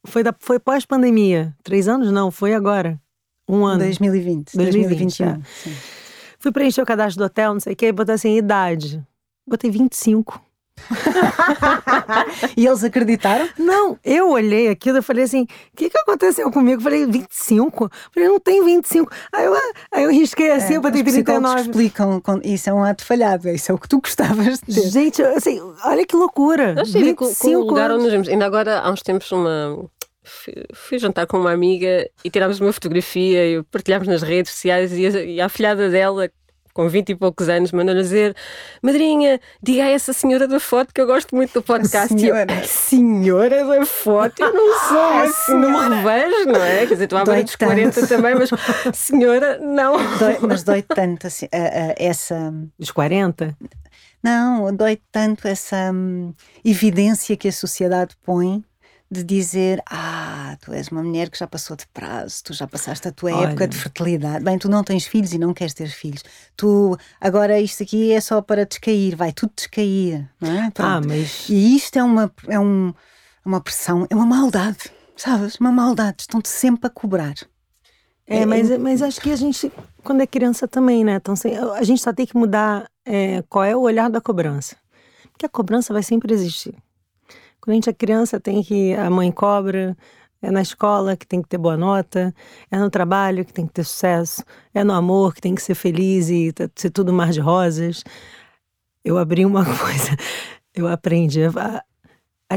foi, 0.06 0.22
da, 0.22 0.34
foi 0.38 0.58
pós-pandemia. 0.58 1.54
Três 1.64 1.88
anos 1.88 2.12
não, 2.12 2.30
foi 2.30 2.54
agora. 2.54 2.98
Um 3.48 3.64
ano. 3.64 3.80
2020. 3.80 4.56
2020 4.56 5.18
2021. 5.18 5.26
É. 5.26 5.95
Fui 6.46 6.52
preencher 6.52 6.80
o 6.80 6.86
cadastro 6.86 7.18
do 7.18 7.26
hotel, 7.26 7.54
não 7.54 7.58
sei 7.58 7.72
o 7.72 7.76
que, 7.76 7.90
botei 7.90 8.14
assim, 8.14 8.36
idade. 8.36 9.02
Botei 9.44 9.68
25. 9.68 10.40
e 12.56 12.64
eles 12.64 12.84
acreditaram? 12.84 13.48
Não, 13.58 13.98
eu 14.04 14.30
olhei 14.30 14.68
aquilo 14.68 14.98
e 14.98 15.02
falei 15.02 15.24
assim: 15.24 15.42
o 15.42 15.76
que, 15.76 15.90
que 15.90 15.98
aconteceu 15.98 16.48
comigo? 16.52 16.80
Falei, 16.80 17.04
25? 17.04 17.90
Falei, 18.14 18.28
não 18.28 18.38
tem 18.38 18.64
25. 18.64 19.10
Aí 19.32 19.44
eu, 19.44 19.54
aí 19.90 20.04
eu 20.04 20.10
risquei 20.12 20.52
assim, 20.52 20.74
é, 20.74 20.76
eu 20.76 20.82
botei 20.82 21.02
39. 21.02 21.62
explicam, 21.62 22.22
isso 22.44 22.70
é 22.70 22.72
um 22.72 22.84
ato 22.84 23.04
falhado, 23.04 23.48
isso 23.48 23.72
é 23.72 23.74
o 23.74 23.78
que 23.78 23.88
tu 23.88 24.00
gostavas 24.00 24.60
de 24.60 24.72
ter. 24.72 24.88
Gente, 24.88 25.20
assim, 25.24 25.60
olha 25.84 26.06
que 26.06 26.14
loucura. 26.14 26.74
Eu 26.76 26.82
achei 26.82 27.02
25 27.02 27.16
com, 27.16 27.34
com 27.34 27.56
o 27.56 27.66
lugar 27.66 27.90
onde 27.90 28.04
nos 28.04 28.12
vemos. 28.12 28.28
Ainda 28.28 28.46
agora, 28.46 28.78
há 28.78 28.92
uns 28.92 29.02
tempos, 29.02 29.32
uma. 29.32 29.84
Fui, 30.74 30.98
jantar 30.98 31.26
com 31.26 31.38
uma 31.38 31.52
amiga 31.52 32.08
e 32.24 32.30
tirámos 32.30 32.60
uma 32.60 32.72
fotografia 32.72 33.46
e 33.46 33.62
partilhámos 33.64 34.08
nas 34.08 34.22
redes 34.22 34.52
sociais 34.52 34.92
e 34.92 35.06
a, 35.06 35.10
e 35.22 35.40
a 35.40 35.48
filhada 35.48 35.88
dela 35.88 36.28
com 36.76 36.90
20 36.90 37.08
e 37.08 37.14
poucos 37.14 37.48
anos, 37.48 37.72
mandou-lhe 37.72 38.02
dizer: 38.02 38.36
Madrinha, 38.82 39.40
diga 39.62 39.84
a 39.84 39.88
essa 39.88 40.12
senhora 40.12 40.46
da 40.46 40.60
foto 40.60 40.92
que 40.92 41.00
eu 41.00 41.06
gosto 41.06 41.34
muito 41.34 41.54
do 41.54 41.62
podcast. 41.62 42.14
A 42.14 42.18
senhora, 42.18 42.52
e 42.52 42.54
eu, 42.54 42.60
a 42.60 42.64
senhora 42.66 43.64
da 43.64 43.86
foto, 43.86 44.42
eu 44.42 44.52
não 44.52 44.78
sou, 44.86 44.98
ah, 44.98 45.22
assim, 45.22 45.54
não 45.54 45.70
me 45.70 45.96
revejo, 45.96 46.52
não 46.52 46.62
é? 46.62 46.80
Quer 46.80 46.92
dizer, 46.92 47.04
estou 47.04 47.18
à 47.18 47.24
beira 47.24 47.42
dos 47.42 47.56
40 47.56 48.06
também, 48.06 48.34
mas 48.34 48.50
senhora, 48.94 49.58
não. 49.58 49.96
Dói, 50.18 50.38
mas 50.42 50.62
dói 50.62 50.82
tanto 50.82 51.26
assim, 51.26 51.48
a, 51.50 51.56
a, 51.56 51.94
essa. 51.96 52.52
Dos 52.78 52.90
40? 52.90 53.56
Não, 54.22 54.74
dói 54.74 54.98
tanto 55.10 55.48
essa 55.48 55.90
hum, 55.94 56.34
evidência 56.62 57.36
que 57.38 57.48
a 57.48 57.52
sociedade 57.52 58.14
põe 58.22 58.62
de 59.10 59.22
dizer: 59.22 59.82
Ah, 59.88 60.56
tu 60.60 60.72
és 60.72 60.88
uma 60.88 61.02
mulher 61.02 61.30
que 61.30 61.38
já 61.38 61.46
passou 61.46 61.76
de 61.76 61.86
prazo, 61.88 62.42
tu 62.44 62.52
já 62.52 62.66
passaste 62.66 63.08
a 63.08 63.12
tua 63.12 63.32
Olha. 63.32 63.48
época 63.48 63.68
de 63.68 63.76
fertilidade. 63.76 64.44
Bem, 64.44 64.58
tu 64.58 64.68
não 64.68 64.82
tens 64.82 65.06
filhos 65.06 65.32
e 65.32 65.38
não 65.38 65.54
queres 65.54 65.74
ter 65.74 65.88
filhos. 65.88 66.22
Tu, 66.56 66.96
agora 67.20 67.60
isto 67.60 67.82
aqui 67.82 68.12
é 68.12 68.20
só 68.20 68.42
para 68.42 68.66
descair, 68.66 69.16
vai 69.16 69.32
tudo 69.32 69.52
descair, 69.56 70.28
não 70.40 70.50
é? 70.50 70.72
Ah, 70.78 71.00
mas... 71.00 71.48
E 71.48 71.76
isto 71.76 71.98
é 71.98 72.02
uma, 72.02 72.32
é 72.48 72.58
um, 72.58 72.92
uma 73.44 73.60
pressão, 73.60 74.06
é 74.10 74.14
uma 74.14 74.26
maldade, 74.26 74.90
sabes? 75.16 75.56
Uma 75.56 75.72
maldade, 75.72 76.22
estão-te 76.22 76.48
sempre 76.48 76.86
a 76.86 76.90
cobrar. 76.90 77.34
É, 78.26 78.40
é, 78.40 78.46
mas, 78.46 78.68
mas 78.78 79.02
acho 79.02 79.20
que 79.20 79.30
a 79.30 79.36
gente, 79.36 79.70
quando 80.02 80.20
é 80.20 80.26
criança 80.26 80.66
também, 80.66 81.04
né? 81.04 81.14
Então, 81.14 81.34
a 81.74 81.82
gente 81.84 82.02
só 82.02 82.12
tem 82.12 82.26
que 82.26 82.36
mudar 82.36 82.90
é, 83.04 83.42
qual 83.48 83.64
é 83.64 83.76
o 83.76 83.80
olhar 83.80 84.10
da 84.10 84.20
cobrança. 84.20 84.76
Porque 85.30 85.46
a 85.46 85.48
cobrança 85.48 85.92
vai 85.92 86.02
sempre 86.02 86.34
existir. 86.34 86.74
A 87.66 87.90
é 87.90 87.92
criança, 87.92 88.38
tem 88.38 88.62
que. 88.62 88.94
A 88.94 89.10
mãe 89.10 89.32
cobra, 89.32 89.96
é 90.40 90.50
na 90.50 90.62
escola 90.62 91.16
que 91.16 91.26
tem 91.26 91.42
que 91.42 91.48
ter 91.48 91.58
boa 91.58 91.76
nota, 91.76 92.34
é 92.70 92.78
no 92.78 92.90
trabalho 92.90 93.44
que 93.44 93.52
tem 93.52 93.66
que 93.66 93.72
ter 93.72 93.84
sucesso, 93.84 94.44
é 94.72 94.84
no 94.84 94.92
amor 94.92 95.34
que 95.34 95.40
tem 95.40 95.54
que 95.54 95.62
ser 95.62 95.74
feliz 95.74 96.28
e 96.28 96.52
ser 96.76 96.90
tudo 96.90 97.12
mar 97.12 97.30
de 97.30 97.40
rosas. 97.40 98.04
Eu 99.04 99.18
abri 99.18 99.44
uma 99.44 99.64
coisa, 99.78 100.16
eu 100.74 100.86
aprendi 100.88 101.42
a, 101.44 101.82
a, 102.50 102.56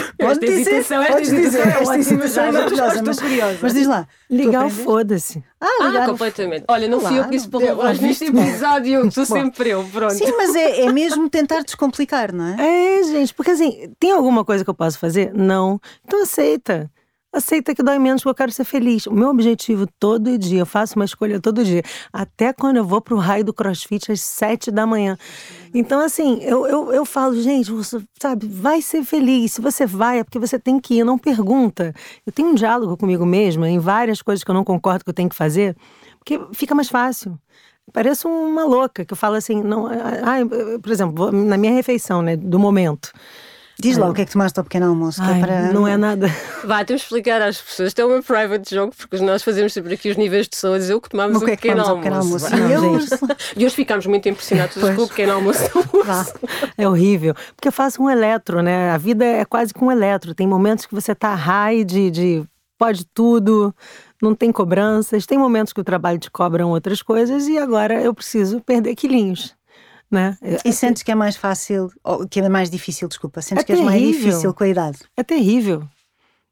Pode 0.18 0.40
dizer, 0.40 0.60
hesitação, 0.60 1.02
esta 1.02 1.20
hesitação, 1.20 1.62
esta 1.62 1.98
hesitação 1.98 2.44
é 2.44 2.52
maravilhosa, 2.52 3.02
mas, 3.02 3.20
curiosa. 3.20 3.58
mas 3.62 3.74
diz 3.74 3.86
lá. 3.86 4.08
Ligar 4.30 4.66
o 4.66 4.70
foda-se. 4.70 5.42
Ah, 5.60 5.86
ligar 5.86 6.02
ah, 6.02 6.06
completamente. 6.06 6.64
Olha, 6.68 6.88
não 6.88 7.00
claro, 7.00 7.14
fui 7.14 7.24
eu 7.24 7.28
que 7.28 7.30
disse 7.30 7.48
para 7.48 7.74
mas 7.74 8.00
neste 8.00 8.26
episódio 8.26 9.10
sou 9.10 9.26
sempre 9.26 9.70
eu, 9.70 9.84
pronto. 9.92 10.14
Sim, 10.14 10.32
mas 10.36 10.54
é, 10.54 10.82
é 10.82 10.92
mesmo 10.92 11.28
tentar 11.28 11.62
descomplicar, 11.62 12.32
não 12.32 12.44
é? 12.46 13.00
É, 13.00 13.02
gente, 13.04 13.34
porque 13.34 13.50
assim, 13.50 13.92
tem 13.98 14.12
alguma 14.12 14.44
coisa 14.44 14.62
que 14.64 14.70
eu 14.70 14.74
posso 14.74 14.98
fazer? 14.98 15.32
Não. 15.34 15.80
Então 16.04 16.22
aceita 16.22 16.90
aceita 17.32 17.74
que 17.74 17.82
dói 17.82 17.98
menos, 17.98 18.22
porque 18.22 18.30
eu 18.30 18.34
quero 18.34 18.52
ser 18.52 18.64
feliz. 18.64 19.06
O 19.06 19.12
meu 19.12 19.28
objetivo 19.28 19.86
todo 19.98 20.36
dia, 20.36 20.60
eu 20.60 20.66
faço 20.66 20.96
uma 20.96 21.04
escolha 21.04 21.40
todo 21.40 21.64
dia, 21.64 21.82
até 22.12 22.52
quando 22.52 22.76
eu 22.76 22.84
vou 22.84 23.00
pro 23.00 23.16
raio 23.16 23.44
do 23.44 23.52
crossfit 23.52 24.10
às 24.10 24.20
sete 24.20 24.70
da 24.70 24.86
manhã. 24.86 25.16
Então, 25.72 26.00
assim, 26.00 26.42
eu, 26.42 26.66
eu, 26.66 26.92
eu 26.92 27.04
falo, 27.04 27.40
gente, 27.40 27.70
você, 27.70 28.02
sabe, 28.20 28.46
vai 28.46 28.82
ser 28.82 29.04
feliz. 29.04 29.52
Se 29.52 29.60
você 29.60 29.86
vai, 29.86 30.20
é 30.20 30.24
porque 30.24 30.38
você 30.38 30.58
tem 30.58 30.80
que 30.80 30.94
ir, 30.94 31.04
não 31.04 31.18
pergunta. 31.18 31.94
Eu 32.26 32.32
tenho 32.32 32.48
um 32.48 32.54
diálogo 32.54 32.96
comigo 32.96 33.24
mesma 33.24 33.68
em 33.68 33.78
várias 33.78 34.20
coisas 34.22 34.42
que 34.42 34.50
eu 34.50 34.54
não 34.54 34.64
concordo 34.64 35.04
que 35.04 35.10
eu 35.10 35.14
tenho 35.14 35.28
que 35.28 35.36
fazer, 35.36 35.76
porque 36.18 36.40
fica 36.52 36.74
mais 36.74 36.88
fácil. 36.88 37.38
Pareço 37.92 38.28
uma 38.28 38.64
louca, 38.64 39.04
que 39.04 39.12
eu 39.12 39.16
falo 39.16 39.34
assim, 39.34 39.62
não, 39.62 39.86
ah, 39.86 40.36
por 40.80 40.92
exemplo, 40.92 41.32
na 41.32 41.56
minha 41.56 41.72
refeição, 41.72 42.22
né, 42.22 42.36
do 42.36 42.58
momento. 42.58 43.10
Diz 43.80 43.96
lá 43.96 44.08
o 44.08 44.14
que 44.14 44.22
é 44.22 44.24
que 44.24 44.32
tomaste 44.32 44.58
ao 44.58 44.64
pequeno 44.64 44.86
almoço. 44.86 45.20
Ai, 45.22 45.38
é 45.38 45.40
para... 45.40 45.72
Não 45.72 45.86
é 45.86 45.96
nada. 45.96 46.28
Vá, 46.64 46.84
temos 46.84 47.00
de 47.00 47.06
explicar 47.06 47.40
às 47.42 47.60
pessoas. 47.60 47.88
Isto 47.88 48.00
é 48.00 48.04
uma 48.04 48.22
private 48.22 48.74
jogo, 48.74 48.92
porque 48.96 49.18
nós 49.18 49.42
fazemos 49.42 49.72
sempre 49.72 49.94
aqui 49.94 50.10
os 50.10 50.16
níveis 50.16 50.48
de 50.48 50.56
saúde. 50.56 50.90
Eu 50.90 51.00
que 51.00 51.08
tomamos 51.08 51.40
o, 51.40 51.44
que 51.44 51.52
é 51.52 51.56
que 51.56 51.62
pequeno, 51.62 51.82
almoço. 51.82 52.50
pequeno 52.50 52.76
almoço. 52.76 53.18
E 53.56 53.64
hoje 53.64 53.74
ficámos 53.74 54.06
muito 54.06 54.28
impressionados 54.28 54.76
com 54.76 55.02
o 55.02 55.08
pequeno 55.08 55.32
almoço. 55.32 55.60
É 56.76 56.88
horrível. 56.88 57.34
Porque 57.56 57.68
eu 57.68 57.72
faço 57.72 58.02
um 58.02 58.10
eletro, 58.10 58.62
né? 58.62 58.90
A 58.90 58.98
vida 58.98 59.24
é 59.24 59.44
quase 59.44 59.72
com 59.72 59.86
um 59.86 59.92
eletro. 59.92 60.34
Tem 60.34 60.46
momentos 60.46 60.86
que 60.86 60.94
você 60.94 61.14
tá 61.14 61.34
high 61.34 61.84
de, 61.84 62.10
de 62.10 62.44
pode 62.78 63.04
tudo, 63.04 63.74
não 64.22 64.34
tem 64.34 64.50
cobranças. 64.50 65.26
Tem 65.26 65.38
momentos 65.38 65.72
que 65.72 65.80
o 65.80 65.84
trabalho 65.84 66.18
te 66.18 66.30
cobram 66.30 66.70
outras 66.70 67.02
coisas 67.02 67.46
e 67.46 67.58
agora 67.58 68.00
eu 68.00 68.14
preciso 68.14 68.60
perder 68.60 68.94
quilinhos. 68.94 69.54
Né? 70.10 70.36
E 70.64 70.72
sentes 70.72 71.04
que 71.04 71.12
é 71.12 71.14
mais 71.14 71.36
fácil, 71.36 71.88
ou 72.02 72.26
que 72.26 72.40
é 72.40 72.48
mais 72.48 72.68
difícil, 72.68 73.06
desculpa, 73.06 73.40
sentes 73.40 73.62
é 73.62 73.66
que 73.66 73.72
é 73.72 73.82
mais 73.82 74.02
difícil 74.02 74.52
com 74.52 74.64
a 74.64 74.68
idade? 74.68 74.98
É 75.16 75.22
terrível. 75.22 75.86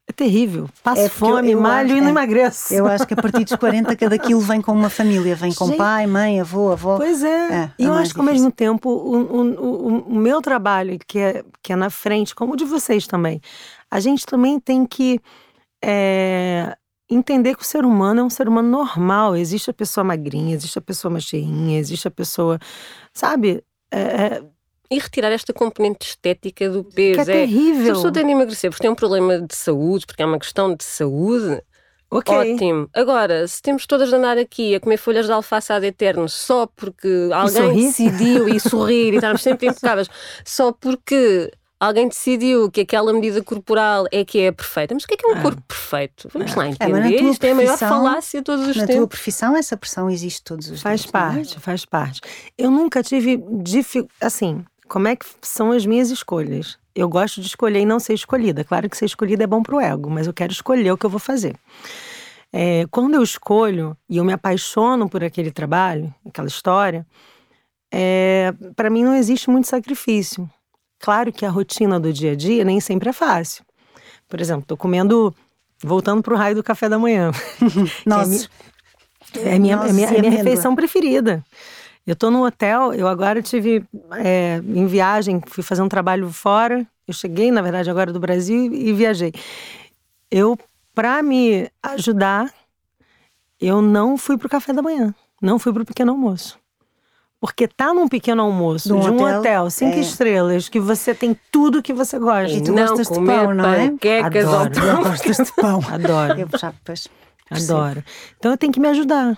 É 0.09 0.11
terrível. 0.11 0.67
Passo 0.81 1.01
é 1.01 1.07
fome, 1.07 1.51
eu, 1.51 1.61
malho 1.61 1.95
e 1.95 2.01
não 2.01 2.07
é, 2.07 2.09
emagreço. 2.09 2.73
Eu 2.73 2.87
acho 2.87 3.05
que 3.05 3.13
a 3.13 3.17
partir 3.17 3.43
dos 3.43 3.55
40 3.55 3.95
cada 3.95 4.17
quilo 4.17 4.39
vem 4.39 4.59
com 4.59 4.71
uma 4.71 4.89
família, 4.89 5.35
vem 5.35 5.53
com 5.53 5.67
Gente, 5.67 5.77
pai, 5.77 6.07
mãe, 6.07 6.41
avô, 6.41 6.71
avó. 6.71 6.97
Pois 6.97 7.21
é. 7.21 7.53
é 7.53 7.71
e 7.77 7.83
eu 7.83 7.93
acho 7.93 8.15
que 8.15 8.19
ao 8.19 8.25
mesmo 8.25 8.51
tempo 8.51 8.89
o, 8.89 9.17
o, 9.17 9.41
o, 9.41 9.97
o, 10.07 10.15
meu 10.15 10.41
trabalho, 10.41 10.97
que 11.05 11.19
é, 11.19 11.43
que 11.61 11.73
é 11.73 11.75
na 11.75 11.91
frente, 11.91 12.33
como 12.33 12.53
o 12.53 12.55
de 12.55 12.65
vocês 12.65 13.05
também, 13.05 13.39
a 13.91 13.99
gente 13.99 14.25
também 14.25 14.59
tem 14.59 14.83
que 14.83 15.19
é, 15.83 16.75
entender 17.09 17.55
que 17.55 17.63
o 17.63 17.65
ser 17.65 17.85
humano 17.85 18.21
é 18.21 18.23
um 18.23 18.29
ser 18.29 18.47
humano 18.47 18.69
normal. 18.69 19.35
Existe 19.35 19.69
a 19.69 19.73
pessoa 19.73 20.03
magrinha, 20.03 20.53
existe 20.53 20.77
a 20.77 20.81
pessoa 20.81 21.11
mais 21.11 21.23
cheinha, 21.23 21.79
existe 21.79 22.07
a 22.07 22.11
pessoa, 22.11 22.59
sabe? 23.13 23.63
É, 23.91 23.99
é... 23.99 24.43
E 24.91 24.97
retirar 24.97 25.31
esta 25.31 25.53
componente 25.53 26.07
estética 26.07 26.67
do 26.69 26.83
peso. 26.83 27.23
Que 27.23 27.31
é, 27.31 27.35
é 27.35 27.45
terrível. 27.45 27.85
Se 27.85 27.91
a 27.91 27.93
pessoa 27.93 28.13
tem 28.13 28.25
de 28.25 28.31
emagrecer 28.31 28.71
porque 28.71 28.81
tem 28.81 28.91
um 28.91 28.95
problema 28.95 29.39
de 29.39 29.55
saúde, 29.55 30.05
porque 30.05 30.23
é 30.23 30.25
uma 30.25 30.39
questão 30.39 30.73
de 30.75 30.83
saúde, 30.83 31.61
Okay. 32.11 32.55
Ótimo. 32.55 32.89
Agora, 32.91 33.47
se 33.47 33.61
temos 33.61 33.85
todas 33.85 34.09
de 34.09 34.15
andar 34.15 34.37
aqui 34.37 34.73
a 34.73 34.79
comer 34.79 34.97
folhas 34.97 35.27
de 35.27 35.31
alface 35.31 35.71
ad 35.71 35.85
eterno 35.85 36.27
só 36.27 36.65
porque 36.65 37.29
alguém 37.31 37.85
decidiu 37.85 38.49
e 38.49 38.59
sorrir 38.59 39.13
e 39.13 39.17
estarmos 39.17 39.43
sempre 39.43 39.67
impecáveis, 39.69 40.09
só 40.43 40.71
porque 40.71 41.51
alguém 41.79 42.07
decidiu 42.07 42.69
que 42.69 42.81
aquela 42.81 43.13
medida 43.13 43.41
corporal 43.41 44.05
é 44.11 44.25
que 44.25 44.39
é 44.39 44.51
perfeita. 44.51 44.93
Mas 44.93 45.03
o 45.03 45.07
que 45.07 45.13
é, 45.13 45.17
que 45.17 45.25
é 45.25 45.29
um 45.29 45.37
ah. 45.37 45.41
corpo 45.41 45.61
perfeito? 45.61 46.29
Vamos 46.33 46.53
lá 46.53 46.65
é, 46.65 46.69
entender. 46.69 47.15
É, 47.15 47.23
Isto 47.23 47.43
é 47.45 47.51
a 47.51 47.55
maior 47.55 47.77
falácia 47.77 48.41
de 48.41 48.43
todos 48.43 48.67
os 48.67 48.75
na 48.75 48.81
tempos. 48.81 48.95
Na 48.95 49.01
tua 49.01 49.07
profissão, 49.07 49.55
essa 49.55 49.77
pressão 49.77 50.09
existe 50.09 50.43
todos 50.43 50.69
os 50.69 50.81
faz 50.81 51.01
dias. 51.01 51.11
Faz 51.11 51.33
parte, 51.33 51.57
é? 51.57 51.59
faz 51.59 51.85
parte. 51.85 52.21
Eu 52.57 52.69
nunca 52.69 53.01
tive 53.01 53.37
dificuldade. 53.63 54.13
Assim, 54.19 54.65
como 54.87 55.07
é 55.07 55.15
que 55.15 55.25
são 55.41 55.71
as 55.71 55.85
minhas 55.85 56.09
escolhas? 56.09 56.77
Eu 56.93 57.07
gosto 57.07 57.39
de 57.39 57.47
escolher 57.47 57.79
e 57.79 57.85
não 57.85 57.99
ser 57.99 58.13
escolhida. 58.13 58.63
Claro 58.63 58.89
que 58.89 58.97
ser 58.97 59.05
escolhida 59.05 59.43
é 59.43 59.47
bom 59.47 59.63
pro 59.63 59.79
ego, 59.79 60.09
mas 60.09 60.27
eu 60.27 60.33
quero 60.33 60.51
escolher 60.51 60.91
o 60.91 60.97
que 60.97 61.05
eu 61.05 61.09
vou 61.09 61.19
fazer. 61.19 61.55
É, 62.51 62.85
quando 62.89 63.13
eu 63.13 63.23
escolho 63.23 63.95
e 64.09 64.17
eu 64.17 64.25
me 64.25 64.33
apaixono 64.33 65.07
por 65.07 65.23
aquele 65.23 65.51
trabalho, 65.51 66.13
aquela 66.25 66.47
história, 66.47 67.05
é, 67.91 68.53
para 68.75 68.89
mim 68.89 69.03
não 69.03 69.15
existe 69.15 69.49
muito 69.49 69.67
sacrifício. 69.67 70.49
Claro 70.99 71.31
que 71.31 71.45
a 71.45 71.49
rotina 71.49 71.99
do 71.99 72.11
dia 72.11 72.33
a 72.33 72.35
dia 72.35 72.63
nem 72.63 72.79
sempre 72.79 73.09
é 73.09 73.13
fácil. 73.13 73.63
Por 74.27 74.39
exemplo, 74.41 74.61
estou 74.63 74.77
comendo, 74.77 75.33
voltando 75.81 76.21
para 76.21 76.33
o 76.33 76.37
raio 76.37 76.55
do 76.55 76.63
café 76.63 76.89
da 76.89 76.99
manhã. 76.99 77.31
Nossa. 78.05 78.49
É, 79.35 79.55
é 79.55 79.59
minha, 79.59 79.77
Nossa, 79.77 79.89
é 79.89 79.93
minha, 79.93 80.07
é 80.07 80.19
minha 80.19 80.31
refeição 80.31 80.75
preferida. 80.75 81.43
Eu 82.05 82.13
estou 82.13 82.31
no 82.31 82.45
hotel, 82.45 82.93
eu 82.93 83.07
agora 83.07 83.41
tive 83.41 83.83
é, 84.17 84.57
em 84.65 84.87
viagem, 84.87 85.41
fui 85.45 85.63
fazer 85.63 85.81
um 85.81 85.89
trabalho 85.89 86.29
fora. 86.31 86.85
Eu 87.07 87.13
cheguei, 87.13 87.51
na 87.51 87.61
verdade, 87.61 87.89
agora 87.89 88.11
do 88.11 88.19
Brasil 88.19 88.73
e 88.73 88.91
viajei. 88.93 89.31
Eu, 90.31 90.57
para 90.93 91.21
me 91.21 91.69
ajudar, 91.83 92.51
eu 93.59 93.81
não 93.81 94.17
fui 94.17 94.37
para 94.37 94.47
o 94.47 94.49
café 94.49 94.73
da 94.73 94.81
manhã, 94.81 95.13
não 95.41 95.59
fui 95.59 95.71
para 95.71 95.83
o 95.83 95.85
pequeno 95.85 96.11
almoço. 96.11 96.59
Porque 97.39 97.67
tá 97.69 97.93
num 97.93 98.07
pequeno 98.07 98.43
almoço 98.43 98.89
de 98.89 98.93
um 98.93 98.99
hotel, 98.99 99.39
hotel 99.39 99.69
cinco 99.69 99.95
é. 99.95 100.01
estrelas, 100.01 100.67
que 100.67 100.79
você 100.79 101.15
tem 101.15 101.37
tudo 101.49 101.81
que 101.81 101.93
você 101.93 102.19
gosta. 102.19 102.57
E 102.57 102.61
tu 102.61 102.73
não 102.73 102.85
gostas 102.85 103.07
de 103.07 103.25
pão, 103.25 103.53
não 103.53 103.65
é? 103.65 103.91
Adoro. 104.25 104.87
Eu 104.87 104.97
gostas 105.03 105.37
de 105.37 105.53
pão. 105.53 105.79
Adoro. 105.89 106.39
Eu 106.39 106.59
já, 106.59 106.73
pois, 106.83 107.07
Adoro. 107.49 108.03
Então 108.37 108.51
eu 108.51 108.57
tenho 108.57 108.73
que 108.73 108.79
me 108.79 108.89
ajudar. 108.89 109.37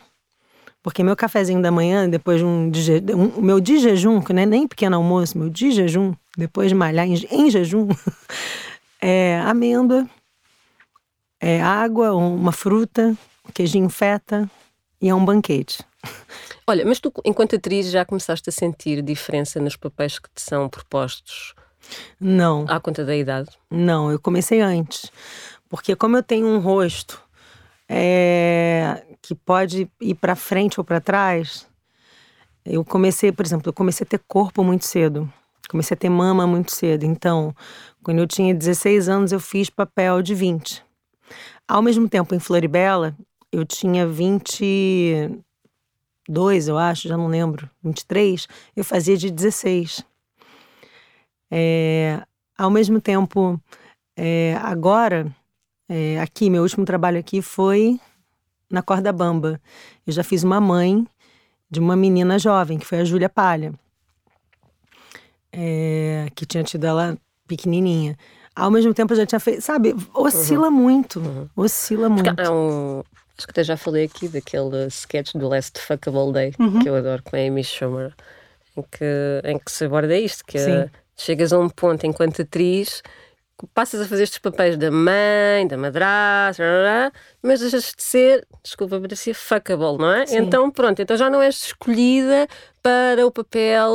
Porque 0.84 1.04
meu 1.04 1.16
cafezinho 1.16 1.62
da 1.62 1.70
manhã, 1.70 2.10
depois 2.10 2.40
de 2.40 2.46
um, 2.46 2.70
de, 2.72 3.04
um 3.14 3.40
meu 3.40 3.60
de 3.60 3.78
jejum, 3.78 4.20
que 4.20 4.34
não 4.34 4.42
é 4.42 4.46
nem 4.48 4.68
pequeno 4.68 4.96
almoço, 4.96 5.38
meu 5.38 5.48
de 5.48 5.70
jejum, 5.70 6.14
depois 6.36 6.70
de 6.70 6.76
malhar 6.76 7.06
em, 7.06 7.14
em 7.30 7.52
jejum, 7.52 7.88
é 9.00 9.40
amêndoa, 9.46 10.10
é 11.40 11.62
água, 11.62 12.14
uma 12.14 12.52
fruta, 12.52 13.16
queijinho 13.54 13.90
feta 13.90 14.50
e 15.00 15.08
é 15.08 15.14
um 15.14 15.24
banquete. 15.24 15.86
Olha, 16.68 16.86
mas 16.86 17.00
tu, 17.00 17.12
enquanto 17.26 17.56
atriz, 17.56 17.90
já 17.92 18.06
começaste 18.06 18.50
a 18.50 18.52
sentir 18.52 19.02
diferença 19.02 19.60
nos 19.60 19.76
papéis 19.76 20.20
que 20.20 20.30
te 20.34 20.42
são 20.42 20.70
propostos? 20.70 21.54
Não. 22.20 22.66
À 22.68 22.80
conta 22.80 23.04
da 23.04 23.16
idade? 23.16 23.50
Não, 23.70 24.12
eu 24.12 24.20
comecei 24.20 24.62
antes. 24.62 25.12
Porque 25.70 25.96
como 25.96 26.18
eu 26.18 26.24
tenho 26.24 26.48
um 26.48 26.60
rosto 26.60 27.22
é, 27.90 29.04
que 29.22 29.36
pode 29.36 29.90
ir 30.00 30.16
para 30.16 30.36
frente 30.36 30.80
ou 30.80 30.84
para 30.84 31.02
trás, 31.02 31.68
eu 32.66 32.86
comecei, 32.86 33.32
por 33.32 33.46
exemplo, 33.46 33.70
eu 33.70 33.74
comecei 33.74 34.06
a 34.06 34.08
ter 34.08 34.20
corpo 34.28 34.64
muito 34.64 34.86
cedo. 34.86 35.32
Comecei 35.70 35.96
a 35.96 35.98
ter 35.98 36.10
mama 36.10 36.46
muito 36.46 36.72
cedo. 36.72 37.06
Então, 37.06 37.56
quando 38.04 38.20
eu 38.20 38.28
tinha 38.28 38.54
16 38.54 39.08
anos, 39.08 39.32
eu 39.32 39.40
fiz 39.40 39.70
papel 39.70 40.22
de 40.22 40.36
20. 40.36 40.84
Ao 41.68 41.82
mesmo 41.82 42.10
tempo, 42.10 42.36
em 42.36 42.40
Floribela, 42.40 43.16
eu 43.52 43.66
tinha 43.66 44.06
22, 46.28 46.68
eu 46.68 46.78
acho, 46.78 47.08
já 47.08 47.18
não 47.18 47.28
lembro, 47.28 47.70
23, 47.84 48.48
eu 48.76 48.84
fazia 48.84 49.18
de 49.18 49.30
16. 49.30 50.04
É, 51.50 52.22
ao 52.58 52.70
mesmo 52.70 53.02
tempo, 53.02 53.60
é, 54.16 54.58
agora, 54.62 55.34
é, 55.90 56.20
aqui, 56.20 56.50
meu 56.50 56.64
último 56.64 56.86
trabalho 56.86 57.20
aqui 57.20 57.42
foi 57.42 58.00
na 58.70 58.82
Corda 58.82 59.12
Bamba. 59.12 59.60
Eu 60.06 60.14
já 60.14 60.24
fiz 60.24 60.44
uma 60.44 60.62
mãe 60.62 61.06
de 61.70 61.80
uma 61.80 61.96
menina 61.96 62.38
jovem, 62.40 62.78
que 62.78 62.86
foi 62.86 63.00
a 63.00 63.06
Júlia 63.06 63.30
Palha, 63.30 63.74
é, 65.52 66.28
que 66.36 66.46
tinha 66.46 66.64
tido 66.64 66.86
ela 66.86 67.18
pequenininha. 67.48 68.18
Ao 68.56 68.70
mesmo 68.70 68.94
tempo, 68.94 69.14
eu 69.14 69.18
já 69.18 69.26
tinha 69.26 69.40
feito, 69.40 69.62
sabe, 69.62 69.96
oscila 70.14 70.68
uhum. 70.68 70.74
muito, 70.74 71.20
uhum. 71.20 71.50
oscila 71.56 72.10
muito. 72.10 72.40
Há 72.40 72.52
um, 72.52 73.02
acho 73.38 73.48
que 73.48 73.52
até 73.52 73.64
já 73.64 73.78
falei 73.78 74.06
aqui 74.06 74.28
daquele 74.28 74.88
sketch 74.88 75.34
do 75.34 75.48
Last 75.48 75.80
Fuckable 75.80 76.32
Day, 76.32 76.54
uhum. 76.60 76.80
que 76.80 76.90
eu 76.90 76.96
adoro, 76.96 77.24
com 77.24 77.36
a 77.36 77.40
Amy 77.40 77.64
Schumer, 77.64 78.14
em 78.78 78.84
que, 78.84 79.42
em 79.44 79.58
que 79.60 79.72
se 79.72 79.86
aborda 79.86 80.16
isto, 80.18 80.46
que 80.46 80.58
chegas 81.16 81.54
a 81.54 81.60
um 81.60 81.70
ponto 81.70 82.06
enquanto 82.06 82.42
atriz 82.42 83.04
passas 83.74 84.02
a 84.02 84.06
fazer 84.06 84.24
estes 84.24 84.40
papéis 84.40 84.78
da 84.78 84.92
mãe, 84.92 85.68
da 85.68 85.78
madrasta, 85.78 86.64
mas 87.42 87.60
deixas 87.60 87.94
de 87.96 88.04
ser, 88.04 88.48
desculpa, 88.64 89.00
parecia 89.00 89.34
fuckable, 89.34 89.98
não 89.98 90.12
é? 90.12 90.26
Sim. 90.26 90.40
Então, 90.40 90.70
pronto, 90.70 91.02
então 91.02 91.16
já 91.16 91.30
não 91.30 91.42
és 91.42 91.56
escolhida 91.66 92.48
para 92.82 93.26
o 93.26 93.32
papel 93.32 93.92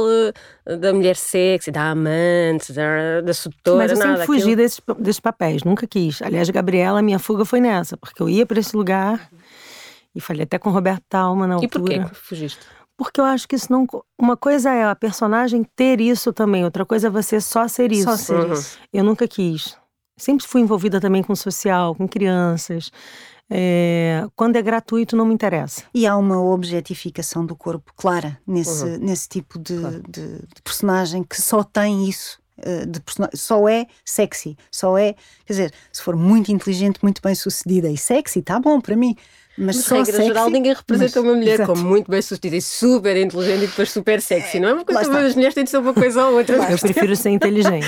eh, 0.66 0.76
da 0.76 0.92
mulher 0.92 1.16
sexy, 1.16 1.70
da 1.70 1.90
amante, 1.90 2.72
da, 2.72 3.20
da 3.20 3.34
sedutora, 3.34 3.78
Mas 3.78 3.92
eu 3.92 3.98
nada, 3.98 4.10
sempre 4.10 4.26
fugi 4.26 4.40
aquilo... 4.40 4.56
desses, 4.56 4.80
desses 4.98 5.20
papéis, 5.20 5.64
nunca 5.64 5.86
quis. 5.86 6.22
Aliás, 6.22 6.48
Gabriela, 6.50 7.02
minha 7.02 7.18
fuga 7.18 7.44
foi 7.44 7.60
nessa, 7.60 7.96
porque 7.96 8.22
eu 8.22 8.28
ia 8.28 8.46
para 8.46 8.60
esse 8.60 8.76
lugar 8.76 9.28
e 10.14 10.20
falei 10.20 10.44
até 10.44 10.58
com 10.58 10.70
Roberto 10.70 11.02
Talma 11.08 11.46
na 11.46 11.56
altura. 11.56 11.94
E 11.94 12.00
por 12.00 12.10
que 12.10 12.14
fugiste? 12.14 12.60
Porque 12.96 13.20
eu 13.20 13.24
acho 13.24 13.46
que 13.46 13.54
isso 13.54 13.70
não. 13.70 13.86
Uma 14.18 14.36
coisa 14.36 14.72
é 14.72 14.84
a 14.84 14.96
personagem 14.96 15.64
ter 15.76 16.00
isso 16.00 16.32
também, 16.32 16.64
outra 16.64 16.84
coisa 16.84 17.08
é 17.08 17.10
você 17.10 17.40
só 17.40 17.68
ser 17.68 17.92
isso. 17.92 18.04
Só 18.04 18.16
ser 18.16 18.34
uhum. 18.34 18.52
isso. 18.52 18.78
Eu 18.92 19.04
nunca 19.04 19.28
quis. 19.28 19.76
Sempre 20.16 20.46
fui 20.46 20.62
envolvida 20.62 20.98
também 20.98 21.22
com 21.22 21.36
social, 21.36 21.94
com 21.94 22.08
crianças. 22.08 22.90
É, 23.50 24.26
quando 24.34 24.56
é 24.56 24.62
gratuito, 24.62 25.14
não 25.14 25.26
me 25.26 25.34
interessa. 25.34 25.84
E 25.94 26.06
há 26.06 26.16
uma 26.16 26.40
objetificação 26.40 27.44
do 27.44 27.54
corpo 27.54 27.92
clara 27.94 28.40
nesse, 28.46 28.84
uhum. 28.84 28.98
nesse 28.98 29.28
tipo 29.28 29.58
de, 29.58 29.78
claro. 29.78 30.02
de, 30.08 30.38
de, 30.38 30.62
personagem 30.64 31.22
que 31.22 31.40
só 31.40 31.62
tem 31.62 32.08
isso. 32.08 32.40
Eh, 32.58 32.86
de 32.86 33.02
só 33.34 33.68
é 33.68 33.86
sexy, 34.02 34.56
só 34.72 34.96
é, 34.96 35.14
quer 35.44 35.52
dizer, 35.52 35.74
se 35.92 36.02
for 36.02 36.16
muito 36.16 36.50
inteligente, 36.50 36.98
muito 37.02 37.20
bem 37.20 37.34
sucedida 37.34 37.90
e 37.90 37.98
sexy, 37.98 38.40
tá 38.40 38.58
bom 38.58 38.80
para 38.80 38.96
mim. 38.96 39.14
Mas, 39.58 39.76
mas 39.76 39.88
regra 39.88 40.04
sexy, 40.04 40.26
geral, 40.26 40.50
ninguém 40.50 40.74
representa 40.74 41.20
mas, 41.20 41.30
uma 41.30 41.36
mulher 41.36 41.54
exato. 41.54 41.72
como 41.72 41.88
muito 41.88 42.10
bem 42.10 42.20
sucedida 42.20 42.56
e 42.56 42.62
super 42.62 43.16
inteligente 43.16 43.64
e 43.64 43.66
depois 43.66 43.90
super 43.90 44.20
sexy. 44.20 44.60
Não 44.60 44.68
é 44.68 44.72
uma 44.74 44.84
coisa 44.84 45.08
que 45.08 45.16
as 45.16 45.34
mulheres 45.34 45.54
têm 45.54 45.64
de 45.64 45.70
ser 45.70 45.78
uma 45.78 45.94
coisa 45.94 46.26
ou 46.26 46.36
outra. 46.36 46.56
Eu 46.70 46.78
prefiro 46.78 47.16
ser 47.16 47.30
inteligente. 47.30 47.86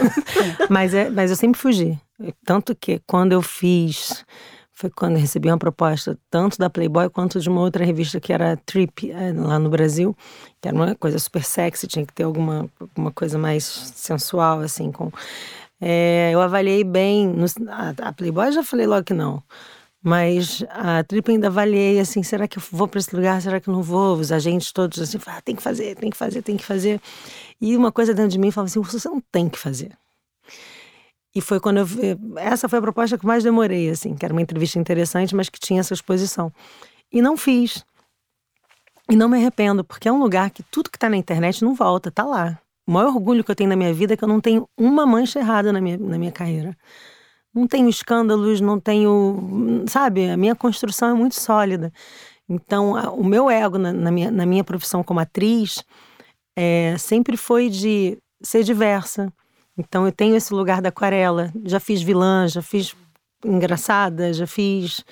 mas, 0.70 0.94
é, 0.94 1.10
mas 1.10 1.30
eu 1.30 1.36
sempre 1.36 1.60
fugi. 1.60 1.98
Tanto 2.44 2.74
que 2.74 3.00
quando 3.06 3.32
eu 3.32 3.42
fiz. 3.42 4.24
Foi 4.76 4.90
quando 4.90 5.16
recebi 5.16 5.48
uma 5.48 5.56
proposta 5.56 6.18
tanto 6.28 6.58
da 6.58 6.68
Playboy 6.68 7.08
quanto 7.08 7.38
de 7.38 7.48
uma 7.48 7.60
outra 7.60 7.84
revista 7.84 8.18
que 8.18 8.32
era 8.32 8.56
Trip, 8.66 9.08
é, 9.08 9.32
lá 9.32 9.56
no 9.56 9.70
Brasil, 9.70 10.16
que 10.60 10.66
era 10.66 10.76
uma 10.76 10.96
coisa 10.96 11.16
super 11.16 11.44
sexy, 11.44 11.86
tinha 11.86 12.04
que 12.04 12.12
ter 12.12 12.24
alguma, 12.24 12.68
alguma 12.80 13.12
coisa 13.12 13.38
mais 13.38 13.62
sensual, 13.62 14.58
assim. 14.58 14.90
com 14.90 15.12
é, 15.80 16.30
Eu 16.32 16.40
avaliei 16.40 16.82
bem. 16.82 17.28
No, 17.28 17.46
a, 17.68 18.08
a 18.08 18.12
Playboy 18.12 18.50
já 18.50 18.64
falei 18.64 18.84
logo 18.84 19.04
que 19.04 19.14
não. 19.14 19.40
Mas 20.06 20.62
a 20.68 21.02
tripa 21.02 21.32
ainda 21.32 21.46
avaliei 21.46 21.98
assim, 21.98 22.22
será 22.22 22.46
que 22.46 22.58
eu 22.58 22.62
vou 22.70 22.86
para 22.86 23.00
esse 23.00 23.16
lugar, 23.16 23.40
será 23.40 23.58
que 23.58 23.70
não 23.70 23.82
vou? 23.82 24.18
Os 24.18 24.30
agentes 24.30 24.70
todos 24.70 25.00
assim, 25.00 25.18
ah, 25.24 25.40
tem 25.40 25.56
que 25.56 25.62
fazer, 25.62 25.96
tem 25.96 26.10
que 26.10 26.16
fazer, 26.16 26.42
tem 26.42 26.58
que 26.58 26.64
fazer. 26.64 27.00
E 27.58 27.74
uma 27.74 27.90
coisa 27.90 28.12
dentro 28.12 28.32
de 28.32 28.38
mim 28.38 28.50
falava 28.50 28.66
assim, 28.66 28.82
você 28.82 29.08
não 29.08 29.18
tem 29.32 29.48
que 29.48 29.58
fazer. 29.58 29.96
E 31.34 31.40
foi 31.40 31.58
quando 31.58 31.78
eu 31.78 31.86
essa 32.36 32.68
foi 32.68 32.80
a 32.80 32.82
proposta 32.82 33.16
que 33.16 33.24
mais 33.24 33.42
demorei 33.42 33.88
assim, 33.88 34.14
que 34.14 34.26
era 34.26 34.34
uma 34.34 34.42
entrevista 34.42 34.78
interessante, 34.78 35.34
mas 35.34 35.48
que 35.48 35.58
tinha 35.58 35.80
essa 35.80 35.94
exposição. 35.94 36.52
E 37.10 37.22
não 37.22 37.34
fiz. 37.34 37.82
E 39.08 39.16
não 39.16 39.26
me 39.26 39.38
arrependo, 39.38 39.82
porque 39.82 40.06
é 40.06 40.12
um 40.12 40.20
lugar 40.20 40.50
que 40.50 40.62
tudo 40.64 40.90
que 40.90 40.98
está 40.98 41.08
na 41.08 41.16
internet 41.16 41.64
não 41.64 41.74
volta, 41.74 42.10
tá 42.10 42.24
lá. 42.24 42.58
O 42.86 42.92
maior 42.92 43.08
orgulho 43.08 43.42
que 43.42 43.50
eu 43.50 43.54
tenho 43.54 43.70
na 43.70 43.76
minha 43.76 43.94
vida 43.94 44.12
é 44.12 44.16
que 44.18 44.24
eu 44.24 44.28
não 44.28 44.40
tenho 44.40 44.68
uma 44.76 45.06
mancha 45.06 45.38
errada 45.38 45.72
na 45.72 45.80
minha, 45.80 45.96
na 45.96 46.18
minha 46.18 46.32
carreira 46.32 46.76
não 47.54 47.66
tenho 47.66 47.88
escândalos, 47.88 48.60
não 48.60 48.80
tenho. 48.80 49.84
Sabe, 49.88 50.28
a 50.28 50.36
minha 50.36 50.56
construção 50.56 51.10
é 51.10 51.14
muito 51.14 51.36
sólida. 51.36 51.92
Então, 52.48 52.96
a, 52.96 53.10
o 53.10 53.24
meu 53.24 53.48
ego 53.48 53.78
na, 53.78 53.92
na, 53.92 54.10
minha, 54.10 54.30
na 54.30 54.44
minha 54.44 54.64
profissão 54.64 55.02
como 55.02 55.20
atriz 55.20 55.82
é, 56.56 56.96
sempre 56.98 57.36
foi 57.36 57.70
de 57.70 58.18
ser 58.42 58.64
diversa. 58.64 59.32
Então, 59.78 60.04
eu 60.04 60.12
tenho 60.12 60.36
esse 60.36 60.52
lugar 60.52 60.82
da 60.82 60.88
aquarela. 60.88 61.52
Já 61.64 61.80
fiz 61.80 62.02
vilã, 62.02 62.46
já 62.48 62.60
fiz 62.60 62.94
engraçada, 63.44 64.32
já 64.32 64.46
fiz. 64.46 65.04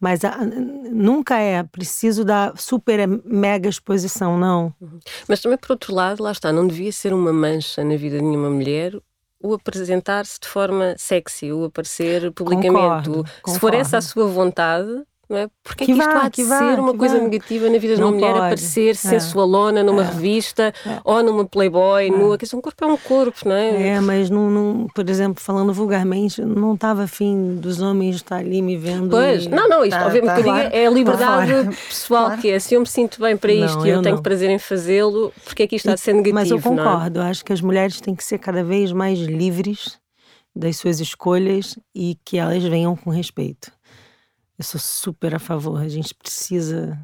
Mas 0.00 0.24
a, 0.24 0.38
nunca 0.44 1.38
é 1.38 1.62
preciso 1.62 2.24
da 2.24 2.54
super 2.56 3.06
mega 3.24 3.68
exposição, 3.68 4.38
não. 4.38 4.74
Uhum. 4.80 4.98
Mas 5.28 5.40
também, 5.40 5.58
por 5.58 5.72
outro 5.72 5.94
lado, 5.94 6.22
lá 6.22 6.32
está, 6.32 6.52
não 6.52 6.66
devia 6.66 6.92
ser 6.92 7.14
uma 7.14 7.32
mancha 7.32 7.84
na 7.84 7.96
vida 7.96 8.18
de 8.18 8.24
nenhuma 8.24 8.50
mulher 8.50 9.00
o 9.44 9.52
apresentar-se 9.52 10.40
de 10.40 10.48
forma 10.48 10.94
sexy, 10.96 11.52
o 11.52 11.64
aparecer 11.66 12.32
publicamente. 12.32 13.10
Concordo, 13.10 13.12
concordo. 13.42 13.50
Se 13.50 13.60
for 13.60 13.74
essa 13.74 13.98
a 13.98 14.00
sua 14.00 14.26
vontade, 14.26 15.04
não 15.28 15.36
é? 15.38 15.48
Porque 15.62 15.84
que 15.86 15.92
é 15.92 15.94
que 15.94 16.00
isto 16.00 16.12
vá, 16.12 16.22
há 16.22 16.28
de 16.28 16.44
vá, 16.44 16.58
ser 16.58 16.80
uma 16.80 16.94
coisa 16.94 17.16
vá. 17.16 17.24
negativa 17.24 17.68
na 17.68 17.78
vida 17.78 17.96
de 17.96 18.02
uma 18.02 18.12
mulher 18.12 18.32
pode. 18.32 18.44
aparecer 18.44 18.90
é. 18.90 18.94
sensualona 18.94 19.82
numa 19.82 20.02
é. 20.02 20.06
revista 20.06 20.72
é. 20.86 21.00
ou 21.04 21.22
numa 21.22 21.44
Playboy, 21.44 22.06
é. 22.06 22.10
nua? 22.10 22.38
Que 22.38 22.54
um 22.54 22.60
corpo 22.60 22.84
é 22.84 22.86
um 22.86 22.96
corpo, 22.96 23.48
não 23.48 23.54
é? 23.54 23.88
É, 23.88 24.00
mas 24.00 24.30
não, 24.30 24.50
não 24.50 24.86
por 24.94 25.08
exemplo, 25.08 25.42
falando 25.42 25.72
vulgarmente, 25.72 26.42
não 26.42 26.74
estava 26.74 27.04
afim 27.04 27.56
dos 27.56 27.80
homens 27.80 28.16
estar 28.16 28.36
ali 28.36 28.60
me 28.60 28.76
vendo. 28.76 29.10
Pois, 29.10 29.46
não, 29.46 29.68
não, 29.68 29.84
isto 29.84 29.98
tá, 29.98 30.06
obviamente 30.06 30.42
tá, 30.44 30.68
que 30.70 30.76
é 30.76 30.86
a 30.86 30.90
liberdade 30.90 31.76
pessoal 31.88 32.26
claro. 32.26 32.40
que 32.40 32.50
é. 32.50 32.58
Se 32.58 32.74
eu 32.74 32.80
me 32.80 32.86
sinto 32.86 33.20
bem 33.20 33.36
para 33.36 33.52
isto 33.52 33.78
não, 33.78 33.86
e 33.86 33.90
eu, 33.90 33.96
eu 33.96 34.02
tenho 34.02 34.22
prazer 34.22 34.50
em 34.50 34.58
fazê-lo, 34.58 35.32
porque 35.44 35.64
é 35.64 35.66
que 35.66 35.76
isto 35.76 35.86
está 35.86 35.94
a 35.94 35.96
ser 35.96 36.12
negativo? 36.12 36.34
Mas 36.34 36.50
eu 36.50 36.58
é? 36.58 36.60
concordo, 36.60 37.20
acho 37.20 37.44
que 37.44 37.52
as 37.52 37.60
mulheres 37.60 38.00
têm 38.00 38.14
que 38.14 38.24
ser 38.24 38.38
cada 38.38 38.62
vez 38.62 38.92
mais 38.92 39.18
livres 39.18 39.98
das 40.54 40.76
suas 40.76 41.00
escolhas 41.00 41.76
e 41.94 42.16
que 42.24 42.38
elas 42.38 42.62
venham 42.62 42.94
com 42.94 43.10
respeito. 43.10 43.72
Eu 44.58 44.64
sou 44.64 44.80
super 44.80 45.34
a 45.34 45.38
favor. 45.38 45.80
A 45.80 45.88
gente 45.88 46.14
precisa 46.14 46.98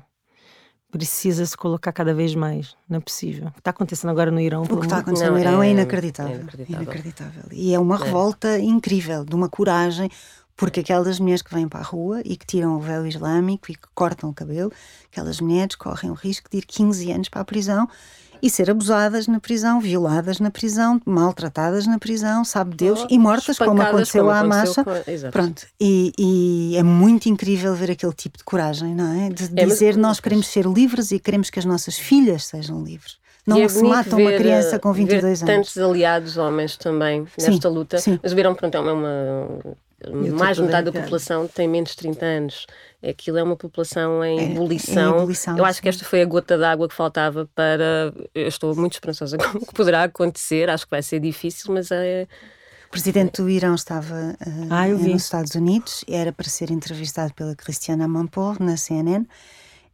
precisa 0.90 1.46
se 1.46 1.56
colocar 1.56 1.92
cada 1.92 2.12
vez 2.12 2.34
mais. 2.34 2.74
Não 2.88 2.98
é 2.98 3.00
possível. 3.00 3.46
O 3.46 3.52
que 3.52 3.60
está 3.60 3.70
acontecendo 3.70 4.10
agora 4.10 4.30
no 4.30 4.40
Irão... 4.40 4.62
O 4.62 4.66
que 4.66 4.86
está 4.86 4.98
acontecendo 4.98 5.28
não, 5.28 5.34
no 5.34 5.40
Irão 5.40 5.62
é, 5.62 5.68
é, 5.68 5.70
inacreditável. 5.70 6.32
é, 6.32 6.40
inacreditável. 6.40 6.82
inacreditável. 6.82 7.42
E 7.52 7.72
é 7.72 7.78
uma 7.78 7.94
é. 7.94 7.98
revolta 7.98 8.58
incrível, 8.58 9.24
de 9.24 9.34
uma 9.34 9.48
coragem, 9.48 10.10
porque 10.56 10.80
aquelas 10.80 11.20
mulheres 11.20 11.42
que 11.42 11.54
vêm 11.54 11.68
para 11.68 11.80
a 11.80 11.84
rua 11.84 12.20
e 12.24 12.36
que 12.36 12.44
tiram 12.44 12.76
o 12.76 12.80
véu 12.80 13.06
islâmico 13.06 13.70
e 13.70 13.76
que 13.76 13.86
cortam 13.94 14.30
o 14.30 14.34
cabelo, 14.34 14.72
aquelas 15.10 15.40
mulheres 15.40 15.76
correm 15.76 16.10
o 16.10 16.14
risco 16.14 16.50
de 16.50 16.58
ir 16.58 16.66
15 16.66 17.12
anos 17.12 17.28
para 17.28 17.40
a 17.40 17.44
prisão 17.44 17.88
e 18.42 18.48
ser 18.50 18.70
abusadas 18.70 19.26
na 19.26 19.40
prisão, 19.40 19.80
violadas 19.80 20.40
na 20.40 20.50
prisão, 20.50 21.00
maltratadas 21.04 21.86
na 21.86 21.98
prisão, 21.98 22.44
sabe 22.44 22.74
Deus, 22.74 23.02
oh, 23.02 23.06
e 23.10 23.18
mortas, 23.18 23.58
como 23.58 23.80
aconteceu 23.80 24.24
como 24.24 24.34
à 24.34 24.44
Massa. 24.44 24.84
Com... 24.84 24.92
Pronto. 25.30 25.66
E, 25.80 26.12
e, 26.18 26.76
é 26.76 26.82
muito 26.82 27.28
incrível 27.28 27.74
ver 27.74 27.90
aquele 27.90 28.12
tipo 28.12 28.38
de 28.38 28.44
coragem, 28.44 28.94
não 28.94 29.12
é? 29.12 29.30
De 29.30 29.44
é, 29.56 29.64
dizer 29.64 29.94
mas... 29.94 30.02
nós 30.02 30.20
queremos 30.20 30.46
ser 30.46 30.66
livres 30.66 31.10
e 31.10 31.18
queremos 31.18 31.50
que 31.50 31.58
as 31.58 31.64
nossas 31.64 31.98
filhas 31.98 32.44
sejam 32.44 32.82
livres. 32.82 33.18
Não 33.46 33.58
e 33.58 33.62
é 33.62 33.68
se 33.68 33.82
mata 33.82 34.16
uma 34.16 34.32
criança 34.32 34.78
com 34.78 34.92
22 34.92 35.22
ver 35.22 35.26
anos. 35.26 35.40
Tantos 35.72 35.78
aliados 35.78 36.36
homens 36.36 36.76
também 36.76 37.26
nesta 37.38 37.68
sim, 37.68 37.74
luta, 37.74 37.98
sim. 37.98 38.20
mas 38.22 38.32
viram, 38.32 38.54
pronto, 38.54 38.74
é 38.76 38.80
uma, 38.80 39.48
mais 40.38 40.56
de 40.56 40.62
metade 40.62 40.90
da 40.90 41.00
população 41.00 41.46
tem 41.46 41.68
menos 41.68 41.90
de 41.90 41.96
30 41.96 42.24
anos. 42.24 42.66
Aquilo 43.02 43.38
é 43.38 43.42
uma 43.42 43.56
população 43.56 44.22
em, 44.22 44.38
é, 44.38 44.44
ebulição. 44.52 45.14
em 45.14 45.18
ebulição. 45.18 45.56
Eu 45.56 45.64
acho 45.64 45.80
que 45.80 45.88
esta 45.88 46.04
foi 46.04 46.20
a 46.20 46.24
gota 46.26 46.58
d'água 46.58 46.86
que 46.88 46.94
faltava 46.94 47.48
para. 47.54 48.12
Eu 48.34 48.46
estou 48.48 48.74
muito 48.76 48.92
esperançosa 48.94 49.38
com 49.38 49.58
o 49.58 49.66
que 49.66 49.72
poderá 49.72 50.04
acontecer. 50.04 50.68
Acho 50.68 50.84
que 50.84 50.90
vai 50.90 51.02
ser 51.02 51.20
difícil, 51.20 51.72
mas 51.72 51.90
é. 51.90 52.26
O 52.86 52.90
presidente 52.90 53.40
do 53.40 53.48
Irão 53.48 53.74
estava 53.74 54.14
uh, 54.14 54.66
Ah, 54.68 54.88
nos 54.88 55.22
Estados 55.22 55.54
Unidos, 55.54 56.04
era 56.08 56.32
para 56.32 56.48
ser 56.48 56.70
entrevistado 56.72 57.32
pela 57.34 57.54
Cristiana 57.54 58.04
Amanpour 58.04 58.60
na 58.60 58.76
CNN 58.76 59.24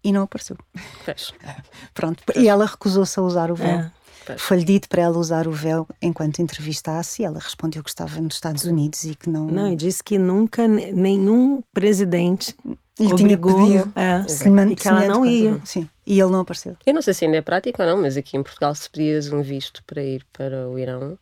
e 0.02 0.12
não 0.12 0.22
apareceu. 0.22 0.56
Pois. 1.04 1.32
Pronto, 1.92 2.22
e 2.34 2.48
ela 2.48 2.64
recusou-se 2.64 3.18
a 3.20 3.22
usar 3.22 3.50
o 3.50 3.54
véu. 3.54 3.68
É. 3.68 3.92
Foi-lhe 4.38 4.64
dito 4.64 4.88
para 4.88 5.02
ela 5.02 5.18
usar 5.18 5.46
o 5.46 5.52
véu 5.52 5.86
enquanto 6.02 6.40
entrevistasse 6.40 7.22
e 7.22 7.24
ela 7.24 7.38
respondeu 7.38 7.84
que 7.84 7.90
estava 7.90 8.20
nos 8.20 8.34
Estados 8.34 8.64
Unidos 8.64 9.04
e 9.04 9.14
que 9.14 9.28
não. 9.30 9.46
Não, 9.46 9.70
e 9.72 9.76
disse 9.76 10.02
que 10.02 10.18
nunca 10.18 10.66
ne- 10.66 10.90
nenhum 10.90 11.62
presidente 11.72 12.56
Lhe 12.98 13.14
tinha 13.14 13.36
pedido 13.36 13.92
é, 13.94 14.72
e 14.72 14.76
que 14.76 14.88
ela 14.88 15.06
não 15.06 15.26
ia. 15.26 15.60
Sim, 15.64 15.88
e 16.06 16.18
ele 16.18 16.30
não 16.30 16.40
apareceu. 16.40 16.76
Eu 16.86 16.94
não 16.94 17.02
sei 17.02 17.12
se 17.12 17.24
ainda 17.26 17.36
é 17.36 17.42
prático 17.42 17.82
ou 17.82 17.88
não, 17.88 18.00
mas 18.00 18.16
aqui 18.16 18.36
em 18.36 18.42
Portugal, 18.42 18.74
se 18.74 18.88
pedias 18.88 19.30
um 19.30 19.42
visto 19.42 19.82
para 19.84 20.02
ir 20.02 20.24
para 20.32 20.66
o 20.68 20.78
Irão, 20.78 21.18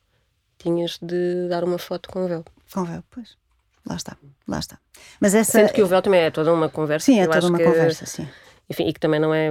tinhas 0.59 0.99
de 1.03 1.49
dar 1.49 1.64
uma 1.64 1.79
foto 1.79 2.09
com 2.09 2.25
o 2.25 2.29
véu. 2.29 2.45
Com 2.72 2.85
véu, 2.85 3.03
pois. 3.11 3.37
Lá 3.87 3.97
está, 3.97 4.16
lá 4.49 4.59
está. 4.61 4.79
Mas 5.20 5.35
essa. 5.35 5.53
Sendo 5.53 5.72
que 5.72 5.83
o 5.83 5.87
véu 5.87 6.01
também 6.01 6.20
é 6.20 6.31
toda 6.31 6.53
uma 6.53 6.68
conversa. 6.68 7.07
Sim, 7.07 7.20
é 7.20 7.27
toda 7.27 7.49
uma 7.49 7.59
que- 7.59 7.64
conversa, 7.64 8.07
sim. 8.07 8.27
Enfim, 8.70 8.89
e 8.89 8.93
que 8.93 9.01
também 9.01 9.20
não 9.20 9.35
é. 9.35 9.51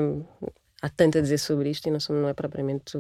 Há 0.85 0.89
tanto 0.89 1.17
a 1.17 1.21
dizer 1.21 1.37
sobre 1.37 1.69
isto 1.69 1.87
e 1.87 1.91
não, 1.91 1.97
não 2.09 2.27
é 2.27 2.33
propriamente 2.33 2.97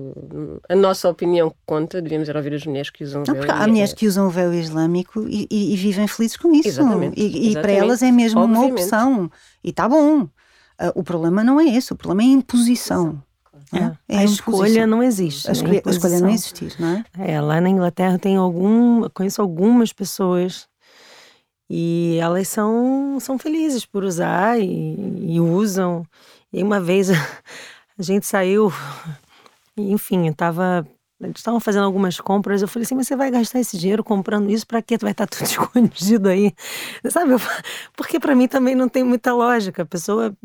a 0.69 0.73
nossa 0.75 1.09
opinião 1.09 1.49
que 1.49 1.57
conta. 1.65 2.01
Devíamos 2.01 2.29
ir 2.29 2.37
ouvir 2.37 2.53
as 2.53 2.65
mulheres 2.65 2.89
que 2.89 3.03
usam 3.03 3.23
o 3.23 3.25
véu. 3.25 3.43
há 3.49 3.67
mulheres 3.67 3.93
que 3.93 4.07
usam 4.07 4.25
o 4.27 4.29
véu 4.29 4.53
islâmico 4.53 5.27
e, 5.27 5.45
e- 5.51 5.73
e 5.73 5.75
vivem 5.75 6.07
felizes 6.07 6.37
com 6.37 6.53
isso. 6.53 6.69
Exatamente, 6.69 7.19
E, 7.19 7.25
e 7.25 7.51
para 7.51 7.59
exatamente. 7.63 7.79
elas 7.79 8.01
é 8.01 8.09
mesmo 8.09 8.41
uma 8.41 8.57
Obviamente. 8.57 8.81
opção. 8.83 9.29
E 9.61 9.71
está 9.71 9.89
bom. 9.89 10.29
Ah, 10.79 10.93
o 10.95 11.03
problema 11.03 11.43
não 11.43 11.59
é 11.59 11.65
esse, 11.75 11.91
o 11.91 11.95
problema 11.97 12.23
é 12.23 12.25
a 12.33 12.37
imposição. 12.37 13.21
não 13.73 13.79
É. 13.79 13.83
É 14.07 14.17
a 14.19 14.23
imposição. 14.23 14.53
escolha 14.53 14.87
não 14.87 15.03
existe. 15.03 15.45
A, 15.47 15.51
né? 15.51 15.53
escolha, 15.57 15.81
a 15.85 15.89
escolha 15.89 16.19
não 16.21 16.29
Imposição. 16.29 16.29
existir, 16.29 16.75
não 16.79 16.87
é? 16.87 17.03
É, 17.33 17.41
lá 17.41 17.59
na 17.59 17.67
Inglaterra 17.69 18.17
tem 18.17 18.37
algum, 18.37 19.09
conheço 19.09 19.41
algumas 19.41 19.91
pessoas 19.91 20.69
e 21.69 22.17
elas 22.21 22.47
são, 22.47 23.17
são 23.19 23.37
felizes 23.37 23.85
por 23.85 24.03
usar 24.05 24.57
e, 24.59 24.95
e 25.35 25.39
usam. 25.41 26.05
E 26.51 26.61
uma 26.61 26.79
vez 26.79 27.07
a 27.97 28.03
gente 28.03 28.25
saiu, 28.25 28.71
enfim, 29.77 30.27
eu 30.27 30.33
tava, 30.35 30.87
eles 31.21 31.37
estavam 31.37 31.59
fazendo 31.59 31.83
algumas 31.85 32.19
compras, 32.19 32.61
eu 32.61 32.67
falei 32.67 32.83
assim, 32.85 32.95
mas 32.95 33.07
você 33.07 33.15
vai 33.15 33.31
gastar 33.31 33.59
esse 33.59 33.77
dinheiro 33.77 34.03
comprando 34.03 34.49
isso 34.49 34.65
pra 34.67 34.81
quê? 34.81 34.97
Tu 34.97 35.01
vai 35.03 35.11
estar 35.11 35.27
tudo 35.27 35.43
escondido 35.45 36.29
aí, 36.29 36.53
sabe? 37.09 37.31
Porque 37.95 38.19
pra 38.19 38.35
mim 38.35 38.47
também 38.47 38.75
não 38.75 38.89
tem 38.89 39.03
muita 39.03 39.33
lógica, 39.33 39.83
a 39.83 39.85
pessoa 39.85 40.35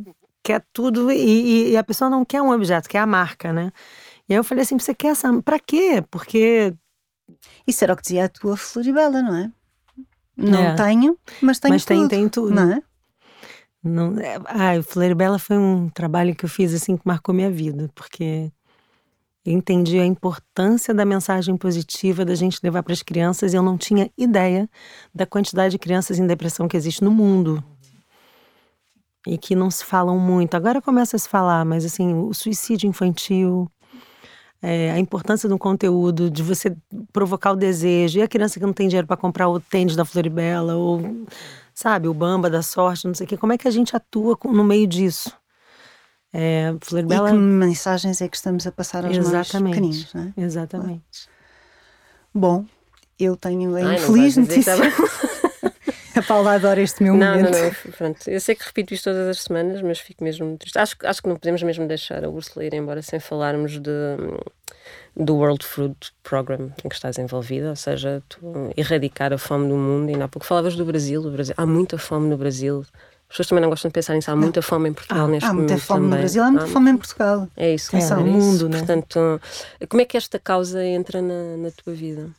quer 0.42 0.64
tudo 0.72 1.10
e, 1.12 1.72
e- 1.72 1.76
a 1.76 1.84
pessoa 1.84 2.08
não 2.08 2.24
quer 2.24 2.40
um 2.42 2.50
objeto, 2.50 2.88
quer 2.88 2.98
a 3.00 3.06
marca, 3.06 3.52
né? 3.52 3.70
E 4.28 4.32
aí 4.34 4.38
eu 4.38 4.44
falei 4.44 4.62
assim, 4.62 4.78
você 4.78 4.94
quer 4.94 5.08
essa, 5.08 5.30
pra 5.42 5.58
quê? 5.58 6.02
Porque 6.10 6.74
Isso 7.66 7.84
era 7.84 7.92
o 7.92 7.96
que 7.96 8.02
dizia 8.02 8.24
a 8.24 8.28
tua 8.28 8.56
Floribela, 8.56 9.20
não 9.22 9.36
é? 9.36 9.50
Não 10.36 10.58
É. 10.66 10.74
tenho, 10.74 11.18
mas 11.42 11.58
tenho 11.58 11.74
Mas 11.74 11.84
tem- 11.84 11.98
tudo. 11.98 12.08
tem 12.10 12.28
tudo. 12.28 12.54
Não 12.54 12.72
é? 12.72 12.82
Não, 13.82 14.14
ai, 14.46 14.78
o 14.78 14.82
Floribela 14.82 15.38
foi 15.38 15.56
um 15.56 15.88
trabalho 15.88 16.34
que 16.34 16.44
eu 16.44 16.48
fiz 16.48 16.74
assim 16.74 16.96
que 16.96 17.06
marcou 17.06 17.34
minha 17.34 17.50
vida, 17.50 17.88
porque 17.94 18.50
eu 19.44 19.52
entendi 19.52 19.98
a 19.98 20.04
importância 20.04 20.92
da 20.92 21.04
mensagem 21.04 21.56
positiva 21.56 22.24
da 22.24 22.34
gente 22.34 22.58
levar 22.62 22.82
para 22.82 22.92
as 22.92 23.02
crianças 23.02 23.52
e 23.52 23.56
eu 23.56 23.62
não 23.62 23.78
tinha 23.78 24.10
ideia 24.18 24.68
da 25.14 25.24
quantidade 25.24 25.72
de 25.72 25.78
crianças 25.78 26.18
em 26.18 26.26
depressão 26.26 26.66
que 26.68 26.76
existe 26.76 27.02
no 27.04 27.10
mundo. 27.10 27.62
E 29.26 29.38
que 29.38 29.54
não 29.54 29.70
se 29.70 29.84
falam 29.84 30.18
muito. 30.18 30.54
Agora 30.54 30.80
começa 30.82 31.16
a 31.16 31.18
se 31.18 31.28
falar, 31.28 31.64
mas 31.64 31.84
assim, 31.84 32.14
o 32.14 32.32
suicídio 32.34 32.88
infantil, 32.88 33.70
é, 34.60 34.90
a 34.90 34.98
importância 34.98 35.48
do 35.48 35.58
conteúdo, 35.58 36.30
de 36.30 36.42
você 36.42 36.76
provocar 37.12 37.52
o 37.52 37.56
desejo, 37.56 38.18
e 38.18 38.22
a 38.22 38.28
criança 38.28 38.58
que 38.58 38.66
não 38.66 38.72
tem 38.72 38.88
dinheiro 38.88 39.06
para 39.06 39.16
comprar 39.16 39.48
o 39.48 39.60
tênis 39.60 39.96
da 39.96 40.04
Floribela, 40.04 40.74
ou, 40.76 41.26
sabe, 41.78 42.08
o 42.08 42.14
bamba 42.14 42.50
da 42.50 42.60
sorte, 42.60 43.06
não 43.06 43.14
sei 43.14 43.24
o 43.24 43.28
quê, 43.28 43.36
como 43.36 43.52
é 43.52 43.58
que 43.58 43.68
a 43.68 43.70
gente 43.70 43.94
atua 43.94 44.36
com- 44.36 44.52
no 44.52 44.64
meio 44.64 44.84
disso? 44.86 45.32
É, 46.32 46.74
Floribela. 46.80 47.28
E 47.28 47.32
que 47.32 47.38
mensagens 47.38 48.20
é 48.20 48.28
que 48.28 48.36
estamos 48.36 48.66
a 48.66 48.72
passar 48.72 49.04
aos 49.04 49.16
mais 49.16 49.28
Exatamente. 49.48 49.74
pequeninos, 49.74 50.14
não 50.14 50.22
é? 50.36 50.42
Exatamente. 50.42 51.28
Bom, 52.34 52.66
eu 53.18 53.36
tenho 53.36 53.76
a 53.76 53.80
Ai, 53.80 53.94
infeliz 53.96 54.36
notícia. 54.36 54.74
a 56.18 56.22
Paula 56.22 56.54
adora 56.54 56.80
este 56.80 57.02
meu 57.02 57.14
Não, 57.14 57.26
não, 57.36 57.50
momento. 57.50 57.76
não. 57.86 57.92
Pronto. 57.92 58.28
Eu 58.28 58.40
sei 58.40 58.54
que 58.54 58.64
repito 58.64 58.92
isto 58.94 59.04
todas 59.04 59.28
as 59.28 59.40
semanas, 59.42 59.80
mas 59.82 59.98
fico 59.98 60.22
mesmo 60.24 60.56
triste. 60.58 60.78
Acho, 60.78 60.96
acho 61.04 61.22
que 61.22 61.28
não 61.28 61.36
podemos 61.36 61.62
mesmo 61.62 61.86
deixar 61.86 62.24
a 62.24 62.28
Ursula 62.28 62.64
ir 62.64 62.74
embora 62.74 63.00
sem 63.02 63.18
falarmos 63.20 63.78
de, 63.78 63.90
do 65.16 65.36
World 65.36 65.64
Food 65.64 65.96
Program 66.22 66.72
em 66.84 66.88
que 66.88 66.94
estás 66.94 67.18
envolvida, 67.18 67.70
ou 67.70 67.76
seja, 67.76 68.22
tu 68.28 68.38
erradicar 68.76 69.32
a 69.32 69.38
fome 69.38 69.68
do 69.68 69.76
mundo. 69.76 70.08
E 70.10 70.12
ainda 70.12 70.24
há 70.24 70.28
pouco 70.28 70.46
falavas 70.46 70.76
do 70.76 70.84
Brasil, 70.84 71.20
o 71.22 71.30
Brasil. 71.30 71.54
Há 71.56 71.66
muita 71.66 71.98
fome 71.98 72.28
no 72.28 72.36
Brasil. 72.36 72.84
As 73.30 73.32
pessoas 73.36 73.48
também 73.48 73.62
não 73.62 73.68
gostam 73.68 73.90
de 73.90 73.92
pensar 73.92 74.14
nisso. 74.14 74.30
Há 74.30 74.36
muita 74.36 74.62
fome 74.62 74.88
em 74.88 74.92
Portugal 74.94 75.26
Há, 75.26 75.28
neste 75.28 75.46
há 75.48 75.52
muita 75.52 75.72
momento. 75.74 75.84
fome 75.86 76.00
no 76.00 76.06
também. 76.06 76.18
Brasil, 76.20 76.42
há 76.42 76.50
muita 76.50 76.66
fome 76.66 76.90
em 76.90 76.96
Portugal. 76.96 77.48
É 77.56 77.74
isso, 77.74 77.94
É, 77.94 77.98
é, 78.00 78.02
no 78.02 78.06
isso. 78.06 78.20
mundo, 78.30 78.68
né? 78.70 78.78
Portanto, 78.78 79.40
como 79.88 80.00
é 80.00 80.04
que 80.06 80.16
esta 80.16 80.38
causa 80.38 80.82
entra 80.82 81.20
na, 81.20 81.56
na 81.58 81.70
tua 81.70 81.92
vida? 81.92 82.30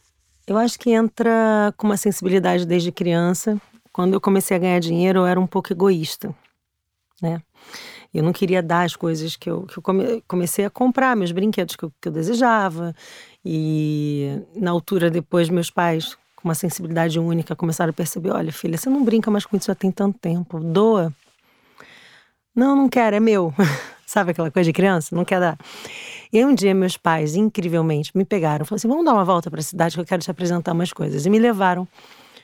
Eu 0.49 0.57
acho 0.57 0.79
que 0.79 0.89
entra 0.89 1.71
com 1.77 1.85
uma 1.85 1.95
sensibilidade 1.95 2.65
desde 2.65 2.91
criança. 2.91 3.61
Quando 3.93 4.15
eu 4.15 4.19
comecei 4.19 4.57
a 4.57 4.59
ganhar 4.59 4.79
dinheiro, 4.79 5.19
eu 5.19 5.25
era 5.27 5.39
um 5.39 5.45
pouco 5.45 5.71
egoísta, 5.71 6.33
né? 7.21 7.39
Eu 8.11 8.23
não 8.23 8.33
queria 8.33 8.63
dar 8.63 8.81
as 8.81 8.95
coisas 8.95 9.35
que 9.35 9.47
eu, 9.47 9.67
que 9.67 9.77
eu 9.77 9.83
come- 9.83 10.23
comecei 10.27 10.65
a 10.65 10.69
comprar, 10.71 11.15
meus 11.15 11.31
brinquedos 11.31 11.75
que 11.75 11.85
eu, 11.85 11.93
que 12.01 12.07
eu 12.07 12.11
desejava. 12.11 12.95
E 13.45 14.41
na 14.55 14.71
altura, 14.71 15.11
depois, 15.11 15.49
meus 15.49 15.69
pais, 15.69 16.17
com 16.35 16.47
uma 16.47 16.55
sensibilidade 16.55 17.19
única, 17.19 17.55
começaram 17.55 17.91
a 17.91 17.93
perceber: 17.93 18.31
olha, 18.31 18.51
filha, 18.51 18.75
você 18.75 18.89
não 18.89 19.05
brinca 19.05 19.29
mais 19.29 19.45
com 19.45 19.55
isso 19.55 19.67
já 19.67 19.75
tem 19.75 19.91
tanto 19.91 20.17
tempo, 20.17 20.59
doa. 20.59 21.13
Não, 22.55 22.75
não 22.75 22.89
quero, 22.89 23.15
é 23.15 23.19
meu. 23.19 23.53
Sabe 24.03 24.31
aquela 24.31 24.49
coisa 24.49 24.65
de 24.65 24.73
criança? 24.73 25.15
Não 25.15 25.23
quer 25.23 25.39
dar. 25.39 25.55
E 26.31 26.37
aí 26.37 26.45
um 26.45 26.53
dia 26.53 26.75
meus 26.75 26.95
pais, 26.95 27.35
incrivelmente, 27.35 28.11
me 28.15 28.23
pegaram. 28.23 28.65
Falaram 28.65 28.77
assim, 28.77 28.87
vamos 28.87 29.05
dar 29.05 29.13
uma 29.13 29.25
volta 29.25 29.49
para 29.49 29.59
a 29.59 29.63
cidade 29.63 29.95
que 29.95 30.01
eu 30.01 30.05
quero 30.05 30.21
te 30.21 30.29
apresentar 30.29 30.73
umas 30.73 30.93
coisas. 30.93 31.25
E 31.25 31.29
me 31.29 31.39
levaram 31.39 31.87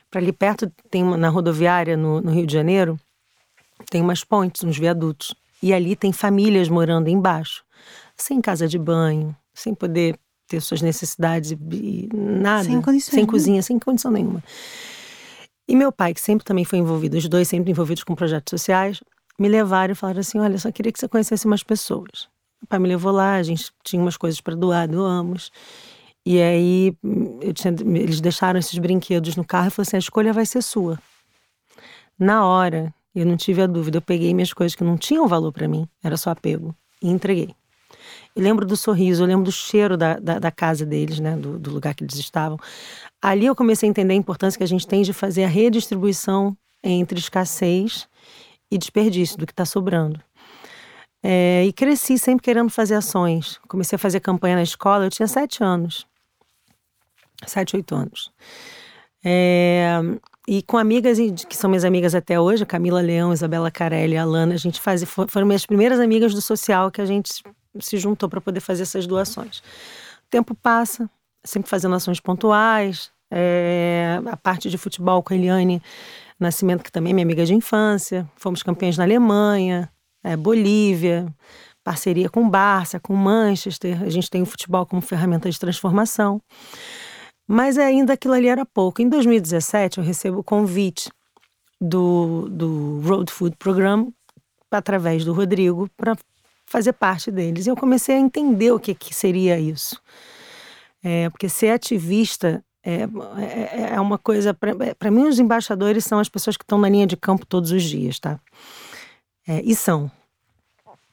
para 0.09 0.19
ali 0.19 0.31
perto, 0.31 0.71
tem 0.89 1.03
uma, 1.03 1.17
na 1.17 1.29
rodoviária 1.29 1.95
no, 1.95 2.21
no 2.21 2.31
Rio 2.31 2.47
de 2.47 2.53
Janeiro, 2.53 2.99
tem 3.89 4.01
umas 4.01 4.23
pontes, 4.23 4.63
uns 4.63 4.77
viadutos. 4.77 5.35
E 5.61 5.73
ali 5.73 5.95
tem 5.95 6.11
famílias 6.11 6.69
morando 6.69 7.09
embaixo, 7.09 7.63
sem 8.15 8.41
casa 8.41 8.67
de 8.67 8.77
banho, 8.77 9.35
sem 9.53 9.73
poder 9.73 10.17
ter 10.47 10.61
suas 10.61 10.81
necessidades 10.81 11.51
e, 11.51 12.09
nada. 12.13 12.63
Sem 12.63 12.81
condições 12.81 13.15
Sem 13.15 13.25
cozinha, 13.25 13.61
sem 13.61 13.79
condição 13.79 14.11
nenhuma. 14.11 14.43
E 15.67 15.75
meu 15.75 15.91
pai, 15.91 16.13
que 16.13 16.21
sempre 16.21 16.45
também 16.45 16.63
foi 16.63 16.79
envolvido, 16.79 17.17
os 17.17 17.27
dois 17.27 17.47
sempre 17.47 17.71
envolvidos 17.71 18.03
com 18.03 18.13
projetos 18.13 18.51
sociais, 18.51 19.01
me 19.39 19.47
levaram 19.47 19.93
e 19.93 19.95
falaram 19.95 20.19
assim: 20.19 20.39
olha, 20.39 20.57
só 20.57 20.71
queria 20.71 20.91
que 20.91 20.99
você 20.99 21.07
conhecesse 21.07 21.45
umas 21.45 21.63
pessoas. 21.63 22.27
Meu 22.65 22.67
pai 22.67 22.79
me 22.79 22.87
levou 22.87 23.11
lá, 23.11 23.35
a 23.35 23.43
gente 23.43 23.71
tinha 23.83 24.01
umas 24.01 24.17
coisas 24.17 24.41
para 24.41 24.55
doar, 24.55 24.87
doamos. 24.87 25.51
E 26.25 26.41
aí 26.41 26.97
tinha- 27.53 27.75
eles 28.01 28.19
deixaram 28.19 28.59
esses 28.59 28.77
brinquedos 28.79 29.35
no 29.35 29.45
carro 29.45 29.67
e 29.67 29.69
falaram 29.69 29.87
assim: 29.87 29.97
a 29.97 29.99
escolha 29.99 30.33
vai 30.33 30.47
ser 30.47 30.63
sua. 30.63 30.97
Na 32.17 32.43
hora, 32.43 32.91
eu 33.13 33.23
não 33.23 33.37
tive 33.37 33.61
a 33.61 33.67
dúvida, 33.67 33.97
eu 33.97 34.01
peguei 34.01 34.33
minhas 34.33 34.51
coisas 34.51 34.73
que 34.73 34.83
não 34.83 34.97
tinham 34.97 35.27
valor 35.27 35.51
para 35.51 35.67
mim, 35.67 35.87
era 36.03 36.17
só 36.17 36.31
apego, 36.31 36.75
e 37.03 37.07
entreguei. 37.07 37.53
Eu 38.35 38.41
lembro 38.41 38.65
do 38.65 38.75
sorriso, 38.75 39.21
eu 39.21 39.27
lembro 39.27 39.45
do 39.45 39.51
cheiro 39.51 39.95
da, 39.95 40.17
da, 40.17 40.39
da 40.39 40.51
casa 40.51 40.85
deles, 40.87 41.19
né, 41.19 41.37
do, 41.37 41.59
do 41.59 41.69
lugar 41.71 41.93
que 41.93 42.03
eles 42.03 42.15
estavam. 42.15 42.57
Ali 43.21 43.45
eu 43.45 43.55
comecei 43.55 43.87
a 43.87 43.91
entender 43.91 44.13
a 44.13 44.17
importância 44.17 44.57
que 44.57 44.63
a 44.63 44.67
gente 44.67 44.87
tem 44.87 45.03
de 45.03 45.13
fazer 45.13 45.43
a 45.43 45.47
redistribuição 45.47 46.57
entre 46.83 47.19
escassez 47.19 48.07
e 48.71 48.77
desperdício 48.77 49.37
do 49.37 49.45
que 49.45 49.53
está 49.53 49.65
sobrando. 49.65 50.19
É, 51.27 51.65
e 51.65 51.73
cresci 51.73 52.19
sempre 52.19 52.43
querendo 52.43 52.69
fazer 52.69 52.93
ações. 52.93 53.59
Comecei 53.67 53.95
a 53.95 53.99
fazer 53.99 54.19
campanha 54.19 54.57
na 54.57 54.61
escola, 54.61 55.05
eu 55.05 55.09
tinha 55.09 55.27
sete 55.27 55.63
anos. 55.63 56.05
Sete, 57.47 57.75
oito 57.75 57.95
anos. 57.95 58.31
É, 59.23 59.97
e 60.47 60.61
com 60.61 60.77
amigas 60.77 61.17
que 61.49 61.57
são 61.57 61.67
minhas 61.67 61.83
amigas 61.83 62.13
até 62.13 62.39
hoje, 62.39 62.63
Camila 62.63 63.01
Leão, 63.01 63.33
Isabela 63.33 63.71
Carelli, 63.71 64.15
Alana, 64.15 64.53
a 64.53 64.57
gente 64.57 64.79
faz, 64.79 65.03
fo- 65.03 65.25
foram 65.27 65.47
minhas 65.47 65.65
primeiras 65.65 65.99
amigas 65.99 66.31
do 66.31 66.41
social 66.41 66.91
que 66.91 67.01
a 67.01 67.05
gente 67.05 67.41
se 67.79 67.97
juntou 67.97 68.29
para 68.29 68.39
poder 68.39 68.59
fazer 68.59 68.83
essas 68.83 69.07
doações. 69.07 69.57
O 69.57 70.29
tempo 70.29 70.53
passa, 70.53 71.09
sempre 71.43 71.67
fazendo 71.67 71.95
ações 71.95 72.19
pontuais, 72.19 73.11
é, 73.31 74.19
a 74.27 74.37
parte 74.37 74.69
de 74.69 74.77
futebol 74.77 75.23
com 75.23 75.33
a 75.33 75.37
Eliane 75.37 75.81
Nascimento, 76.39 76.83
que 76.83 76.91
também 76.91 77.11
é 77.11 77.13
minha 77.15 77.25
amiga 77.25 77.45
de 77.45 77.55
infância, 77.55 78.29
fomos 78.35 78.61
campeões 78.61 78.95
na 78.95 79.05
Alemanha, 79.05 79.89
é, 80.25 80.35
Bolívia, 80.35 81.27
parceria 81.83 82.27
com 82.27 82.49
Barça, 82.49 82.99
com 82.99 83.15
Manchester, 83.15 84.01
a 84.01 84.09
gente 84.09 84.29
tem 84.29 84.41
o 84.41 84.45
futebol 84.45 84.85
como 84.87 85.01
ferramenta 85.01 85.49
de 85.49 85.59
transformação. 85.59 86.41
Mas 87.47 87.77
ainda 87.77 88.13
aquilo 88.13 88.33
ali 88.33 88.47
era 88.47 88.65
pouco. 88.65 89.03
Em 89.03 89.07
2017, 89.07 89.99
eu 89.99 90.03
recebo 90.03 90.39
o 90.39 90.43
convite 90.43 91.11
do, 91.79 92.49
do 92.49 93.01
Road 93.01 93.31
Food 93.31 93.55
Program, 93.57 94.11
através 94.71 95.23
do 95.23 95.31
Rodrigo, 95.31 95.87
para 95.95 96.17
fazer 96.65 96.93
parte 96.93 97.29
deles. 97.29 97.67
E 97.67 97.69
eu 97.69 97.75
comecei 97.75 98.15
a 98.15 98.19
entender 98.19 98.71
o 98.71 98.79
que, 98.79 98.95
que 98.95 99.13
seria 99.13 99.59
isso. 99.59 100.01
É, 101.03 101.29
porque 101.29 101.47
ser 101.47 101.69
ativista 101.69 102.65
é, 102.83 103.03
é, 103.03 103.93
é 103.93 104.01
uma 104.01 104.17
coisa. 104.17 104.55
Para 104.97 105.11
mim, 105.11 105.27
os 105.27 105.37
embaixadores 105.37 106.03
são 106.03 106.17
as 106.17 106.29
pessoas 106.29 106.57
que 106.57 106.63
estão 106.63 106.79
na 106.79 106.89
linha 106.89 107.05
de 107.05 107.15
campo 107.15 107.45
todos 107.45 107.71
os 107.71 107.83
dias, 107.83 108.19
tá? 108.19 108.39
É, 109.47 109.61
e 109.63 109.75
são. 109.75 110.11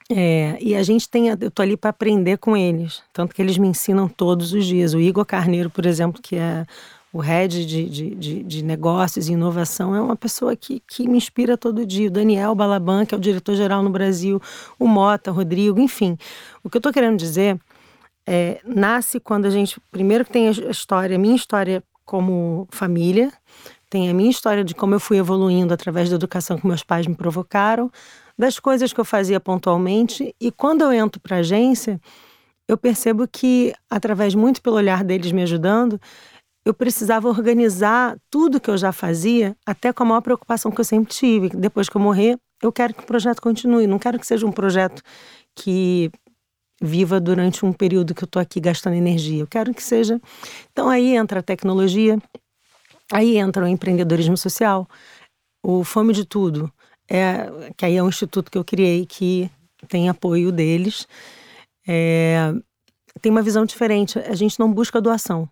É, 0.09 0.57
e 0.59 0.75
a 0.75 0.83
gente 0.83 1.09
tem, 1.09 1.29
eu 1.29 1.51
tô 1.51 1.61
ali 1.61 1.77
para 1.77 1.89
aprender 1.89 2.37
com 2.37 2.57
eles, 2.57 3.01
tanto 3.13 3.33
que 3.33 3.41
eles 3.41 3.57
me 3.57 3.67
ensinam 3.67 4.07
todos 4.07 4.53
os 4.53 4.65
dias. 4.65 4.93
O 4.93 4.99
Igor 4.99 5.25
Carneiro, 5.25 5.69
por 5.69 5.85
exemplo, 5.85 6.21
que 6.21 6.35
é 6.35 6.65
o 7.11 7.19
head 7.19 7.65
de, 7.65 7.87
de, 7.87 8.15
de, 8.15 8.43
de 8.43 8.63
negócios 8.63 9.29
e 9.29 9.33
inovação, 9.33 9.95
é 9.95 10.01
uma 10.01 10.15
pessoa 10.15 10.55
que, 10.55 10.81
que 10.87 11.07
me 11.07 11.17
inspira 11.17 11.55
todo 11.55 11.85
dia. 11.85 12.07
O 12.07 12.11
Daniel 12.11 12.55
Balaban, 12.55 13.05
que 13.05 13.13
é 13.13 13.17
o 13.17 13.21
diretor-geral 13.21 13.83
no 13.83 13.89
Brasil, 13.91 14.41
o 14.79 14.87
Mota, 14.87 15.31
Rodrigo, 15.31 15.79
enfim. 15.79 16.17
O 16.63 16.69
que 16.69 16.77
eu 16.77 16.79
estou 16.79 16.91
querendo 16.91 17.17
dizer 17.17 17.59
é, 18.25 18.59
nasce 18.65 19.19
quando 19.19 19.45
a 19.45 19.49
gente, 19.51 19.79
primeiro 19.91 20.25
tem 20.25 20.47
a 20.47 20.51
história, 20.51 21.15
a 21.15 21.19
minha 21.19 21.35
história 21.35 21.83
como 22.03 22.67
família, 22.71 23.31
tem 23.89 24.09
a 24.09 24.13
minha 24.13 24.31
história 24.31 24.63
de 24.63 24.73
como 24.73 24.95
eu 24.95 24.99
fui 24.99 25.17
evoluindo 25.17 25.71
através 25.71 26.09
da 26.09 26.15
educação 26.15 26.57
que 26.57 26.65
meus 26.65 26.83
pais 26.83 27.05
me 27.05 27.15
provocaram, 27.15 27.91
das 28.37 28.59
coisas 28.59 28.91
que 28.91 28.99
eu 28.99 29.05
fazia 29.05 29.39
pontualmente. 29.39 30.35
E 30.39 30.51
quando 30.51 30.81
eu 30.81 30.91
entro 30.91 31.19
para 31.21 31.37
a 31.37 31.39
agência, 31.39 31.99
eu 32.67 32.77
percebo 32.77 33.27
que, 33.27 33.73
através 33.89 34.35
muito 34.35 34.61
pelo 34.61 34.77
olhar 34.77 35.03
deles 35.03 35.31
me 35.31 35.43
ajudando, 35.43 35.99
eu 36.65 36.73
precisava 36.73 37.27
organizar 37.27 38.17
tudo 38.29 38.59
que 38.59 38.69
eu 38.69 38.77
já 38.77 38.91
fazia, 38.91 39.55
até 39.65 39.91
com 39.91 40.03
a 40.03 40.05
maior 40.05 40.21
preocupação 40.21 40.71
que 40.71 40.79
eu 40.79 40.85
sempre 40.85 41.13
tive. 41.13 41.49
Depois 41.49 41.89
que 41.89 41.97
eu 41.97 42.01
morrer, 42.01 42.37
eu 42.61 42.71
quero 42.71 42.93
que 42.93 43.03
o 43.03 43.05
projeto 43.05 43.41
continue. 43.41 43.85
Não 43.85 43.99
quero 43.99 44.17
que 44.17 44.25
seja 44.25 44.45
um 44.47 44.51
projeto 44.51 45.01
que 45.55 46.09
viva 46.81 47.19
durante 47.19 47.65
um 47.65 47.73
período 47.73 48.15
que 48.15 48.23
eu 48.23 48.25
estou 48.25 48.41
aqui 48.41 48.59
gastando 48.59 48.95
energia. 48.95 49.41
Eu 49.41 49.47
quero 49.47 49.73
que 49.73 49.83
seja. 49.83 50.21
Então 50.71 50.89
aí 50.89 51.15
entra 51.15 51.41
a 51.41 51.43
tecnologia, 51.43 52.17
aí 53.11 53.37
entra 53.37 53.65
o 53.65 53.67
empreendedorismo 53.67 54.37
social, 54.37 54.87
o 55.61 55.83
Fome 55.83 56.13
de 56.13 56.25
Tudo 56.25 56.71
é, 57.09 57.71
que 57.75 57.85
aí 57.85 57.97
é 57.97 58.03
um 58.03 58.09
instituto 58.09 58.51
que 58.51 58.57
eu 58.57 58.63
criei 58.63 59.05
que 59.05 59.49
tem 59.87 60.09
apoio 60.09 60.51
deles. 60.51 61.07
É, 61.87 62.53
tem 63.21 63.31
uma 63.31 63.41
visão 63.41 63.65
diferente. 63.65 64.19
A 64.19 64.35
gente 64.35 64.59
não 64.59 64.71
busca 64.71 65.01
doação. 65.01 65.49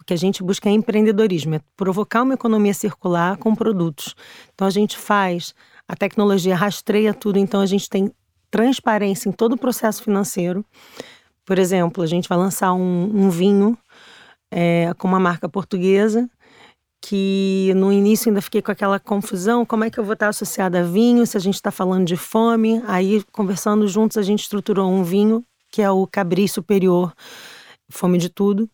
O 0.00 0.04
que 0.04 0.12
a 0.12 0.18
gente 0.18 0.42
busca 0.42 0.68
é 0.68 0.72
empreendedorismo, 0.72 1.54
é 1.54 1.60
provocar 1.76 2.22
uma 2.22 2.34
economia 2.34 2.74
circular 2.74 3.38
com 3.38 3.54
produtos. 3.54 4.14
Então 4.54 4.66
a 4.66 4.70
gente 4.70 4.98
faz, 4.98 5.54
a 5.88 5.96
tecnologia 5.96 6.54
rastreia 6.54 7.14
tudo, 7.14 7.38
então 7.38 7.60
a 7.60 7.66
gente 7.66 7.88
tem 7.88 8.12
transparência 8.50 9.28
em 9.28 9.32
todo 9.32 9.54
o 9.54 9.58
processo 9.58 10.02
financeiro. 10.02 10.64
Por 11.44 11.58
exemplo, 11.58 12.02
a 12.02 12.06
gente 12.06 12.28
vai 12.28 12.36
lançar 12.36 12.74
um, 12.74 13.10
um 13.14 13.30
vinho 13.30 13.78
é, 14.50 14.92
com 14.98 15.08
uma 15.08 15.18
marca 15.18 15.48
portuguesa 15.48 16.28
que 17.06 17.70
no 17.76 17.92
início 17.92 18.30
ainda 18.30 18.40
fiquei 18.40 18.62
com 18.62 18.72
aquela 18.72 18.98
confusão, 18.98 19.66
como 19.66 19.84
é 19.84 19.90
que 19.90 20.00
eu 20.00 20.04
vou 20.04 20.14
estar 20.14 20.28
associada 20.28 20.80
a 20.80 20.82
vinho, 20.82 21.26
se 21.26 21.36
a 21.36 21.40
gente 21.40 21.56
está 21.56 21.70
falando 21.70 22.06
de 22.06 22.16
fome. 22.16 22.82
Aí, 22.86 23.22
conversando 23.30 23.86
juntos, 23.86 24.16
a 24.16 24.22
gente 24.22 24.40
estruturou 24.40 24.90
um 24.90 25.04
vinho, 25.04 25.44
que 25.70 25.82
é 25.82 25.90
o 25.90 26.06
Cabri 26.06 26.48
Superior, 26.48 27.12
Fome 27.90 28.16
de 28.16 28.30
Tudo. 28.30 28.70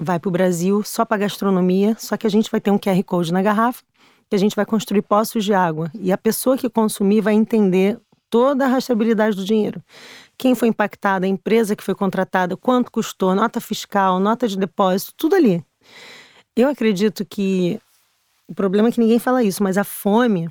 Vai 0.00 0.20
para 0.20 0.28
o 0.28 0.30
Brasil 0.30 0.84
só 0.84 1.04
para 1.04 1.16
gastronomia, 1.16 1.96
só 1.98 2.16
que 2.16 2.28
a 2.28 2.30
gente 2.30 2.48
vai 2.48 2.60
ter 2.60 2.70
um 2.70 2.78
QR 2.78 3.02
Code 3.02 3.32
na 3.32 3.42
garrafa, 3.42 3.82
que 4.30 4.36
a 4.36 4.38
gente 4.38 4.54
vai 4.54 4.64
construir 4.64 5.02
poços 5.02 5.44
de 5.44 5.52
água. 5.52 5.90
E 5.98 6.12
a 6.12 6.18
pessoa 6.18 6.56
que 6.56 6.70
consumir 6.70 7.22
vai 7.22 7.34
entender 7.34 7.98
toda 8.30 8.66
a 8.66 8.68
rastreabilidade 8.68 9.36
do 9.36 9.44
dinheiro. 9.44 9.82
Quem 10.38 10.54
foi 10.54 10.68
impactado, 10.68 11.24
a 11.24 11.28
empresa 11.28 11.74
que 11.74 11.82
foi 11.82 11.94
contratada, 11.96 12.56
quanto 12.56 12.92
custou, 12.92 13.34
nota 13.34 13.60
fiscal, 13.60 14.20
nota 14.20 14.46
de 14.46 14.56
depósito, 14.56 15.12
tudo 15.16 15.34
ali. 15.34 15.64
Eu 16.56 16.68
acredito 16.68 17.24
que 17.24 17.80
o 18.46 18.54
problema 18.54 18.88
é 18.88 18.92
que 18.92 19.00
ninguém 19.00 19.18
fala 19.18 19.42
isso, 19.42 19.62
mas 19.62 19.76
a 19.76 19.84
fome, 19.84 20.48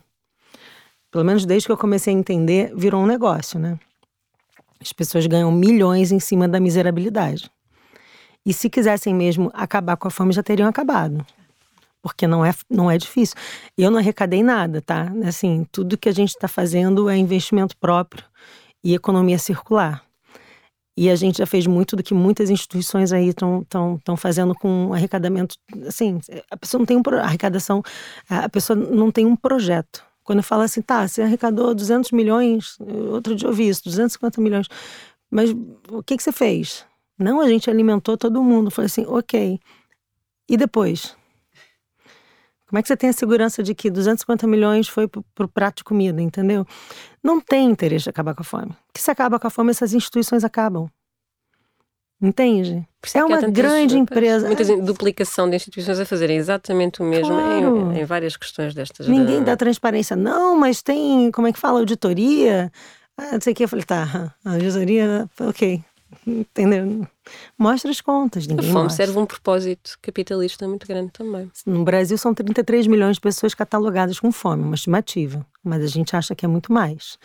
pelo 1.10 1.24
menos 1.24 1.46
desde 1.46 1.68
que 1.68 1.72
eu 1.72 1.78
comecei 1.78 2.14
a 2.14 2.18
entender, 2.18 2.74
virou 2.76 3.02
um 3.02 3.06
negócio, 3.06 3.60
né? 3.60 3.80
As 4.82 4.92
pessoas 4.92 5.26
ganham 5.28 5.52
milhões 5.52 6.12
em 6.12 6.20
cima 6.20 6.48
da 6.48 6.60
miserabilidade. 6.60 7.50
E 8.46 8.52
se 8.52 8.70
quisessem 8.70 9.14
mesmo 9.16 9.50
acabar 9.54 9.96
com 9.96 10.08
a 10.10 10.12
fome, 10.12 10.34
já 10.34 10.44
teriam 10.44 10.68
acabado. 10.68 11.26
Porque 12.02 12.28
não 12.28 12.44
é, 12.44 12.54
não 12.70 12.92
é 12.92 12.98
difícil. 12.98 13.38
Eu 13.78 13.90
não 13.90 14.00
arrecadei 14.00 14.44
nada, 14.44 14.82
tá? 14.82 15.10
Assim, 15.26 15.66
tudo 15.72 15.98
que 15.98 16.10
a 16.10 16.12
gente 16.12 16.32
está 16.32 16.50
fazendo 16.50 17.10
é 17.10 17.16
investimento 17.16 17.78
próprio 17.78 18.26
e 18.84 18.94
economia 18.94 19.40
circular. 19.40 20.04
E 20.96 21.10
a 21.10 21.16
gente 21.16 21.40
já 21.40 21.46
fez 21.46 21.66
muito 21.66 21.96
do 21.96 22.04
que 22.04 22.14
muitas 22.14 22.50
instituições 22.50 23.12
aí 23.12 23.30
estão 23.30 23.66
fazendo 24.16 24.54
com 24.54 24.94
arrecadamento. 24.94 25.56
Assim, 25.88 26.20
a 26.52 26.58
pessoa 26.58 26.80
não 26.80 26.86
tem 26.86 26.98
um 26.98 27.02
arrecadação, 27.20 27.82
a 28.30 28.48
pessoa 28.48 28.78
não 28.78 29.12
tem 29.12 29.26
um 29.26 29.36
projeto. 29.36 30.04
Quando 30.24 30.40
eu 30.40 30.44
falo 30.44 30.62
assim, 30.62 30.82
tá, 30.82 31.08
você 31.08 31.24
arrecadou 31.24 31.74
200 31.74 32.12
milhões, 32.12 32.78
outro 33.12 33.36
dia 33.36 33.48
eu 33.48 33.54
vi 33.54 33.68
isso, 33.68 33.84
250 33.84 34.40
milhões, 34.40 34.68
mas 35.30 35.50
o 35.90 36.04
que, 36.04 36.16
que 36.16 36.24
você 36.24 36.32
fez? 36.32 36.86
Não, 37.18 37.42
a 37.42 37.48
gente 37.48 37.70
alimentou 37.70 38.16
todo 38.16 38.44
mundo. 38.44 38.68
Eu 38.68 38.72
falei 38.72 38.86
assim, 38.86 39.06
ok. 39.08 39.60
E 40.50 40.58
depois? 40.58 41.16
Como 42.74 42.80
é 42.80 42.82
que 42.82 42.88
você 42.88 42.98
tem 42.98 43.12
a 43.12 43.14
segurança 43.14 43.62
de 43.62 43.76
que 43.76 43.88
250 43.92 44.48
milhões 44.48 44.88
foi 44.88 45.08
para 45.08 45.46
o 45.46 45.48
prato 45.48 45.78
de 45.78 45.84
comida, 45.84 46.20
entendeu? 46.20 46.66
Não 47.24 47.40
tem 47.40 47.70
interesse 47.70 48.06
de 48.06 48.10
acabar 48.10 48.34
com 48.34 48.42
a 48.42 48.44
fome. 48.44 48.72
Porque 48.88 49.00
se 49.00 49.12
acaba 49.12 49.38
com 49.38 49.46
a 49.46 49.50
fome, 49.52 49.70
essas 49.70 49.94
instituições 49.94 50.44
acabam. 50.44 50.90
Entende? 52.20 52.84
É, 53.14 53.20
é 53.20 53.24
uma 53.24 53.42
grande 53.42 53.96
empresa. 53.96 54.48
Muita 54.48 54.66
duplicação 54.78 55.48
de 55.48 55.56
instituições 55.56 56.00
a 56.00 56.06
fazerem 56.08 56.36
exatamente 56.36 57.00
o 57.00 57.06
mesmo 57.06 57.36
claro. 57.36 57.92
em, 57.92 58.00
em, 58.00 58.06
várias 58.06 58.36
questões 58.36 58.74
destas. 58.74 59.08
Ninguém 59.08 59.38
da... 59.42 59.52
dá 59.52 59.58
transparência. 59.58 60.16
Não, 60.16 60.58
mas 60.58 60.82
tem, 60.82 61.30
como 61.30 61.46
é 61.46 61.54
que 61.54 61.60
fala, 61.60 61.78
auditoria. 61.78 62.72
Ah, 63.16 63.34
não 63.34 63.42
sei 63.42 63.54
o 63.54 63.56
que. 63.56 63.66
Eu 63.66 63.70
falei, 63.70 63.86
tá, 63.86 64.34
a 64.44 64.52
auditoria, 64.52 65.30
ok. 65.40 65.84
Mostra 67.58 67.92
as 67.92 68.02
contas, 68.02 68.48
ninguém 68.48 68.70
A 68.70 68.72
fome 68.72 68.84
mostra. 68.84 69.06
serve 69.06 69.20
um 69.20 69.26
propósito 69.26 69.98
capitalista 70.02 70.68
muito 70.68 70.88
grande 70.88 71.12
também. 71.12 71.52
No 71.66 71.84
Brasil 71.84 72.18
são 72.18 72.34
33 72.34 72.88
milhões 72.88 73.16
de 73.18 73.22
pessoas 73.22 73.54
catalogadas 73.54 74.20
com 74.20 74.32
fome, 74.32 74.64
uma 74.64 74.76
estimativa, 74.76 75.46
mas 75.64 75.84
a 75.84 75.88
gente 75.88 76.16
acha 76.16 76.36
que 76.36 76.46
é 76.46 76.48
muito 76.48 76.72
mais. 76.72 77.18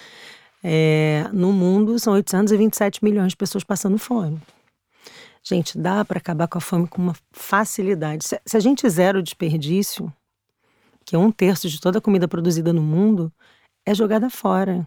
É, 0.63 1.29
no 1.33 1.53
mundo 1.53 1.99
são 1.99 2.15
827 2.15 3.05
milhões 3.05 3.31
de 3.33 3.37
pessoas 3.37 3.65
passando 3.65 3.99
fome. 3.99 4.41
Gente, 5.43 5.79
dá 5.79 6.05
para 6.05 6.19
acabar 6.19 6.47
com 6.49 6.59
a 6.59 6.61
fome 6.61 6.87
com 6.87 7.01
uma 7.01 7.15
facilidade. 7.33 8.25
Se, 8.25 8.41
se 8.45 8.57
a 8.57 8.61
gente 8.61 8.89
zera 8.89 9.19
o 9.19 9.23
desperdício, 9.23 10.13
que 11.05 11.17
é 11.17 11.19
um 11.19 11.31
terço 11.31 11.69
de 11.69 11.81
toda 11.81 11.99
a 11.99 12.03
comida 12.03 12.29
produzida 12.29 12.73
no 12.73 12.83
mundo, 12.83 13.33
é 13.87 13.95
jogada 13.95 14.29
fora. 14.29 14.87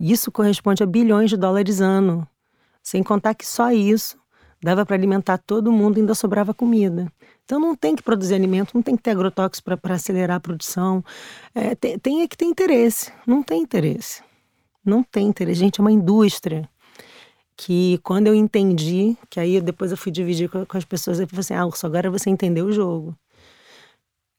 Isso 0.00 0.32
corresponde 0.32 0.82
a 0.82 0.86
bilhões 0.86 1.30
de 1.30 1.36
dólares 1.36 1.80
ano. 1.80 2.26
Sem 2.84 3.02
contar 3.02 3.34
que 3.34 3.46
só 3.46 3.72
isso 3.72 4.18
dava 4.62 4.84
para 4.84 4.94
alimentar 4.94 5.38
todo 5.38 5.72
mundo 5.72 5.96
e 5.96 6.00
ainda 6.00 6.14
sobrava 6.14 6.52
comida. 6.52 7.10
Então 7.44 7.58
não 7.58 7.74
tem 7.74 7.96
que 7.96 8.02
produzir 8.02 8.34
alimento, 8.34 8.74
não 8.74 8.82
tem 8.82 8.94
que 8.94 9.02
ter 9.02 9.10
agrotóxicos 9.10 9.60
para 9.60 9.94
acelerar 9.94 10.36
a 10.36 10.40
produção. 10.40 11.02
É, 11.54 11.74
tem, 11.74 11.98
tem 11.98 12.22
é 12.22 12.28
que 12.28 12.36
ter 12.36 12.44
interesse. 12.44 13.10
Não 13.26 13.42
tem 13.42 13.62
interesse. 13.62 14.22
Não 14.84 15.02
tem 15.02 15.26
interesse. 15.26 15.60
Gente, 15.60 15.80
é 15.80 15.82
uma 15.82 15.92
indústria 15.92 16.68
que 17.56 17.98
quando 18.02 18.26
eu 18.26 18.34
entendi, 18.34 19.16
que 19.30 19.40
aí 19.40 19.60
depois 19.62 19.90
eu 19.90 19.96
fui 19.96 20.12
dividir 20.12 20.50
com, 20.50 20.66
com 20.66 20.76
as 20.76 20.84
pessoas, 20.84 21.20
eu 21.20 21.26
falei 21.26 21.40
assim, 21.40 21.54
ah, 21.54 21.86
agora 21.86 22.10
você 22.10 22.28
entendeu 22.28 22.66
o 22.66 22.72
jogo. 22.72 23.16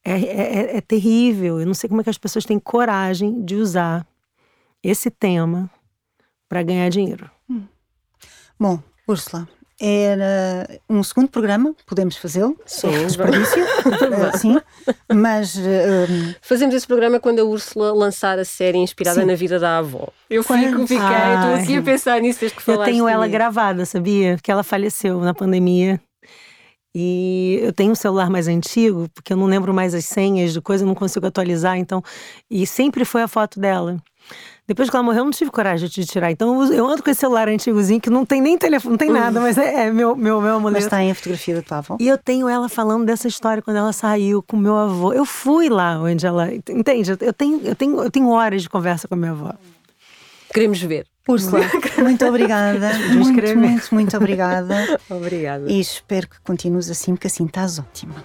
É, 0.03 0.11
é, 0.11 0.41
é, 0.73 0.77
é 0.77 0.81
terrível. 0.81 1.59
Eu 1.59 1.65
não 1.65 1.73
sei 1.73 1.87
como 1.87 2.01
é 2.01 2.03
que 2.03 2.09
as 2.11 2.17
pessoas 2.17 2.45
têm 2.45 2.59
coragem 2.59 3.43
de 3.43 3.55
usar 3.55 4.05
esse 4.83 5.09
tema 5.09 5.69
para 6.47 6.61
ganhar 6.61 6.89
dinheiro. 6.89 7.29
Hum. 7.49 7.63
Bom, 8.59 8.79
Úrsula, 9.07 9.47
era 9.79 10.79
um 10.89 11.03
segundo 11.03 11.27
programa, 11.27 11.75
podemos 11.85 12.15
fazê-lo, 12.15 12.57
sim, 12.65 12.89
desperdício, 13.05 13.61
uh, 13.83 14.37
sim, 14.37 14.57
mas... 15.13 15.55
Uh, 15.57 16.35
Fazemos 16.41 16.73
esse 16.73 16.87
programa 16.87 17.19
quando 17.19 17.39
a 17.39 17.43
Úrsula 17.43 17.93
lançar 17.93 18.39
a 18.39 18.45
série 18.45 18.77
inspirada 18.77 19.19
sim. 19.19 19.27
na 19.27 19.35
vida 19.35 19.59
da 19.59 19.79
avó. 19.79 20.07
Eu 20.29 20.43
fico, 20.43 20.87
fiquei, 20.87 20.95
estou 20.95 21.55
aqui 21.55 21.75
a 21.75 21.81
pensar 21.81 22.21
nisso 22.21 22.39
desde 22.39 22.55
que 22.55 22.63
falaste. 22.63 22.87
Eu 22.87 22.93
tenho 22.93 23.07
ela 23.07 23.27
gravada, 23.27 23.85
sabia? 23.85 24.35
Porque 24.35 24.49
ela 24.49 24.63
faleceu 24.63 25.19
na 25.19 25.33
pandemia. 25.33 25.99
E 26.97 27.59
eu 27.61 27.73
tenho 27.73 27.91
um 27.91 27.95
celular 27.95 28.29
mais 28.29 28.47
antigo, 28.47 29.09
porque 29.13 29.33
eu 29.33 29.37
não 29.37 29.47
lembro 29.47 29.73
mais 29.73 29.93
as 29.93 30.05
senhas 30.05 30.53
de 30.53 30.61
coisa, 30.61 30.85
eu 30.85 30.87
não 30.87 30.95
consigo 30.95 31.27
atualizar, 31.27 31.77
então... 31.77 32.01
E 32.49 32.65
sempre 32.65 33.03
foi 33.03 33.21
a 33.21 33.27
foto 33.27 33.59
dela. 33.59 34.01
Depois 34.67 34.89
que 34.89 34.95
ela 34.95 35.03
morreu, 35.03 35.19
eu 35.19 35.25
não 35.25 35.31
tive 35.31 35.51
coragem 35.51 35.87
de 35.87 36.05
tirar. 36.05 36.31
Então 36.31 36.63
eu 36.73 36.87
ando 36.87 37.03
com 37.03 37.09
esse 37.09 37.19
celular 37.19 37.47
antigozinho 37.47 38.01
que 38.01 38.09
não 38.09 38.25
tem 38.25 38.41
nem 38.41 38.57
telefone, 38.57 38.93
não 38.93 38.97
tem 38.97 39.11
nada, 39.11 39.39
mas 39.39 39.57
é, 39.59 39.85
é 39.85 39.91
meu, 39.91 40.15
meu, 40.15 40.41
meu 40.41 40.55
amuleto. 40.55 40.77
Mas 40.77 40.85
está 40.85 40.97
aí 40.97 41.11
a 41.11 41.15
fotografia 41.15 41.55
da 41.55 41.61
tua 41.61 41.77
avó. 41.77 41.97
E 41.99 42.07
eu 42.07 42.17
tenho 42.17 42.49
ela 42.49 42.67
falando 42.67 43.05
dessa 43.05 43.27
história 43.27 43.61
quando 43.61 43.77
ela 43.77 43.93
saiu 43.93 44.41
com 44.41 44.57
meu 44.57 44.75
avô. 44.75 45.13
Eu 45.13 45.23
fui 45.23 45.69
lá 45.69 45.99
onde 45.99 46.25
ela. 46.25 46.51
Entende? 46.51 47.11
Eu 47.11 47.33
tenho, 47.33 47.61
eu 47.63 47.75
tenho, 47.75 48.03
eu 48.03 48.09
tenho 48.09 48.29
horas 48.29 48.63
de 48.63 48.69
conversa 48.69 49.07
com 49.07 49.13
a 49.13 49.17
minha 49.17 49.31
avó. 49.31 49.53
Queremos 50.51 50.81
ver. 50.81 51.05
Úrsula, 51.27 51.59
muito 52.01 52.25
obrigada. 52.25 52.93
muito, 53.13 53.57
muito, 53.57 53.95
muito 53.95 54.17
obrigada. 54.17 54.99
Obrigada. 55.09 55.71
E 55.71 55.79
espero 55.79 56.27
que 56.27 56.39
continues 56.41 56.89
assim, 56.89 57.15
porque 57.15 57.27
assim 57.27 57.45
estás 57.45 57.79
ótima. 57.79 58.23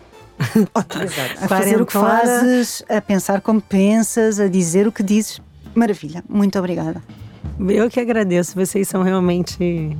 Ótima. 0.74 1.04
Exato. 1.04 1.44
A 1.44 1.48
fazer 1.48 1.80
o 1.80 1.86
que 1.86 1.92
fazes, 1.92 2.84
a 2.88 3.00
pensar 3.00 3.40
como 3.40 3.60
pensas, 3.60 4.38
a 4.38 4.48
dizer 4.48 4.86
o 4.86 4.92
que 4.92 5.02
dizes. 5.02 5.40
Maravilha. 5.74 6.22
Muito 6.28 6.58
obrigada. 6.58 7.02
Eu 7.68 7.90
que 7.90 8.00
agradeço. 8.00 8.54
Vocês 8.54 8.88
são 8.88 9.02
realmente. 9.02 9.96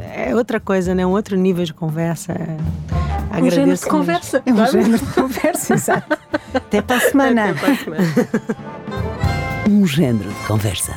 É 0.00 0.34
outra 0.34 0.58
coisa, 0.60 0.94
né? 0.94 1.06
Um 1.06 1.10
outro 1.10 1.36
nível 1.36 1.64
de 1.64 1.74
conversa. 1.74 2.32
Agradeço 3.30 3.42
um 3.46 3.50
gênero 3.50 3.76
de 3.76 3.86
conversa. 3.86 4.42
É 4.46 4.52
um 4.52 4.66
gênero 4.66 4.98
de 4.98 5.12
conversa, 5.12 5.74
exato. 5.74 6.18
Até 6.54 6.80
para 6.80 6.96
a 6.96 7.00
semana. 7.00 7.50
Até 7.50 7.60
para 7.60 7.72
a 7.72 7.76
semana. 7.76 8.04
um 9.68 9.86
gênero 9.86 10.28
de 10.28 10.46
conversa. 10.46 10.92